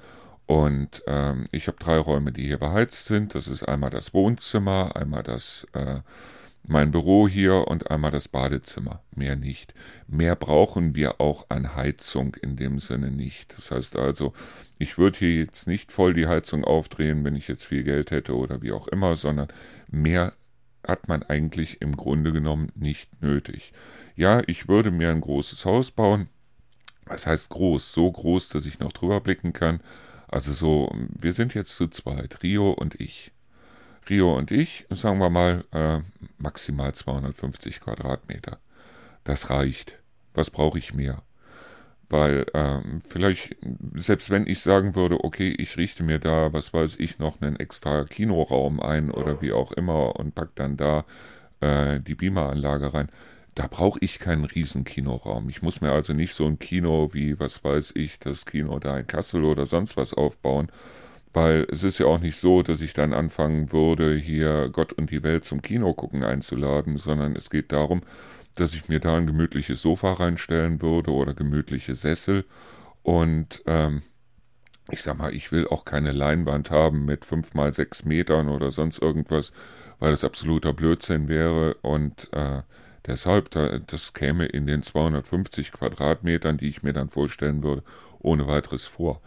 Und 0.47 1.03
ähm, 1.07 1.47
ich 1.53 1.69
habe 1.69 1.79
drei 1.79 1.99
Räume, 1.99 2.33
die 2.33 2.47
hier 2.47 2.59
beheizt 2.59 3.07
sind. 3.07 3.35
Das 3.35 3.47
ist 3.47 3.63
einmal 3.63 3.91
das 3.91 4.13
Wohnzimmer, 4.13 4.97
einmal 4.97 5.23
das 5.23 5.67
äh, 5.73 6.01
mein 6.67 6.93
Büro 6.93 7.27
hier 7.29 7.67
und 7.69 7.91
einmal 7.91 8.11
das 8.11 8.29
Badezimmer. 8.29 9.03
Mehr 9.15 9.37
nicht. 9.37 9.75
Mehr 10.07 10.37
brauchen 10.37 10.95
wir 10.95 11.21
auch 11.21 11.47
an 11.49 11.75
Heizung 11.75 12.37
in 12.37 12.57
dem 12.57 12.79
Sinne 12.79 13.11
nicht. 13.11 13.57
Das 13.57 13.71
heißt 13.71 13.97
also, 13.97 14.33
ich 14.79 14.97
würde 14.97 15.19
hier 15.19 15.35
jetzt 15.37 15.67
nicht 15.67 15.91
voll 15.91 16.15
die 16.15 16.29
Heizung 16.29 16.65
aufdrehen, 16.65 17.25
wenn 17.25 17.35
ich 17.35 17.49
jetzt 17.49 17.65
viel 17.65 17.83
Geld 17.83 18.11
hätte 18.11 18.37
oder 18.37 18.63
wie 18.63 18.73
auch 18.73 18.89
immer, 18.89 19.17
sondern 19.17 19.49
mehr 19.91 20.35
hat 20.87 21.09
man 21.09 21.23
eigentlich 21.23 21.81
im 21.81 21.97
Grunde 21.97 22.33
genommen 22.33 22.71
nicht 22.75 23.23
nötig. 23.23 23.73
Ja, 24.17 24.43
ich 24.47 24.69
würde 24.69 24.91
mir 24.91 25.11
ein 25.11 25.21
großes 25.21 25.65
Haus 25.65 25.91
bauen. 25.91 26.29
Was 27.07 27.27
heißt 27.27 27.51
groß? 27.51 27.93
So 27.93 28.11
groß, 28.11 28.49
dass 28.51 28.67
ich 28.67 28.79
noch 28.79 28.93
drüber 28.93 29.21
blicken 29.21 29.53
kann. 29.53 29.81
Also 30.29 30.53
so, 30.53 30.95
wir 31.09 31.33
sind 31.33 31.55
jetzt 31.55 31.77
zu 31.77 31.89
zweit, 31.89 32.43
Rio 32.43 32.71
und 32.71 33.01
ich. 33.01 33.33
Rio 34.09 34.37
und 34.37 34.51
ich, 34.51 34.87
sagen 34.91 35.19
wir 35.19 35.31
mal, 35.31 35.65
äh, 35.73 36.01
maximal 36.39 36.95
250 36.95 37.81
Quadratmeter. 37.81 38.59
Das 39.25 39.51
reicht. 39.51 39.99
Was 40.35 40.51
brauche 40.51 40.79
ich 40.79 40.95
mehr? 40.95 41.23
Weil 42.09 42.47
ähm, 42.53 43.01
vielleicht, 43.07 43.57
selbst 43.95 44.29
wenn 44.31 44.47
ich 44.47 44.61
sagen 44.61 44.95
würde, 44.95 45.25
okay, 45.25 45.55
ich 45.57 45.77
richte 45.77 46.03
mir 46.03 46.19
da, 46.19 46.53
was 46.53 46.75
weiß 46.75 46.97
ich, 46.99 47.19
noch 47.19 47.41
einen 47.41 47.57
extra 47.57 48.05
Kinoraum 48.05 48.81
ein 48.81 49.11
oder 49.11 49.41
wie 49.41 49.53
auch 49.53 49.73
immer 49.73 50.17
und 50.17 50.35
pack 50.35 50.51
dann 50.57 50.77
da 50.77 51.05
äh, 51.61 52.01
die 52.01 52.15
Beameranlage 52.15 52.93
rein, 52.93 53.09
da 53.55 53.67
brauche 53.67 53.99
ich 54.03 54.19
keinen 54.19 54.45
riesen 54.45 54.85
Kinoraum. 54.85 55.49
Ich 55.49 55.63
muss 55.63 55.81
mir 55.81 55.93
also 55.93 56.13
nicht 56.13 56.35
so 56.35 56.47
ein 56.47 56.59
Kino 56.59 57.11
wie, 57.13 57.39
was 57.39 57.63
weiß 57.65 57.93
ich, 57.95 58.19
das 58.19 58.47
Kino 58.47 58.79
da 58.79 58.99
in 58.99 59.07
Kassel 59.07 59.45
oder 59.45 59.67
sonst 59.67 59.97
was 59.97 60.15
aufbauen, 60.15 60.71
weil 61.33 61.67
es 61.71 61.83
ist 61.83 61.99
ja 61.99 62.07
auch 62.07 62.21
nicht 62.21 62.37
so, 62.37 62.63
dass 62.63 62.81
ich 62.81 62.93
dann 62.93 63.13
anfangen 63.13 63.73
würde, 63.73 64.17
hier 64.17 64.69
Gott 64.71 64.93
und 64.93 65.11
die 65.11 65.23
Welt 65.23 65.45
zum 65.45 65.63
Kino 65.63 65.95
gucken 65.95 66.25
einzuladen, 66.25 66.99
sondern 66.99 67.37
es 67.37 67.51
geht 67.51 67.73
darum, 67.73 68.03
dass 68.55 68.75
ich 68.75 68.89
mir 68.89 69.01
da 69.01 69.17
ein 69.17 69.27
gemütliches 69.27 69.81
Sofa 69.81 70.13
reinstellen 70.13 70.83
würde 70.83 71.11
oder 71.11 71.35
gemütliche 71.35 71.95
Sessel. 71.95 72.45
Und 73.03 73.63
ähm, 73.67 74.03
ich 74.91 75.03
sag 75.03 75.17
mal, 75.17 75.35
ich 75.35 75.53
will 75.53 75.67
auch 75.69 75.85
keine 75.85 76.13
Leinwand 76.13 76.71
haben 76.71 77.05
mit 77.05 77.25
fünf 77.25 77.55
mal 77.55 77.73
sechs 77.73 78.05
Metern 78.05 78.49
oder 78.49 78.71
sonst 78.71 79.01
irgendwas, 79.01 79.53
weil 79.99 80.11
das 80.11 80.25
absoluter 80.25 80.73
Blödsinn 80.73 81.29
wäre. 81.29 81.75
Und 81.83 82.29
äh, 82.33 82.63
deshalb, 83.07 83.51
da, 83.51 83.79
das 83.79 84.13
käme 84.13 84.47
in 84.47 84.67
den 84.67 84.83
250 84.83 85.73
Quadratmetern, 85.73 86.59
die 86.59 86.69
ich 86.69 86.83
mir 86.83 86.93
dann 86.93 87.09
vorstellen 87.09 87.63
würde, 87.63 87.83
ohne 88.19 88.47
weiteres 88.47 88.85
vor. 88.85 89.23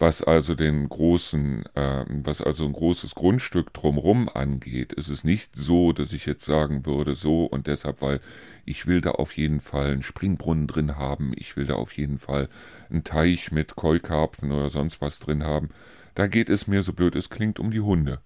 Was 0.00 0.22
also 0.22 0.54
den 0.54 0.88
großen, 0.88 1.64
äh, 1.74 2.04
was 2.08 2.40
also 2.40 2.64
ein 2.64 2.72
großes 2.72 3.16
Grundstück 3.16 3.74
drumrum 3.74 4.28
angeht, 4.28 4.92
ist 4.92 5.08
es 5.08 5.24
nicht 5.24 5.56
so, 5.56 5.92
dass 5.92 6.12
ich 6.12 6.24
jetzt 6.24 6.44
sagen 6.44 6.86
würde, 6.86 7.16
so 7.16 7.46
und 7.46 7.66
deshalb, 7.66 8.00
weil 8.00 8.20
ich 8.64 8.86
will 8.86 9.00
da 9.00 9.12
auf 9.12 9.32
jeden 9.36 9.60
Fall 9.60 9.90
einen 9.90 10.02
Springbrunnen 10.02 10.68
drin 10.68 10.96
haben, 10.96 11.32
ich 11.34 11.56
will 11.56 11.66
da 11.66 11.74
auf 11.74 11.92
jeden 11.94 12.18
Fall 12.18 12.48
einen 12.90 13.02
Teich 13.02 13.50
mit 13.50 13.74
Keukarpfen 13.74 14.52
oder 14.52 14.70
sonst 14.70 15.00
was 15.00 15.18
drin 15.18 15.42
haben. 15.42 15.70
Da 16.14 16.28
geht 16.28 16.48
es 16.48 16.68
mir, 16.68 16.84
so 16.84 16.92
blöd 16.92 17.16
es 17.16 17.28
klingt, 17.28 17.58
um 17.58 17.72
die 17.72 17.80
Hunde. 17.80 18.20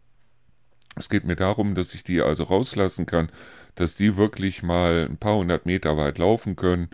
Es 0.96 1.08
geht 1.08 1.24
mir 1.24 1.36
darum, 1.36 1.74
dass 1.74 1.94
ich 1.94 2.04
die 2.04 2.20
also 2.20 2.44
rauslassen 2.44 3.06
kann, 3.06 3.30
dass 3.76 3.94
die 3.94 4.18
wirklich 4.18 4.62
mal 4.62 5.06
ein 5.08 5.16
paar 5.16 5.36
hundert 5.36 5.64
Meter 5.64 5.96
weit 5.96 6.18
laufen 6.18 6.54
können 6.54 6.90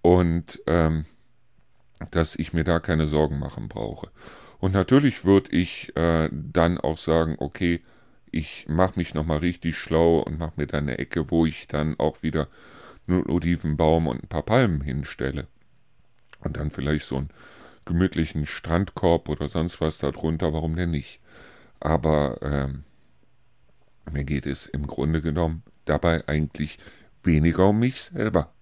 und 0.00 0.62
ähm, 0.66 1.04
dass 2.10 2.34
ich 2.34 2.52
mir 2.52 2.64
da 2.64 2.80
keine 2.80 3.06
Sorgen 3.06 3.38
machen 3.38 3.68
brauche. 3.68 4.10
Und 4.58 4.72
natürlich 4.72 5.24
würde 5.24 5.50
ich 5.50 5.94
äh, 5.96 6.28
dann 6.32 6.78
auch 6.78 6.98
sagen, 6.98 7.36
okay, 7.38 7.82
ich 8.30 8.66
mache 8.68 8.98
mich 8.98 9.14
nochmal 9.14 9.38
richtig 9.38 9.76
schlau 9.76 10.20
und 10.20 10.38
mache 10.38 10.54
mir 10.56 10.66
dann 10.66 10.84
eine 10.84 10.98
Ecke, 10.98 11.30
wo 11.30 11.46
ich 11.46 11.68
dann 11.68 11.98
auch 11.98 12.22
wieder 12.22 12.48
einen 13.06 13.28
Olivenbaum 13.28 14.06
und 14.06 14.24
ein 14.24 14.28
paar 14.28 14.42
Palmen 14.42 14.80
hinstelle. 14.80 15.46
Und 16.40 16.56
dann 16.56 16.70
vielleicht 16.70 17.04
so 17.04 17.16
einen 17.16 17.30
gemütlichen 17.84 18.46
Strandkorb 18.46 19.28
oder 19.28 19.48
sonst 19.48 19.80
was 19.80 19.98
darunter, 19.98 20.52
warum 20.52 20.76
denn 20.76 20.90
nicht? 20.90 21.20
Aber 21.80 22.38
ähm, 22.42 22.84
mir 24.10 24.24
geht 24.24 24.46
es 24.46 24.66
im 24.66 24.86
Grunde 24.86 25.20
genommen 25.20 25.62
dabei 25.84 26.26
eigentlich 26.26 26.78
weniger 27.22 27.68
um 27.68 27.78
mich 27.78 28.00
selber. 28.00 28.53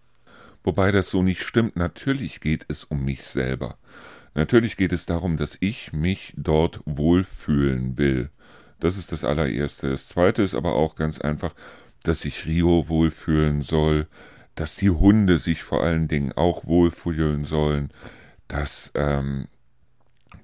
Wobei 0.64 0.92
das 0.92 1.10
so 1.10 1.22
nicht 1.22 1.42
stimmt. 1.42 1.76
Natürlich 1.76 2.40
geht 2.40 2.64
es 2.68 2.84
um 2.84 3.04
mich 3.04 3.24
selber. 3.24 3.78
Natürlich 4.34 4.76
geht 4.76 4.92
es 4.92 5.06
darum, 5.06 5.36
dass 5.36 5.56
ich 5.60 5.92
mich 5.92 6.32
dort 6.36 6.80
wohlfühlen 6.84 7.98
will. 7.98 8.30
Das 8.80 8.96
ist 8.96 9.12
das 9.12 9.24
allererste. 9.24 9.90
Das 9.90 10.08
zweite 10.08 10.42
ist 10.42 10.54
aber 10.54 10.74
auch 10.74 10.96
ganz 10.96 11.20
einfach, 11.20 11.54
dass 12.02 12.20
sich 12.20 12.46
Rio 12.46 12.88
wohlfühlen 12.88 13.62
soll, 13.62 14.08
dass 14.54 14.76
die 14.76 14.90
Hunde 14.90 15.38
sich 15.38 15.62
vor 15.62 15.82
allen 15.82 16.08
Dingen 16.08 16.32
auch 16.32 16.66
wohlfühlen 16.66 17.44
sollen, 17.44 17.90
dass 18.48 18.90
ähm, 18.94 19.48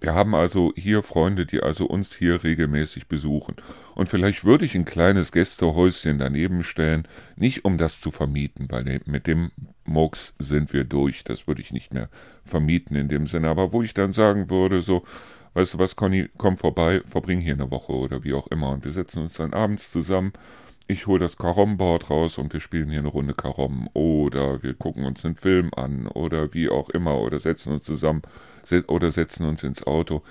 wir 0.00 0.14
haben 0.14 0.34
also 0.34 0.72
hier 0.76 1.02
Freunde, 1.02 1.46
die 1.46 1.60
also 1.62 1.86
uns 1.86 2.14
hier 2.14 2.44
regelmäßig 2.44 3.08
besuchen. 3.08 3.56
Und 3.94 4.08
vielleicht 4.08 4.44
würde 4.44 4.64
ich 4.64 4.74
ein 4.74 4.84
kleines 4.84 5.32
Gästehäuschen 5.32 6.18
daneben 6.18 6.62
stellen, 6.62 7.08
nicht 7.36 7.64
um 7.64 7.78
das 7.78 8.00
zu 8.00 8.10
vermieten, 8.10 8.68
weil 8.70 9.00
mit 9.06 9.26
dem 9.26 9.50
Murks 9.84 10.34
sind 10.38 10.72
wir 10.72 10.84
durch. 10.84 11.24
Das 11.24 11.46
würde 11.46 11.60
ich 11.60 11.72
nicht 11.72 11.92
mehr 11.92 12.08
vermieten 12.44 12.96
in 12.96 13.08
dem 13.08 13.26
Sinne. 13.26 13.48
Aber 13.48 13.72
wo 13.72 13.82
ich 13.82 13.94
dann 13.94 14.12
sagen 14.12 14.50
würde, 14.50 14.82
so, 14.82 15.04
weißt 15.54 15.74
du 15.74 15.78
was, 15.78 15.96
Conny, 15.96 16.28
komm 16.36 16.56
vorbei, 16.56 17.02
verbring 17.08 17.40
hier 17.40 17.54
eine 17.54 17.70
Woche 17.70 17.92
oder 17.92 18.22
wie 18.24 18.34
auch 18.34 18.46
immer. 18.48 18.70
Und 18.70 18.84
wir 18.84 18.92
setzen 18.92 19.22
uns 19.22 19.34
dann 19.34 19.52
abends 19.52 19.90
zusammen 19.90 20.32
ich 20.88 21.06
hole 21.06 21.20
das 21.20 21.36
Karom-Board 21.36 22.08
raus 22.08 22.38
und 22.38 22.52
wir 22.54 22.60
spielen 22.60 22.88
hier 22.88 23.00
eine 23.00 23.08
Runde 23.08 23.34
Karom 23.34 23.90
oder 23.92 24.62
wir 24.62 24.72
gucken 24.72 25.04
uns 25.04 25.24
einen 25.24 25.36
Film 25.36 25.70
an 25.76 26.06
oder 26.06 26.54
wie 26.54 26.70
auch 26.70 26.88
immer 26.88 27.20
oder 27.20 27.38
setzen 27.38 27.74
uns 27.74 27.84
zusammen 27.84 28.22
oder 28.86 29.10
setzen 29.10 29.46
uns 29.46 29.62
ins 29.62 29.86
Auto. 29.86 30.22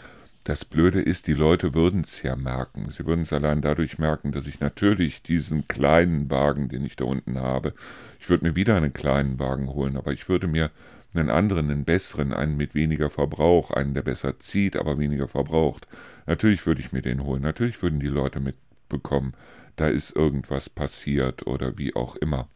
Das 0.46 0.66
Blöde 0.66 1.00
ist, 1.00 1.28
die 1.28 1.36
Leute 1.36 1.76
würden 1.76 2.02
es 2.02 2.24
ja 2.24 2.36
merken. 2.36 2.90
Sie 2.90 3.06
würden 3.06 3.22
es 3.22 3.34
allein 3.34 3.62
dadurch 3.62 4.00
merken, 4.00 4.32
dass 4.32 4.48
ich 4.48 4.60
natürlich 4.60 5.22
diesen 5.22 5.68
kleinen 5.68 6.32
Wagen, 6.32 6.70
den 6.70 6.84
ich 6.86 6.96
da 6.96 7.06
unten 7.06 7.40
habe, 7.40 7.74
ich 8.20 8.28
würde 8.28 8.46
mir 8.46 8.56
wieder 8.56 8.76
einen 8.76 8.94
kleinen 8.94 9.38
Wagen 9.38 9.68
holen, 9.68 9.96
aber 9.96 10.12
ich 10.12 10.28
würde 10.28 10.48
mir 10.48 10.72
einen 11.14 11.30
anderen, 11.30 11.70
einen 11.70 11.86
besseren, 11.86 12.34
einen 12.34 12.58
mit 12.58 12.74
weniger 12.74 13.12
Verbrauch, 13.12 13.70
einen, 13.72 13.94
der 13.94 14.02
besser 14.02 14.40
zieht, 14.40 14.76
aber 14.76 14.98
weniger 14.98 15.28
verbraucht. 15.28 15.88
Natürlich 16.26 16.66
würde 16.66 16.82
ich 16.82 16.92
mir 16.92 17.02
den 17.04 17.24
holen. 17.24 17.44
Natürlich 17.44 17.82
würden 17.84 18.00
die 18.00 18.08
Leute 18.08 18.40
mitbekommen, 18.88 19.34
da 19.76 19.88
ist 19.88 20.16
irgendwas 20.16 20.70
passiert 20.70 21.46
oder 21.46 21.78
wie 21.78 21.96
auch 21.96 22.16
immer. 22.16 22.48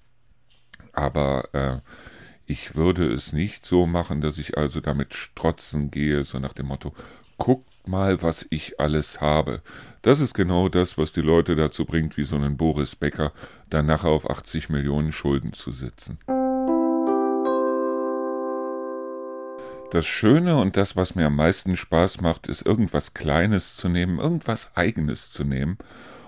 Aber 0.94 1.54
äh, 1.54 1.80
ich 2.46 2.76
würde 2.76 3.12
es 3.12 3.34
nicht 3.34 3.66
so 3.66 3.86
machen, 3.86 4.22
dass 4.22 4.38
ich 4.38 4.58
also 4.58 4.82
damit 4.82 5.14
strotzen 5.14 5.92
gehe, 5.92 6.24
so 6.24 6.40
nach 6.40 6.54
dem 6.54 6.68
Motto, 6.68 6.94
guckt 7.38 7.88
mal, 7.88 8.22
was 8.22 8.46
ich 8.50 8.80
alles 8.80 9.22
habe. 9.22 9.62
Das 10.02 10.20
ist 10.20 10.34
genau 10.34 10.70
das, 10.70 10.98
was 10.98 11.12
die 11.12 11.22
Leute 11.22 11.56
dazu 11.56 11.86
bringt, 11.86 12.18
wie 12.18 12.24
so 12.24 12.36
einen 12.36 12.58
Boris 12.58 12.96
Becker, 12.96 13.32
dann 13.70 13.86
nachher 13.86 14.10
auf 14.10 14.30
80 14.30 14.70
Millionen 14.70 15.12
Schulden 15.12 15.54
zu 15.54 15.72
sitzen. 15.72 16.20
Das 19.92 20.06
Schöne 20.08 20.58
und 20.58 20.78
das, 20.78 20.96
was 20.96 21.16
mir 21.16 21.26
am 21.26 21.36
meisten 21.36 21.76
Spaß 21.76 22.22
macht, 22.22 22.48
ist 22.48 22.66
irgendwas 22.66 23.14
Kleines 23.14 23.76
zu 23.76 23.90
nehmen, 23.90 24.20
irgendwas 24.20 24.72
Eigenes 24.76 25.32
zu 25.32 25.44
nehmen 25.44 25.78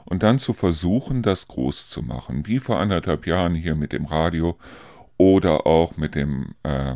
und 0.06 0.24
dann 0.24 0.40
zu 0.40 0.54
versuchen, 0.54 1.22
das 1.22 1.48
groß 1.48 1.90
zu 1.90 2.02
machen. 2.02 2.46
Wie 2.48 2.60
vor 2.60 2.80
anderthalb 2.80 3.28
Jahren 3.28 3.56
hier 3.56 3.76
mit 3.76 3.94
dem 3.94 4.06
Radio 4.06 4.58
oder 5.18 5.66
auch 5.66 5.98
mit 5.98 6.16
dem 6.16 6.56
äh, 6.64 6.96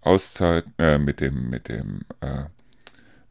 Auszeit, 0.00 0.64
äh, 0.78 0.98
mit 0.98 1.20
dem, 1.20 1.50
mit 1.50 1.68
dem, 1.68 2.00
äh, 2.20 2.44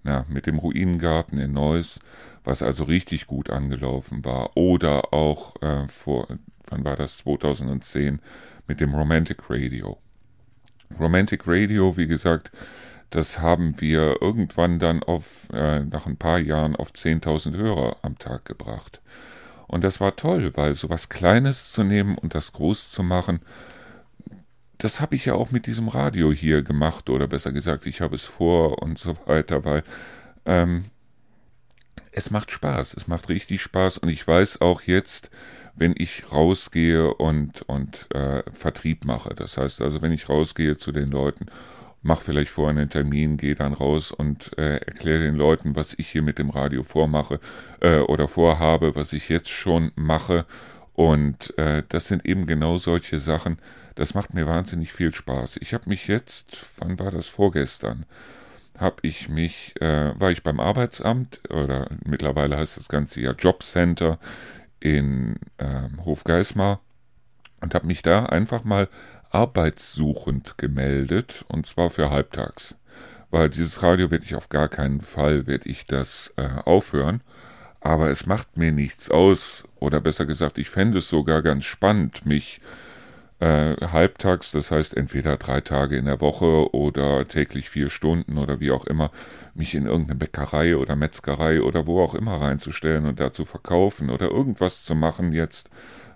na, 0.03 0.25
mit 0.29 0.45
dem 0.45 0.59
Ruinengarten 0.59 1.39
in 1.39 1.53
Neuss, 1.53 1.99
was 2.43 2.61
also 2.61 2.85
richtig 2.85 3.27
gut 3.27 3.49
angelaufen 3.49 4.23
war. 4.23 4.55
Oder 4.55 5.13
auch 5.13 5.61
äh, 5.61 5.87
vor, 5.87 6.27
wann 6.67 6.85
war 6.85 6.95
das, 6.95 7.17
2010, 7.19 8.19
mit 8.67 8.79
dem 8.79 8.93
Romantic 8.93 9.49
Radio. 9.49 9.97
Romantic 10.99 11.43
Radio, 11.45 11.97
wie 11.97 12.07
gesagt, 12.07 12.51
das 13.09 13.39
haben 13.39 13.79
wir 13.79 14.21
irgendwann 14.21 14.79
dann 14.79 15.03
auf, 15.03 15.47
äh, 15.53 15.79
nach 15.83 16.05
ein 16.05 16.17
paar 16.17 16.39
Jahren 16.39 16.75
auf 16.75 16.91
10.000 16.91 17.55
Hörer 17.55 17.97
am 18.01 18.17
Tag 18.17 18.45
gebracht. 18.45 19.01
Und 19.67 19.83
das 19.83 19.99
war 19.99 20.15
toll, 20.15 20.51
weil 20.55 20.73
so 20.75 20.89
was 20.89 21.09
Kleines 21.09 21.71
zu 21.71 21.83
nehmen 21.83 22.17
und 22.17 22.35
das 22.35 22.53
groß 22.53 22.91
zu 22.91 23.03
machen, 23.03 23.41
das 24.77 25.01
habe 25.01 25.15
ich 25.15 25.25
ja 25.25 25.33
auch 25.33 25.51
mit 25.51 25.65
diesem 25.65 25.87
Radio 25.87 26.31
hier 26.31 26.61
gemacht, 26.61 27.09
oder 27.09 27.27
besser 27.27 27.51
gesagt, 27.51 27.85
ich 27.85 28.01
habe 28.01 28.15
es 28.15 28.25
vor 28.25 28.81
und 28.81 28.99
so 28.99 29.17
weiter, 29.25 29.65
weil 29.65 29.83
ähm, 30.45 30.85
es 32.11 32.31
macht 32.31 32.51
Spaß, 32.51 32.93
es 32.93 33.07
macht 33.07 33.29
richtig 33.29 33.61
Spaß 33.61 33.97
und 33.97 34.09
ich 34.09 34.25
weiß 34.27 34.61
auch 34.61 34.81
jetzt, 34.83 35.31
wenn 35.75 35.93
ich 35.97 36.31
rausgehe 36.31 37.13
und, 37.13 37.61
und 37.63 38.07
äh, 38.13 38.43
Vertrieb 38.51 39.05
mache, 39.05 39.33
das 39.35 39.57
heißt 39.57 39.81
also, 39.81 40.01
wenn 40.01 40.11
ich 40.11 40.29
rausgehe 40.29 40.77
zu 40.77 40.91
den 40.91 41.11
Leuten, 41.11 41.47
mache 42.01 42.23
vielleicht 42.23 42.51
vorher 42.51 42.77
einen 42.77 42.89
Termin, 42.89 43.37
gehe 43.37 43.55
dann 43.55 43.73
raus 43.73 44.11
und 44.11 44.57
äh, 44.57 44.77
erkläre 44.77 45.21
den 45.21 45.35
Leuten, 45.35 45.75
was 45.75 45.93
ich 45.97 46.09
hier 46.09 46.21
mit 46.21 46.37
dem 46.37 46.49
Radio 46.49 46.83
vormache 46.83 47.39
äh, 47.81 47.99
oder 47.99 48.27
vorhabe, 48.27 48.95
was 48.95 49.13
ich 49.13 49.29
jetzt 49.29 49.49
schon 49.49 49.91
mache. 49.95 50.45
Und 50.93 51.57
äh, 51.57 51.83
das 51.89 52.07
sind 52.07 52.25
eben 52.25 52.47
genau 52.47 52.77
solche 52.79 53.19
Sachen, 53.19 53.59
das 53.95 54.13
macht 54.13 54.33
mir 54.33 54.47
wahnsinnig 54.47 54.93
viel 54.93 55.13
Spaß. 55.13 55.57
Ich 55.57 55.73
habe 55.73 55.89
mich 55.89 56.07
jetzt, 56.07 56.65
wann 56.77 56.99
war 56.99 57.11
das? 57.11 57.27
Vorgestern, 57.27 58.05
habe 58.77 58.97
ich 59.01 59.27
mich, 59.27 59.73
äh, 59.81 60.19
war 60.19 60.31
ich 60.31 60.43
beim 60.43 60.59
Arbeitsamt 60.59 61.39
oder 61.49 61.89
mittlerweile 62.05 62.57
heißt 62.57 62.77
das 62.77 62.89
Ganze 62.89 63.21
ja 63.21 63.31
Jobcenter 63.31 64.19
in 64.79 65.37
äh, 65.57 65.83
Hofgeismar 66.05 66.79
und 67.61 67.73
habe 67.73 67.87
mich 67.87 68.01
da 68.01 68.25
einfach 68.25 68.63
mal 68.63 68.87
arbeitssuchend 69.31 70.57
gemeldet 70.57 71.45
und 71.47 71.65
zwar 71.65 71.89
für 71.89 72.09
halbtags. 72.09 72.77
Weil 73.29 73.49
dieses 73.49 73.83
Radio 73.83 74.09
werde 74.09 74.23
ich 74.23 74.35
auf 74.35 74.49
gar 74.49 74.69
keinen 74.69 75.01
Fall, 75.01 75.47
werde 75.47 75.69
ich 75.69 75.85
das 75.85 76.33
äh, 76.37 76.47
aufhören. 76.65 77.21
Aber 77.81 78.09
es 78.09 78.25
macht 78.25 78.57
mir 78.57 78.71
nichts 78.71 79.11
aus, 79.11 79.63
oder 79.79 80.01
besser 80.01 80.25
gesagt, 80.25 80.57
ich 80.57 80.69
fände 80.69 80.99
es 80.99 81.09
sogar 81.09 81.41
ganz 81.41 81.65
spannend, 81.65 82.25
mich 82.25 82.61
äh, 83.39 83.75
halbtags, 83.75 84.51
das 84.51 84.71
heißt 84.71 84.97
entweder 84.97 85.37
drei 85.37 85.61
Tage 85.61 85.97
in 85.97 86.05
der 86.05 86.19
Woche 86.21 86.73
oder 86.73 87.27
täglich 87.27 87.69
vier 87.69 87.89
Stunden 87.89 88.37
oder 88.37 88.59
wie 88.59 88.71
auch 88.71 88.85
immer, 88.85 89.11
mich 89.53 89.75
in 89.75 89.85
irgendeine 89.85 90.17
Bäckerei 90.17 90.75
oder 90.75 90.95
Metzgerei 90.95 91.61
oder 91.61 91.85
wo 91.85 92.01
auch 92.01 92.15
immer 92.15 92.41
reinzustellen 92.41 93.05
und 93.05 93.19
da 93.19 93.31
zu 93.31 93.45
verkaufen 93.45 94.09
oder 94.09 94.31
irgendwas 94.31 94.83
zu 94.85 94.95
machen 94.95 95.33
jetzt 95.33 95.69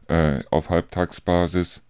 äh, 0.08 0.40
auf 0.50 0.70
Halbtagsbasis 0.70 1.84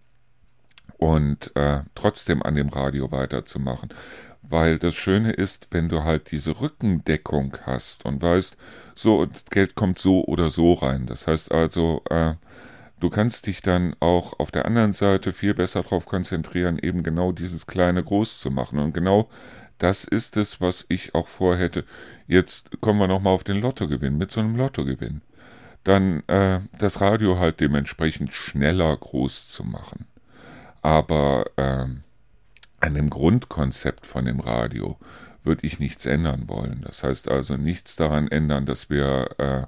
und 1.01 1.53
äh, 1.55 1.81
trotzdem 1.95 2.43
an 2.43 2.55
dem 2.55 2.69
Radio 2.69 3.11
weiterzumachen 3.11 3.89
weil 4.51 4.79
das 4.79 4.95
Schöne 4.95 5.31
ist, 5.31 5.67
wenn 5.71 5.87
du 5.89 6.03
halt 6.03 6.31
diese 6.31 6.59
Rückendeckung 6.59 7.57
hast 7.63 8.05
und 8.05 8.21
weißt, 8.21 8.57
so, 8.95 9.25
Geld 9.49 9.75
kommt 9.75 9.97
so 9.97 10.25
oder 10.25 10.49
so 10.49 10.73
rein. 10.73 11.05
Das 11.07 11.25
heißt 11.27 11.51
also, 11.51 12.03
äh, 12.09 12.33
du 12.99 13.09
kannst 13.09 13.47
dich 13.47 13.61
dann 13.61 13.95
auch 14.01 14.37
auf 14.39 14.51
der 14.51 14.65
anderen 14.65 14.93
Seite 14.93 15.31
viel 15.31 15.53
besser 15.53 15.83
darauf 15.83 16.05
konzentrieren, 16.05 16.77
eben 16.79 17.01
genau 17.01 17.31
dieses 17.31 17.65
kleine 17.65 18.03
groß 18.03 18.39
zu 18.39 18.51
machen. 18.51 18.79
Und 18.79 18.93
genau 18.93 19.29
das 19.77 20.03
ist 20.03 20.37
es, 20.37 20.59
was 20.59 20.85
ich 20.89 21.15
auch 21.15 21.27
vorhätte. 21.27 21.85
Jetzt 22.27 22.81
kommen 22.81 22.99
wir 22.99 23.07
nochmal 23.07 23.33
auf 23.33 23.43
den 23.45 23.61
Lottogewinn, 23.61 24.17
mit 24.17 24.31
so 24.31 24.41
einem 24.41 24.57
Lottogewinn. 24.57 25.21
Dann 25.83 26.23
äh, 26.27 26.59
das 26.77 27.01
Radio 27.01 27.39
halt 27.39 27.59
dementsprechend 27.59 28.33
schneller 28.33 28.95
groß 28.95 29.47
zu 29.47 29.63
machen. 29.63 30.05
Aber 30.81 31.45
äh, 31.57 31.85
an 32.79 32.95
dem 32.95 33.09
Grundkonzept 33.09 34.05
von 34.05 34.25
dem 34.25 34.39
Radio 34.39 34.97
würde 35.43 35.65
ich 35.65 35.79
nichts 35.79 36.05
ändern 36.05 36.47
wollen. 36.47 36.81
Das 36.85 37.03
heißt 37.03 37.29
also 37.29 37.57
nichts 37.57 37.95
daran 37.95 38.27
ändern, 38.27 38.65
dass 38.65 38.89
wir 38.89 39.29
äh, 39.39 39.65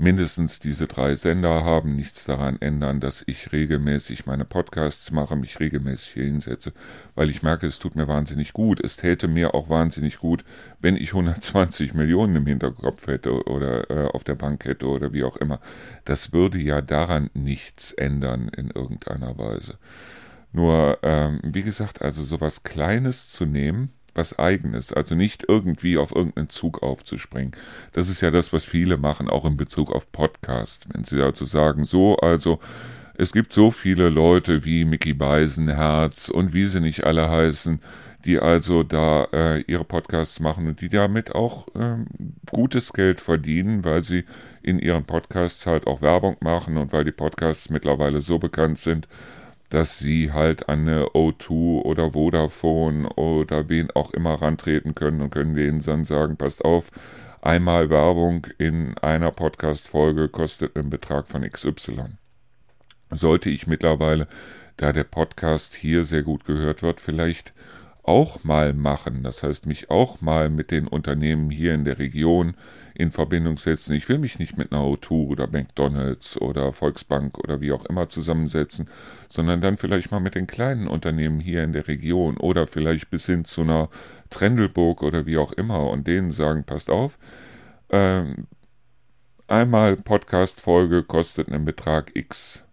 mindestens 0.00 0.60
diese 0.60 0.86
drei 0.86 1.14
Sender 1.14 1.62
haben, 1.64 1.94
nichts 1.94 2.24
daran 2.24 2.56
ändern, 2.60 3.00
dass 3.00 3.22
ich 3.26 3.52
regelmäßig 3.52 4.24
meine 4.24 4.46
Podcasts 4.46 5.10
mache, 5.10 5.36
mich 5.36 5.60
regelmäßig 5.60 6.12
hier 6.14 6.24
hinsetze, 6.24 6.72
weil 7.14 7.28
ich 7.28 7.42
merke, 7.42 7.66
es 7.66 7.78
tut 7.78 7.96
mir 7.96 8.08
wahnsinnig 8.08 8.52
gut. 8.52 8.82
Es 8.82 8.96
täte 8.96 9.28
mir 9.28 9.54
auch 9.54 9.68
wahnsinnig 9.68 10.18
gut, 10.18 10.44
wenn 10.80 10.96
ich 10.96 11.10
120 11.10 11.92
Millionen 11.92 12.36
im 12.36 12.46
Hinterkopf 12.46 13.06
hätte 13.08 13.44
oder 13.46 13.90
äh, 13.90 14.08
auf 14.08 14.24
der 14.24 14.36
Bank 14.36 14.64
hätte 14.64 14.86
oder 14.86 15.12
wie 15.12 15.24
auch 15.24 15.36
immer. 15.36 15.60
Das 16.04 16.32
würde 16.32 16.58
ja 16.58 16.80
daran 16.80 17.28
nichts 17.34 17.92
ändern 17.92 18.48
in 18.48 18.70
irgendeiner 18.70 19.36
Weise. 19.36 19.76
Nur, 20.52 20.98
ähm, 21.02 21.40
wie 21.44 21.62
gesagt, 21.62 22.02
also 22.02 22.24
sowas 22.24 22.62
Kleines 22.62 23.30
zu 23.30 23.46
nehmen, 23.46 23.90
was 24.14 24.38
eigenes, 24.38 24.92
also 24.92 25.14
nicht 25.14 25.44
irgendwie 25.48 25.96
auf 25.96 26.14
irgendeinen 26.14 26.50
Zug 26.50 26.82
aufzuspringen. 26.82 27.52
Das 27.92 28.08
ist 28.08 28.20
ja 28.20 28.30
das, 28.30 28.52
was 28.52 28.64
viele 28.64 28.96
machen, 28.96 29.30
auch 29.30 29.44
in 29.44 29.56
Bezug 29.56 29.92
auf 29.92 30.10
Podcast. 30.10 30.86
Wenn 30.92 31.04
sie 31.04 31.22
also 31.22 31.44
sagen, 31.44 31.84
so, 31.84 32.16
also 32.16 32.58
es 33.16 33.32
gibt 33.32 33.52
so 33.52 33.70
viele 33.70 34.08
Leute 34.08 34.64
wie 34.64 34.84
Mickey 34.84 35.14
Beisenherz 35.14 36.28
und 36.28 36.52
wie 36.52 36.64
sie 36.66 36.80
nicht 36.80 37.04
alle 37.04 37.30
heißen, 37.30 37.80
die 38.24 38.38
also 38.38 38.82
da 38.82 39.28
äh, 39.32 39.60
ihre 39.62 39.84
Podcasts 39.84 40.40
machen 40.40 40.66
und 40.66 40.80
die 40.80 40.88
damit 40.88 41.34
auch 41.34 41.68
ähm, 41.74 42.06
gutes 42.50 42.92
Geld 42.92 43.20
verdienen, 43.20 43.84
weil 43.84 44.02
sie 44.02 44.24
in 44.62 44.78
ihren 44.78 45.04
Podcasts 45.04 45.66
halt 45.66 45.86
auch 45.86 46.02
Werbung 46.02 46.36
machen 46.40 46.76
und 46.76 46.92
weil 46.92 47.04
die 47.04 47.12
Podcasts 47.12 47.70
mittlerweile 47.70 48.20
so 48.20 48.38
bekannt 48.38 48.78
sind, 48.78 49.08
dass 49.70 49.98
sie 49.98 50.32
halt 50.32 50.68
an 50.68 50.80
eine 50.80 51.06
O2 51.06 51.82
oder 51.82 52.12
Vodafone 52.12 53.08
oder 53.14 53.68
wen 53.68 53.90
auch 53.92 54.10
immer 54.10 54.34
rantreten 54.34 54.94
können 54.94 55.22
und 55.22 55.30
können 55.30 55.54
denen 55.54 55.80
dann 55.80 56.04
sagen, 56.04 56.36
passt 56.36 56.64
auf, 56.64 56.90
einmal 57.40 57.88
Werbung 57.88 58.46
in 58.58 58.98
einer 58.98 59.30
Podcast-Folge 59.30 60.28
kostet 60.28 60.76
einen 60.76 60.90
Betrag 60.90 61.28
von 61.28 61.48
XY. 61.48 62.16
Sollte 63.10 63.48
ich 63.48 63.66
mittlerweile, 63.66 64.28
da 64.76 64.92
der 64.92 65.04
Podcast 65.04 65.74
hier 65.74 66.04
sehr 66.04 66.22
gut 66.22 66.44
gehört 66.44 66.82
wird, 66.82 67.00
vielleicht 67.00 67.54
auch 68.02 68.42
mal 68.44 68.72
machen. 68.72 69.22
Das 69.22 69.42
heißt, 69.42 69.66
mich 69.66 69.90
auch 69.90 70.20
mal 70.20 70.50
mit 70.50 70.70
den 70.70 70.88
Unternehmen 70.88 71.50
hier 71.50 71.74
in 71.74 71.84
der 71.84 71.98
Region 71.98 72.54
in 73.00 73.10
Verbindung 73.10 73.56
setzen. 73.56 73.94
Ich 73.94 74.08
will 74.08 74.18
mich 74.18 74.38
nicht 74.38 74.58
mit 74.58 74.72
einer 74.72 74.82
O2 74.82 75.28
oder 75.28 75.46
McDonalds 75.46 76.40
oder 76.40 76.72
Volksbank 76.72 77.38
oder 77.38 77.60
wie 77.60 77.72
auch 77.72 77.86
immer 77.86 78.08
zusammensetzen, 78.08 78.88
sondern 79.28 79.60
dann 79.60 79.78
vielleicht 79.78 80.10
mal 80.10 80.20
mit 80.20 80.34
den 80.34 80.46
kleinen 80.46 80.86
Unternehmen 80.86 81.40
hier 81.40 81.64
in 81.64 81.72
der 81.72 81.88
Region 81.88 82.36
oder 82.36 82.66
vielleicht 82.66 83.10
bis 83.10 83.26
hin 83.26 83.44
zu 83.44 83.62
einer 83.62 83.88
Trendelburg 84.28 85.02
oder 85.02 85.24
wie 85.26 85.38
auch 85.38 85.52
immer 85.52 85.90
und 85.90 86.06
denen 86.06 86.30
sagen, 86.30 86.64
passt 86.64 86.90
auf, 86.90 87.18
ähm, 87.88 88.46
einmal 89.48 89.96
Podcast-Folge 89.96 91.02
kostet 91.02 91.48
einen 91.48 91.64
Betrag 91.64 92.14
X 92.14 92.64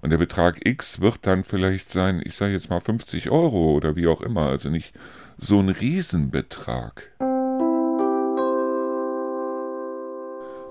und 0.00 0.10
der 0.10 0.18
Betrag 0.18 0.66
X 0.66 1.00
wird 1.00 1.26
dann 1.26 1.44
vielleicht 1.44 1.90
sein, 1.90 2.22
ich 2.24 2.34
sage 2.34 2.52
jetzt 2.52 2.70
mal 2.70 2.80
50 2.80 3.30
Euro 3.30 3.74
oder 3.74 3.94
wie 3.94 4.06
auch 4.06 4.22
immer, 4.22 4.46
also 4.46 4.70
nicht 4.70 4.94
so 5.38 5.58
ein 5.60 5.68
Riesenbetrag. 5.68 7.10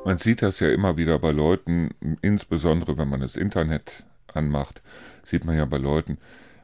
Man 0.06 0.20
sieht 0.20 0.44
das 0.44 0.60
ja 0.60 0.70
immer 0.70 0.98
wieder 0.98 1.18
bei 1.18 1.32
Leuten, 1.32 1.90
insbesondere 2.22 2.96
wenn 2.96 3.10
man 3.10 3.22
das 3.22 3.36
Internet 3.36 4.06
anmacht, 4.32 4.84
sieht 5.24 5.46
man 5.46 5.58
ja 5.58 5.66
bei 5.66 5.78
Leuten, 5.78 6.20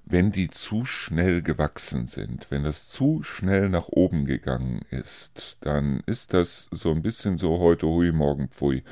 wenn 0.06 0.32
die 0.32 0.48
zu 0.48 0.86
schnell 0.86 1.42
gewachsen 1.42 2.06
sind, 2.06 2.52
wenn 2.52 2.64
das 2.64 2.88
zu 2.88 3.24
schnell 3.24 3.70
nach 3.70 3.88
oben 3.88 4.26
gegangen 4.26 4.82
ist, 4.92 5.58
dann 5.62 6.04
ist 6.06 6.36
das 6.36 6.68
so 6.70 6.92
ein 6.92 7.02
bisschen 7.02 7.40
so 7.40 7.58
heute 7.58 7.88
hui, 7.88 8.12
morgen 8.12 8.50
pfui. 8.50 8.84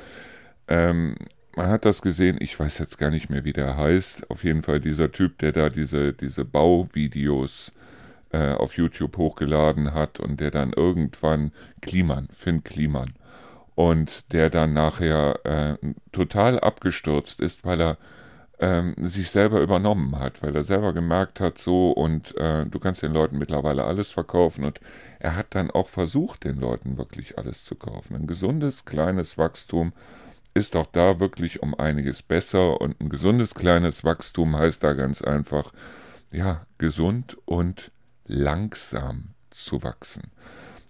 Ähm, 0.66 1.14
man 1.54 1.68
hat 1.68 1.84
das 1.84 2.02
gesehen, 2.02 2.36
ich 2.40 2.58
weiß 2.58 2.78
jetzt 2.78 2.98
gar 2.98 3.10
nicht 3.10 3.30
mehr, 3.30 3.44
wie 3.44 3.52
der 3.52 3.76
heißt. 3.76 4.30
Auf 4.30 4.42
jeden 4.42 4.62
Fall 4.62 4.80
dieser 4.80 5.12
Typ, 5.12 5.38
der 5.38 5.52
da 5.52 5.70
diese, 5.70 6.12
diese 6.12 6.44
Bauvideos 6.44 7.70
äh, 8.32 8.54
auf 8.54 8.76
YouTube 8.76 9.16
hochgeladen 9.16 9.94
hat 9.94 10.18
und 10.18 10.40
der 10.40 10.50
dann 10.50 10.72
irgendwann 10.72 11.52
Kliman, 11.80 12.26
Finn 12.32 12.64
Kliman, 12.64 13.14
und 13.74 14.32
der 14.32 14.50
dann 14.50 14.72
nachher 14.72 15.38
äh, 15.44 15.76
total 16.12 16.60
abgestürzt 16.60 17.40
ist, 17.40 17.64
weil 17.64 17.80
er 17.80 17.98
ähm, 18.60 18.94
sich 18.98 19.30
selber 19.30 19.60
übernommen 19.60 20.18
hat, 20.18 20.42
weil 20.42 20.54
er 20.54 20.64
selber 20.64 20.92
gemerkt 20.92 21.40
hat, 21.40 21.58
so 21.58 21.92
und 21.92 22.36
äh, 22.36 22.66
du 22.66 22.78
kannst 22.78 23.02
den 23.02 23.12
Leuten 23.12 23.38
mittlerweile 23.38 23.84
alles 23.84 24.10
verkaufen 24.10 24.64
und 24.64 24.80
er 25.18 25.34
hat 25.34 25.54
dann 25.54 25.70
auch 25.70 25.88
versucht, 25.88 26.44
den 26.44 26.60
Leuten 26.60 26.98
wirklich 26.98 27.38
alles 27.38 27.64
zu 27.64 27.74
kaufen. 27.74 28.16
Ein 28.16 28.26
gesundes, 28.26 28.84
kleines 28.84 29.38
Wachstum 29.38 29.92
ist 30.52 30.76
auch 30.76 30.86
da 30.86 31.20
wirklich 31.20 31.62
um 31.62 31.74
einiges 31.74 32.22
besser 32.22 32.80
und 32.80 33.00
ein 33.00 33.08
gesundes, 33.08 33.54
kleines 33.54 34.04
Wachstum 34.04 34.56
heißt 34.56 34.84
da 34.84 34.92
ganz 34.92 35.22
einfach, 35.22 35.72
ja, 36.30 36.66
gesund 36.78 37.38
und 37.46 37.92
langsam 38.26 39.30
zu 39.50 39.82
wachsen. 39.82 40.30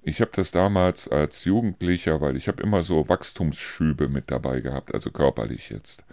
Ich 0.02 0.20
habe 0.20 0.30
das 0.34 0.50
damals 0.50 1.08
als 1.08 1.44
Jugendlicher, 1.44 2.20
weil 2.20 2.36
ich 2.36 2.48
habe 2.48 2.62
immer 2.62 2.82
so 2.82 3.08
Wachstumsschübe 3.08 4.08
mit 4.08 4.30
dabei 4.30 4.60
gehabt, 4.60 4.94
also 4.94 5.10
körperlich 5.10 5.68
jetzt. 5.70 6.04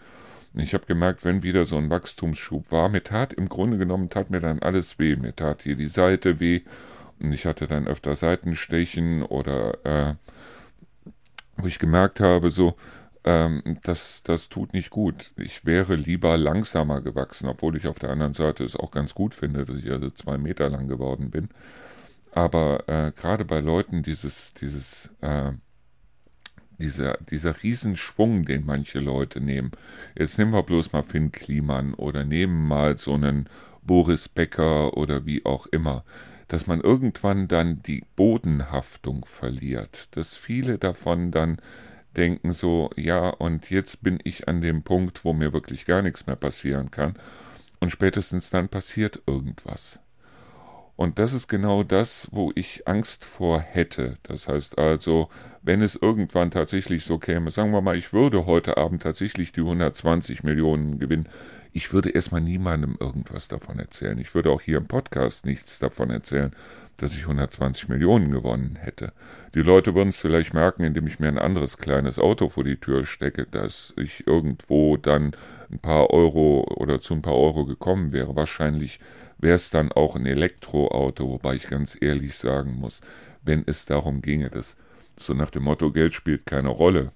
Ich 0.53 0.73
habe 0.73 0.85
gemerkt, 0.85 1.23
wenn 1.23 1.43
wieder 1.43 1.65
so 1.65 1.77
ein 1.77 1.89
Wachstumsschub 1.89 2.71
war, 2.71 2.89
mir 2.89 3.03
tat 3.03 3.33
im 3.33 3.47
Grunde 3.47 3.77
genommen 3.77 4.09
tat 4.09 4.29
mir 4.29 4.39
dann 4.39 4.59
alles 4.59 4.97
weh. 4.97 5.15
Mir 5.15 5.35
tat 5.35 5.61
hier 5.61 5.75
die 5.75 5.87
Seite 5.87 6.39
weh 6.39 6.61
und 7.19 7.31
ich 7.31 7.45
hatte 7.45 7.67
dann 7.67 7.87
öfter 7.87 8.15
Seitenstechen 8.15 9.23
oder 9.23 9.85
äh, 9.85 10.15
wo 11.57 11.67
ich 11.67 11.79
gemerkt 11.79 12.19
habe, 12.19 12.51
so, 12.51 12.75
ähm, 13.23 13.61
das, 13.83 14.23
das 14.23 14.49
tut 14.49 14.73
nicht 14.73 14.89
gut. 14.89 15.31
Ich 15.37 15.65
wäre 15.65 15.95
lieber 15.95 16.37
langsamer 16.37 17.01
gewachsen, 17.01 17.47
obwohl 17.49 17.75
ich 17.75 17.87
auf 17.87 17.99
der 17.99 18.09
anderen 18.09 18.33
Seite 18.33 18.63
es 18.63 18.75
auch 18.75 18.91
ganz 18.91 19.13
gut 19.13 19.33
finde, 19.33 19.65
dass 19.65 19.77
ich 19.77 19.91
also 19.91 20.09
zwei 20.11 20.37
Meter 20.37 20.69
lang 20.69 20.87
geworden 20.87 21.31
bin. 21.31 21.49
Aber 22.37 22.87
äh, 22.87 23.11
gerade 23.19 23.45
bei 23.45 23.61
Leuten 23.61 24.03
dieses, 24.03 24.53
dieses 24.53 25.09
äh, 25.21 25.53
dieser, 26.77 27.17
dieser 27.31 27.63
Riesenschwung, 27.63 28.45
den 28.45 28.63
manche 28.63 28.99
Leute 28.99 29.41
nehmen. 29.41 29.71
Jetzt 30.15 30.37
nehmen 30.37 30.51
wir 30.51 30.61
bloß 30.61 30.93
mal 30.93 31.01
Finn 31.01 31.31
Kliman 31.31 31.95
oder 31.95 32.23
nehmen 32.23 32.67
mal 32.67 32.99
so 32.99 33.15
einen 33.15 33.49
Boris 33.81 34.29
Becker 34.29 34.95
oder 34.95 35.25
wie 35.25 35.47
auch 35.47 35.65
immer, 35.65 36.03
dass 36.47 36.67
man 36.67 36.79
irgendwann 36.79 37.47
dann 37.47 37.81
die 37.81 38.05
Bodenhaftung 38.15 39.25
verliert, 39.25 40.15
dass 40.15 40.35
viele 40.35 40.77
davon 40.77 41.31
dann 41.31 41.57
denken 42.15 42.53
so, 42.53 42.91
ja, 42.95 43.29
und 43.29 43.71
jetzt 43.71 44.03
bin 44.03 44.19
ich 44.23 44.47
an 44.47 44.61
dem 44.61 44.83
Punkt, 44.83 45.25
wo 45.25 45.33
mir 45.33 45.53
wirklich 45.53 45.87
gar 45.87 46.03
nichts 46.03 46.27
mehr 46.27 46.35
passieren 46.35 46.91
kann, 46.91 47.15
und 47.79 47.89
spätestens 47.89 48.51
dann 48.51 48.69
passiert 48.69 49.23
irgendwas. 49.25 49.99
Und 50.97 51.19
das 51.19 51.31
ist 51.31 51.47
genau 51.47 51.83
das, 51.83 52.27
wo 52.31 52.51
ich 52.55 52.87
Angst 52.87 53.23
vor 53.23 53.59
hätte. 53.59 54.17
Das 54.23 54.47
heißt 54.47 54.79
also, 54.79 55.29
wenn 55.61 55.83
es 55.83 55.95
irgendwann 55.95 56.49
tatsächlich 56.49 57.05
so 57.05 57.19
käme, 57.19 57.51
sagen 57.51 57.71
wir 57.71 57.81
mal, 57.81 57.95
ich 57.95 58.13
würde 58.13 58.47
heute 58.47 58.77
Abend 58.77 59.03
tatsächlich 59.03 59.51
die 59.51 59.61
120 59.61 60.43
Millionen 60.43 60.97
gewinnen, 60.97 61.29
ich 61.71 61.93
würde 61.93 62.09
erstmal 62.09 62.41
niemandem 62.41 62.97
irgendwas 62.99 63.47
davon 63.47 63.77
erzählen. 63.77 64.17
Ich 64.17 64.33
würde 64.33 64.49
auch 64.49 64.61
hier 64.61 64.79
im 64.79 64.87
Podcast 64.87 65.45
nichts 65.45 65.77
davon 65.77 66.09
erzählen, 66.09 66.51
dass 66.97 67.13
ich 67.13 67.21
120 67.21 67.89
Millionen 67.89 68.31
gewonnen 68.31 68.75
hätte. 68.81 69.13
Die 69.53 69.61
Leute 69.61 69.93
würden 69.93 70.09
es 70.09 70.17
vielleicht 70.17 70.55
merken, 70.55 70.83
indem 70.83 71.05
ich 71.05 71.19
mir 71.19 71.27
ein 71.27 71.37
anderes 71.37 71.77
kleines 71.77 72.17
Auto 72.17 72.49
vor 72.49 72.63
die 72.63 72.79
Tür 72.79 73.05
stecke, 73.05 73.45
dass 73.45 73.93
ich 73.97 74.25
irgendwo 74.25 74.97
dann 74.97 75.35
ein 75.71 75.77
paar 75.77 76.09
Euro 76.09 76.63
oder 76.75 76.99
zu 77.01 77.13
ein 77.13 77.21
paar 77.21 77.37
Euro 77.37 77.65
gekommen 77.65 78.13
wäre. 78.13 78.35
Wahrscheinlich 78.35 78.99
wäre 79.39 79.55
es 79.55 79.69
dann 79.69 79.91
auch 79.91 80.15
ein 80.15 80.25
Elektroauto, 80.25 81.29
wobei 81.29 81.55
ich 81.55 81.67
ganz 81.67 81.97
ehrlich 81.99 82.37
sagen 82.37 82.73
muss, 82.73 83.01
wenn 83.43 83.63
es 83.65 83.85
darum 83.85 84.21
ginge, 84.21 84.49
dass 84.49 84.75
so 85.19 85.33
nach 85.33 85.49
dem 85.49 85.63
Motto 85.63 85.91
Geld 85.91 86.13
spielt 86.13 86.45
keine 86.45 86.69
Rolle, 86.69 87.11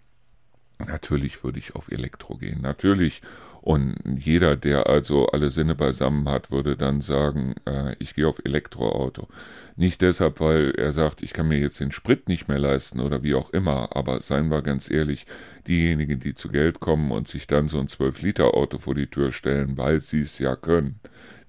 natürlich 0.79 1.43
würde 1.43 1.59
ich 1.59 1.75
auf 1.75 1.91
Elektro 1.91 2.35
gehen, 2.37 2.61
natürlich. 2.61 3.21
Und 3.61 3.95
jeder, 4.17 4.55
der 4.55 4.87
also 4.87 5.27
alle 5.27 5.51
Sinne 5.51 5.75
beisammen 5.75 6.27
hat, 6.27 6.49
würde 6.49 6.75
dann 6.75 7.01
sagen, 7.01 7.53
äh, 7.65 7.95
ich 7.99 8.15
gehe 8.15 8.27
auf 8.27 8.41
Elektroauto. 8.43 9.27
Nicht 9.75 10.01
deshalb, 10.01 10.39
weil 10.39 10.71
er 10.71 10.91
sagt, 10.91 11.21
ich 11.21 11.31
kann 11.31 11.47
mir 11.47 11.59
jetzt 11.59 11.79
den 11.79 11.91
Sprit 11.91 12.27
nicht 12.27 12.47
mehr 12.47 12.57
leisten 12.57 12.99
oder 12.99 13.21
wie 13.21 13.35
auch 13.35 13.51
immer, 13.51 13.95
aber 13.95 14.19
seien 14.21 14.49
wir 14.49 14.63
ganz 14.63 14.89
ehrlich, 14.89 15.27
diejenigen, 15.67 16.19
die 16.19 16.33
zu 16.33 16.49
Geld 16.49 16.79
kommen 16.79 17.11
und 17.11 17.27
sich 17.27 17.45
dann 17.45 17.67
so 17.67 17.79
ein 17.79 17.87
12-Liter-Auto 17.87 18.79
vor 18.79 18.95
die 18.95 19.07
Tür 19.07 19.31
stellen, 19.31 19.77
weil 19.77 20.01
sie 20.01 20.21
es 20.21 20.39
ja 20.39 20.55
können, 20.55 20.99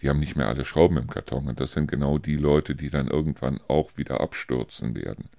die 0.02 0.10
haben 0.10 0.20
nicht 0.20 0.36
mehr 0.36 0.48
alle 0.48 0.66
Schrauben 0.66 0.98
im 0.98 1.08
Karton. 1.08 1.48
Und 1.48 1.60
das 1.60 1.72
sind 1.72 1.90
genau 1.90 2.18
die 2.18 2.36
Leute, 2.36 2.74
die 2.74 2.90
dann 2.90 3.08
irgendwann 3.08 3.58
auch 3.68 3.96
wieder 3.96 4.20
abstürzen 4.20 4.94
werden. 4.94 5.30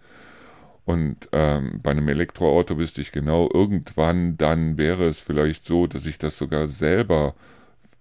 Und 0.86 1.30
ähm, 1.32 1.80
bei 1.82 1.92
einem 1.92 2.10
Elektroauto 2.10 2.78
wüsste 2.78 3.02
ich 3.02 3.12
genau, 3.12 3.50
irgendwann 3.54 4.38
dann 4.38 4.78
wäre 4.78 5.08
es 5.08 5.20
vielleicht 5.20 5.66
so, 5.66 5.88
dass 5.88 6.06
ich 6.06 6.18
das 6.18 6.38
sogar 6.38 6.68
selber 6.68 7.36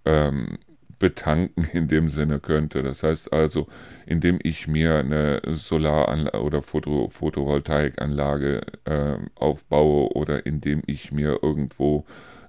ähm, 0.04 0.58
betanken 1.02 1.64
in 1.72 1.88
dem 1.88 2.08
Sinne 2.08 2.40
könnte. 2.40 2.82
Das 2.82 3.02
heißt 3.02 3.32
also, 3.32 3.66
indem 4.06 4.38
ich 4.42 4.68
mir 4.68 4.98
eine 4.98 5.42
Solaranlage 5.46 6.40
oder 6.40 6.62
Foto 6.62 7.08
Photovoltaikanlage 7.08 8.60
äh, 8.84 9.16
aufbaue 9.34 10.12
oder 10.12 10.46
indem 10.46 10.82
ich 10.86 11.12
mir 11.12 11.40
irgendwo 11.42 12.04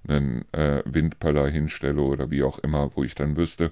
einen 0.07 0.45
äh, 0.51 0.84
Windpeller 0.86 1.47
hinstelle 1.47 2.01
oder 2.01 2.29
wie 2.29 2.43
auch 2.43 2.59
immer, 2.59 2.91
wo 2.95 3.03
ich 3.03 3.15
dann 3.15 3.38
wüsste, 3.38 3.71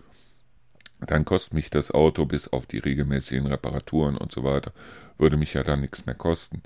dann 1.05 1.25
kostet 1.25 1.53
mich 1.53 1.69
das 1.69 1.91
Auto 1.91 2.25
bis 2.25 2.47
auf 2.47 2.65
die 2.65 2.79
regelmäßigen 2.79 3.47
Reparaturen 3.47 4.17
und 4.17 4.31
so 4.31 4.43
weiter, 4.43 4.71
würde 5.17 5.37
mich 5.37 5.53
ja 5.53 5.63
dann 5.63 5.81
nichts 5.81 6.05
mehr 6.05 6.15
kosten. 6.15 6.61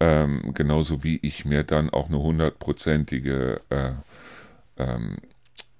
Ähm, 0.00 0.52
genauso 0.54 1.02
wie 1.04 1.18
ich 1.22 1.44
mir 1.44 1.64
dann 1.64 1.90
auch 1.90 2.08
eine 2.08 2.18
hundertprozentige 2.18 3.60
äh, 3.70 3.92
ähm, 4.76 5.16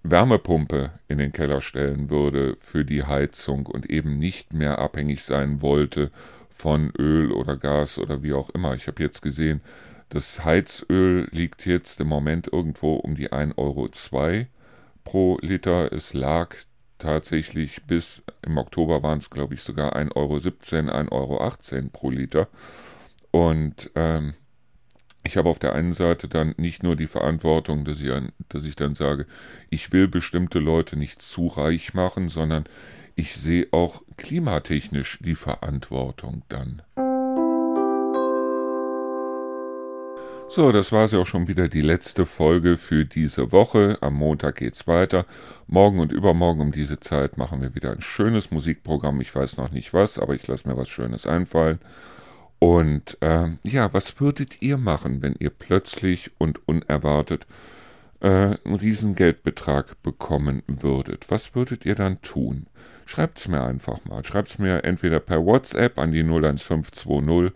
Wärmepumpe 0.03 0.93
in 1.09 1.19
den 1.19 1.33
Keller 1.33 1.61
stellen 1.61 2.11
würde 2.11 2.57
für 2.61 2.85
die 2.85 3.05
Heizung 3.05 3.67
und 3.67 3.91
eben 3.91 4.19
nicht 4.19 4.53
mehr 4.53 4.79
abhängig 4.79 5.25
sein 5.25 5.61
wollte 5.61 6.11
von 6.49 6.91
Öl 6.99 7.33
oder 7.33 7.57
Gas 7.57 7.99
oder 7.99 8.23
wie 8.23 8.33
auch 8.33 8.51
immer. 8.51 8.75
Ich 8.75 8.87
habe 8.87 9.03
jetzt 9.03 9.21
gesehen, 9.21 9.61
das 10.09 10.45
Heizöl 10.45 11.29
liegt 11.33 11.67
jetzt 11.67 12.01
im 12.01 12.07
Moment 12.07 12.49
irgendwo 12.53 12.95
um 12.95 13.17
die 13.17 13.31
1,02 13.31 13.57
Euro 13.57 14.47
pro 15.05 15.39
Liter. 15.43 15.93
Es 15.93 16.15
lag 16.15 16.55
tatsächlich 16.99 17.85
bis 17.85 18.23
im 18.43 18.59
Oktober 18.59 19.03
waren 19.03 19.19
es, 19.19 19.31
glaube 19.31 19.55
ich, 19.55 19.63
sogar 19.63 19.97
1,17 19.97 20.13
Euro, 21.13 21.43
1,18 21.43 21.75
Euro 21.77 21.89
pro 21.93 22.11
Liter. 22.11 22.49
Und 23.31 23.91
ähm, 23.95 24.35
ich 25.25 25.37
habe 25.37 25.49
auf 25.49 25.59
der 25.59 25.75
einen 25.75 25.93
Seite 25.93 26.29
dann 26.29 26.55
nicht 26.57 26.83
nur 26.83 26.97
die 26.97 27.09
Verantwortung, 27.09 27.85
dass 27.85 28.01
ich, 28.01 28.11
dass 28.49 28.65
ich 28.65 28.77
dann 28.77 28.95
sage, 28.95 29.27
ich 29.71 29.93
will 29.93 30.09
bestimmte 30.09 30.59
Leute 30.59 30.97
nicht 30.97 31.21
zu 31.21 31.49
reich 31.49 31.95
machen, 31.95 32.29
sondern 32.29 32.65
ich 33.17 33.35
sehe 33.35 33.67
auch 33.73 34.03
klimatechnisch 34.17 35.19
die 35.23 35.35
Verantwortung 35.35 36.45
dann. 36.49 36.83
So, 40.49 40.71
das 40.73 40.93
war 40.93 41.07
ja 41.09 41.19
auch 41.19 41.27
schon 41.27 41.49
wieder 41.49 41.69
die 41.69 41.83
letzte 41.83 42.25
Folge 42.25 42.79
für 42.79 43.05
diese 43.05 43.51
Woche. 43.53 43.99
Am 44.01 44.15
Montag 44.15 44.57
geht's 44.57 44.87
weiter. 44.87 45.27
Morgen 45.67 45.99
und 45.99 46.13
übermorgen 46.13 46.61
um 46.61 46.73
diese 46.73 47.01
Zeit 47.01 47.37
machen 47.37 47.61
wir 47.61 47.75
wieder 47.75 47.91
ein 47.91 48.01
schönes 48.01 48.53
Musikprogramm. 48.53 49.21
Ich 49.21 49.35
weiß 49.35 49.57
noch 49.57 49.71
nicht 49.71 49.93
was, 49.93 50.19
aber 50.19 50.35
ich 50.35 50.47
lasse 50.47 50.69
mir 50.69 50.77
was 50.77 50.89
Schönes 50.89 51.27
einfallen. 51.27 51.81
Und 52.61 53.19
äh, 53.21 53.49
ja, 53.65 53.93
was 53.93 54.21
würdet 54.21 54.63
ihr 54.63 54.79
machen, 54.79 55.21
wenn 55.21 55.35
ihr 55.39 55.51
plötzlich 55.51 56.31
und 56.39 56.67
unerwartet 56.67 57.47
äh, 58.21 58.29
einen 58.29 58.77
riesen 58.81 59.15
Geldbetrag 59.15 60.01
bekommen 60.03 60.63
würdet? 60.69 61.27
Was 61.29 61.55
würdet 61.55 61.85
ihr 61.85 61.97
dann 61.97 62.23
tun? 62.23 62.67
Schreibt's 63.05 63.49
mir 63.49 63.63
einfach 63.63 64.05
mal. 64.05 64.25
Schreibt's 64.25 64.59
mir 64.59 64.85
entweder 64.85 65.21
per 65.21 65.45
WhatsApp 65.45 65.99
an 65.99 66.13
die 66.13 66.23
01520 66.23 67.53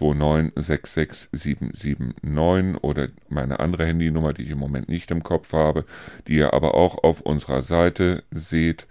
2966779 0.00 2.78
oder 2.82 3.08
meine 3.28 3.60
andere 3.60 3.86
Handynummer, 3.86 4.32
die 4.32 4.42
ich 4.42 4.50
im 4.50 4.58
Moment 4.58 4.88
nicht 4.88 5.10
im 5.10 5.22
Kopf 5.22 5.52
habe, 5.52 5.84
die 6.26 6.36
ihr 6.36 6.54
aber 6.54 6.74
auch 6.74 7.04
auf 7.04 7.20
unserer 7.20 7.60
Seite 7.62 8.24
seht. 8.30 8.86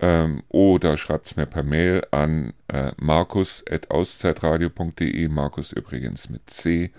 Ähm, 0.00 0.42
oder 0.48 0.96
schreibt 0.96 1.26
es 1.26 1.36
mir 1.36 1.46
per 1.46 1.62
Mail 1.62 2.02
an 2.10 2.52
äh, 2.68 2.92
markus.auszeitradio.de, 3.00 5.28
Markus 5.28 5.72
übrigens 5.72 6.30
mit 6.30 6.48
C. 6.48 6.90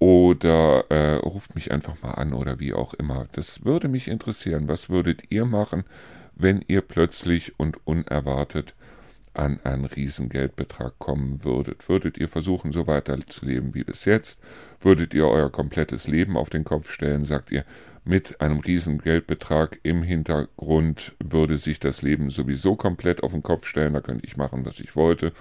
Oder 0.00 0.90
äh, 0.90 1.14
ruft 1.14 1.54
mich 1.54 1.70
einfach 1.70 2.02
mal 2.02 2.14
an 2.14 2.32
oder 2.32 2.58
wie 2.58 2.74
auch 2.74 2.94
immer. 2.94 3.28
Das 3.32 3.64
würde 3.64 3.86
mich 3.86 4.08
interessieren. 4.08 4.66
Was 4.66 4.90
würdet 4.90 5.22
ihr 5.30 5.44
machen, 5.44 5.84
wenn 6.34 6.64
ihr 6.66 6.80
plötzlich 6.80 7.60
und 7.60 7.86
unerwartet 7.86 8.74
an 9.34 9.60
einen 9.64 9.84
Riesengeldbetrag 9.84 10.98
kommen 10.98 11.44
würdet. 11.44 11.88
Würdet 11.88 12.18
ihr 12.18 12.28
versuchen, 12.28 12.72
so 12.72 12.86
weiter 12.86 13.18
zu 13.26 13.46
leben 13.46 13.74
wie 13.74 13.84
bis 13.84 14.04
jetzt? 14.04 14.40
Würdet 14.80 15.14
ihr 15.14 15.26
euer 15.26 15.50
komplettes 15.50 16.06
Leben 16.06 16.36
auf 16.36 16.50
den 16.50 16.64
Kopf 16.64 16.90
stellen? 16.90 17.24
Sagt 17.24 17.50
ihr, 17.50 17.64
mit 18.04 18.40
einem 18.40 18.60
Riesengeldbetrag 18.60 19.78
im 19.84 20.02
Hintergrund 20.02 21.14
würde 21.22 21.56
sich 21.58 21.78
das 21.78 22.02
Leben 22.02 22.30
sowieso 22.30 22.74
komplett 22.74 23.22
auf 23.22 23.32
den 23.32 23.42
Kopf 23.42 23.66
stellen, 23.66 23.94
da 23.94 24.00
könnte 24.00 24.26
ich 24.26 24.36
machen, 24.36 24.64
was 24.64 24.80
ich 24.80 24.96
wollte. 24.96 25.32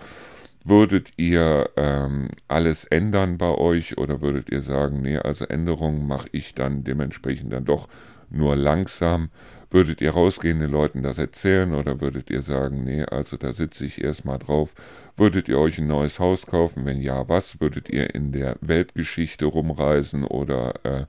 Würdet 0.64 1.14
ihr 1.18 1.72
ähm, 1.76 2.30
alles 2.48 2.84
ändern 2.86 3.40
bei 3.40 3.50
euch 3.50 3.98
oder 3.98 4.22
würdet 4.22 4.52
ihr 4.52 4.62
sagen, 4.62 5.02
nee, 5.02 5.18
also 5.18 5.46
Änderungen 5.46 6.06
mache 6.06 6.28
ich 6.34 6.54
dann 6.54 6.84
dementsprechend 6.84 7.52
dann 7.52 7.66
doch 7.66 7.88
nur 8.30 8.56
langsam? 8.56 9.32
Würdet 9.74 10.02
ihr 10.02 10.12
rausgehen, 10.12 10.60
den 10.60 10.70
Leuten 10.70 11.02
das 11.02 11.18
erzählen 11.18 11.74
oder 11.74 12.02
würdet 12.02 12.30
ihr 12.30 12.42
sagen, 12.42 12.84
nee, 12.84 13.04
also 13.06 13.38
da 13.38 13.54
sitze 13.54 13.86
ich 13.86 14.04
erstmal 14.04 14.38
drauf? 14.38 14.76
Würdet 15.16 15.48
ihr 15.48 15.58
euch 15.58 15.80
ein 15.80 15.88
neues 15.88 16.20
Haus 16.20 16.46
kaufen? 16.46 16.86
Wenn 16.86 17.02
ja, 17.02 17.30
was? 17.30 17.62
Würdet 17.62 17.88
ihr 17.88 18.14
in 18.14 18.34
der 18.34 18.58
Weltgeschichte 18.60 19.46
rumreisen 19.46 20.26
oder 20.26 20.74
äh, 20.84 21.06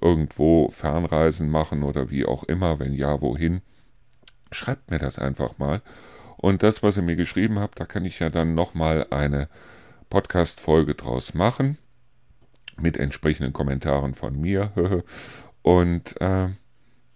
irgendwo 0.00 0.70
Fernreisen 0.70 1.50
machen 1.50 1.82
oder 1.82 2.08
wie 2.08 2.24
auch 2.24 2.44
immer? 2.44 2.78
Wenn 2.78 2.92
ja, 2.92 3.20
wohin? 3.20 3.62
Schreibt 4.52 4.92
mir 4.92 5.00
das 5.00 5.18
einfach 5.18 5.58
mal. 5.58 5.82
Und 6.36 6.62
das, 6.62 6.84
was 6.84 6.96
ihr 6.96 7.02
mir 7.02 7.16
geschrieben 7.16 7.58
habt, 7.58 7.80
da 7.80 7.84
kann 7.84 8.04
ich 8.04 8.20
ja 8.20 8.30
dann 8.30 8.54
nochmal 8.54 9.08
eine 9.10 9.48
Podcast-Folge 10.08 10.94
draus 10.94 11.34
machen. 11.34 11.78
Mit 12.78 12.96
entsprechenden 12.96 13.52
Kommentaren 13.52 14.14
von 14.14 14.40
mir. 14.40 14.70
Und 15.62 16.20
äh, 16.20 16.50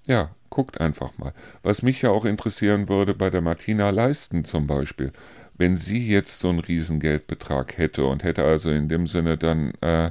ja, 0.07 0.31
guckt 0.51 0.81
einfach 0.81 1.17
mal. 1.19 1.33
Was 1.63 1.83
mich 1.83 2.03
ja 2.03 2.11
auch 2.11 2.25
interessieren 2.25 2.89
würde 2.89 3.15
bei 3.15 3.31
der 3.31 3.41
Martina 3.41 3.91
Leisten 3.91 4.45
zum 4.45 4.67
Beispiel. 4.67 5.13
Wenn 5.57 5.77
sie 5.77 6.07
jetzt 6.07 6.39
so 6.39 6.51
einen 6.51 6.61
Riesengeldbetrag 6.61 7.79
hätte 7.79 8.05
und 8.05 8.23
hätte 8.23 8.45
also 8.45 8.71
in 8.71 8.89
dem 8.89 9.07
Sinne 9.07 9.37
dann 9.37 9.73
äh, 9.81 10.11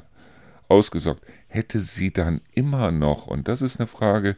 ausgesorgt, 0.68 1.24
hätte 1.48 1.80
sie 1.80 2.12
dann 2.12 2.42
immer 2.54 2.92
noch, 2.92 3.28
und 3.28 3.48
das 3.48 3.62
ist 3.62 3.80
eine 3.80 3.88
Frage, 3.88 4.36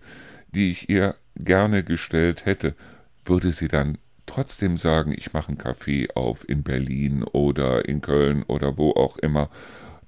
die 0.53 0.71
ich 0.71 0.89
ihr 0.89 1.15
gerne 1.35 1.83
gestellt 1.83 2.45
hätte, 2.45 2.75
würde 3.23 3.51
sie 3.51 3.67
dann 3.67 3.97
trotzdem 4.25 4.77
sagen, 4.77 5.13
ich 5.15 5.33
mache 5.33 5.49
einen 5.49 5.57
Café 5.57 6.13
auf 6.15 6.47
in 6.47 6.61
Berlin 6.63 7.23
oder 7.23 7.87
in 7.87 8.01
Köln 8.01 8.43
oder 8.43 8.77
wo 8.77 8.91
auch 8.91 9.17
immer, 9.17 9.49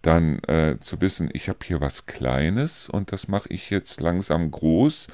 dann 0.02 0.40
äh, 0.44 0.78
zu 0.80 1.02
wissen, 1.02 1.30
ich 1.34 1.50
habe 1.50 1.60
hier 1.64 1.82
was 1.82 2.06
Kleines 2.06 2.90
und 2.90 3.12
das 3.12 3.28
mache 3.28 3.50
ich 3.50 3.70
jetzt 3.70 4.00
langsam 4.02 4.50
groß. 4.52 5.08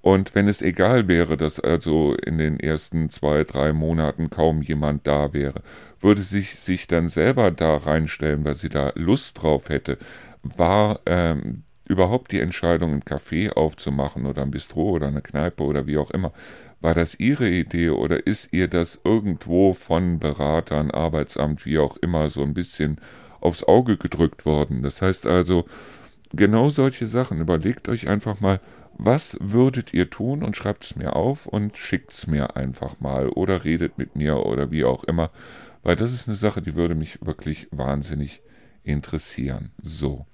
Und 0.00 0.34
wenn 0.34 0.48
es 0.48 0.62
egal 0.62 1.08
wäre, 1.08 1.36
dass 1.36 1.58
also 1.58 2.14
in 2.14 2.38
den 2.38 2.60
ersten 2.60 3.10
zwei, 3.10 3.44
drei 3.44 3.72
Monaten 3.72 4.30
kaum 4.30 4.62
jemand 4.62 5.06
da 5.06 5.32
wäre, 5.32 5.62
würde 6.00 6.22
sich 6.22 6.60
sich 6.60 6.86
dann 6.86 7.08
selber 7.08 7.50
da 7.50 7.76
reinstellen, 7.76 8.44
weil 8.44 8.54
sie 8.54 8.68
da 8.68 8.92
Lust 8.94 9.42
drauf 9.42 9.68
hätte, 9.68 9.98
war 10.42 11.00
ähm, 11.06 11.64
überhaupt 11.84 12.32
die 12.32 12.40
Entscheidung, 12.40 12.92
ein 12.92 13.02
Café 13.02 13.50
aufzumachen 13.50 14.26
oder 14.26 14.42
ein 14.42 14.50
Bistro 14.50 14.90
oder 14.90 15.08
eine 15.08 15.22
Kneipe 15.22 15.64
oder 15.64 15.86
wie 15.86 15.98
auch 15.98 16.10
immer, 16.10 16.32
war 16.80 16.94
das 16.94 17.18
Ihre 17.18 17.48
Idee 17.48 17.90
oder 17.90 18.26
ist 18.26 18.52
ihr 18.52 18.68
das 18.68 19.00
irgendwo 19.02 19.72
von 19.72 20.20
Beratern, 20.20 20.90
Arbeitsamt, 20.92 21.66
wie 21.66 21.78
auch 21.78 21.96
immer, 21.96 22.30
so 22.30 22.42
ein 22.42 22.54
bisschen 22.54 23.00
aufs 23.40 23.64
Auge 23.64 23.96
gedrückt 23.96 24.46
worden? 24.46 24.82
Das 24.82 25.02
heißt 25.02 25.26
also, 25.26 25.64
genau 26.32 26.68
solche 26.68 27.06
Sachen. 27.06 27.40
Überlegt 27.40 27.88
euch 27.88 28.08
einfach 28.08 28.40
mal, 28.40 28.60
was 28.98 29.36
würdet 29.40 29.94
ihr 29.94 30.10
tun 30.10 30.42
und 30.42 30.56
schreibt 30.56 30.84
es 30.84 30.96
mir 30.96 31.14
auf 31.16 31.46
und 31.46 31.78
schickt 31.78 32.10
es 32.10 32.26
mir 32.26 32.56
einfach 32.56 33.00
mal 33.00 33.28
oder 33.28 33.64
redet 33.64 33.96
mit 33.96 34.16
mir 34.16 34.44
oder 34.44 34.70
wie 34.70 34.84
auch 34.84 35.04
immer, 35.04 35.30
weil 35.82 35.96
das 35.96 36.12
ist 36.12 36.28
eine 36.28 36.36
Sache, 36.36 36.60
die 36.60 36.74
würde 36.74 36.94
mich 36.94 37.24
wirklich 37.24 37.68
wahnsinnig 37.70 38.42
interessieren. 38.82 39.70
So. 39.82 40.26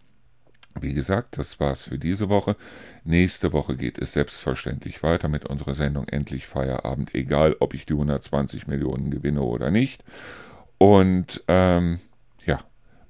Wie 0.80 0.94
gesagt, 0.94 1.38
das 1.38 1.60
war's 1.60 1.84
für 1.84 1.98
diese 1.98 2.28
Woche. 2.28 2.56
Nächste 3.04 3.52
Woche 3.52 3.76
geht 3.76 3.96
es 3.98 4.12
selbstverständlich 4.12 5.04
weiter 5.04 5.28
mit 5.28 5.46
unserer 5.46 5.76
Sendung 5.76 6.08
Endlich 6.08 6.48
Feierabend, 6.48 7.14
egal 7.14 7.54
ob 7.60 7.74
ich 7.74 7.86
die 7.86 7.92
120 7.92 8.66
Millionen 8.66 9.10
gewinne 9.10 9.42
oder 9.42 9.70
nicht. 9.70 10.02
Und 10.78 11.44
ähm, 11.46 12.00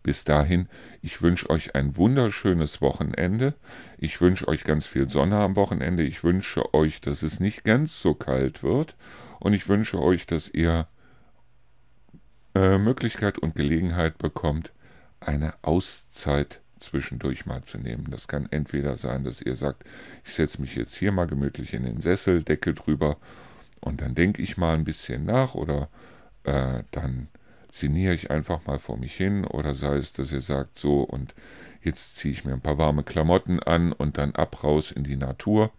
bis 0.05 0.22
dahin, 0.24 0.68
ich 1.00 1.22
wünsche 1.22 1.48
euch 1.50 1.74
ein 1.74 1.96
wunderschönes 1.96 2.82
Wochenende. 2.82 3.55
Ich 3.96 4.20
wünsche 4.20 4.46
euch 4.46 4.62
ganz 4.62 4.86
viel 4.86 5.09
Sonne 5.09 5.38
am 5.38 5.57
Wochenende. 5.57 6.02
Ich 6.05 6.22
wünsche 6.22 6.74
euch, 6.74 7.00
dass 7.00 7.22
es 7.22 7.40
nicht 7.40 7.64
ganz 7.64 8.00
so 8.00 8.14
kalt 8.14 8.62
wird. 8.62 8.96
Und 9.40 9.55
ich 9.55 9.66
wünsche 9.66 10.00
euch, 10.00 10.26
dass 10.26 10.48
ihr 10.48 10.86
äh, 12.55 12.76
Möglichkeit 12.76 13.38
und 13.38 13.57
Gelegenheit 13.57 14.18
bekommt, 14.18 14.72
eine 15.20 15.55
Auszeit 15.62 16.61
zwischendurch 16.80 17.46
mal 17.46 17.62
zu 17.62 17.78
nehmen. 17.78 18.09
Das 18.11 18.28
kann 18.28 18.46
entweder 18.50 18.98
sein, 18.98 19.24
dass 19.24 19.40
ihr 19.40 19.57
sagt, 19.57 19.84
ich 20.22 20.34
setze 20.34 20.61
mich 20.61 20.76
jetzt 20.76 20.94
hier 20.94 21.12
mal 21.12 21.26
gemütlich 21.26 21.72
in 21.72 21.84
den 21.84 22.02
Sessel, 22.02 22.42
Decke 22.42 22.74
drüber 22.74 23.16
und 23.80 24.02
dann 24.02 24.14
denke 24.14 24.42
ich 24.42 24.59
mal 24.59 24.74
ein 24.74 24.84
bisschen 24.84 25.24
nach 25.24 25.55
oder 25.55 25.88
äh, 26.44 26.82
dann 26.90 27.28
sinniere 27.75 28.14
ich 28.14 28.31
einfach 28.31 28.66
mal 28.66 28.79
vor 28.79 28.97
mich 28.97 29.14
hin 29.14 29.45
oder 29.45 29.75
sei 29.75 29.97
es, 29.97 30.12
dass 30.12 30.33
ihr 30.33 30.41
sagt, 30.41 30.79
so 30.79 31.03
und 31.03 31.35
jetzt 31.83 32.16
ziehe 32.16 32.33
ich 32.33 32.45
mir 32.45 32.53
ein 32.53 32.61
paar 32.61 32.79
warme 32.79 33.03
Klamotten 33.03 33.61
an 33.61 33.93
und 33.93 34.16
dann 34.16 34.35
ab 34.37 34.62
raus 34.62 34.93
in 34.93 35.03
die 35.03 35.16
Natur. 35.16 35.72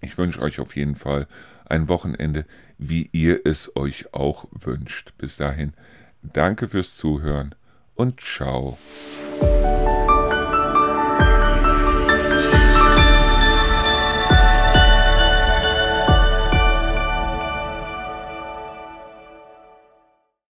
Ich 0.00 0.16
wünsche 0.18 0.40
euch 0.40 0.60
auf 0.60 0.76
jeden 0.76 0.94
Fall 0.94 1.26
ein 1.66 1.88
Wochenende, 1.88 2.46
wie 2.78 3.08
ihr 3.12 3.40
es 3.44 3.74
euch 3.74 4.14
auch 4.14 4.46
wünscht. 4.52 5.14
Bis 5.18 5.36
dahin, 5.36 5.72
danke 6.22 6.68
fürs 6.68 6.96
Zuhören 6.96 7.56
und 7.94 8.20
ciao. 8.20 8.78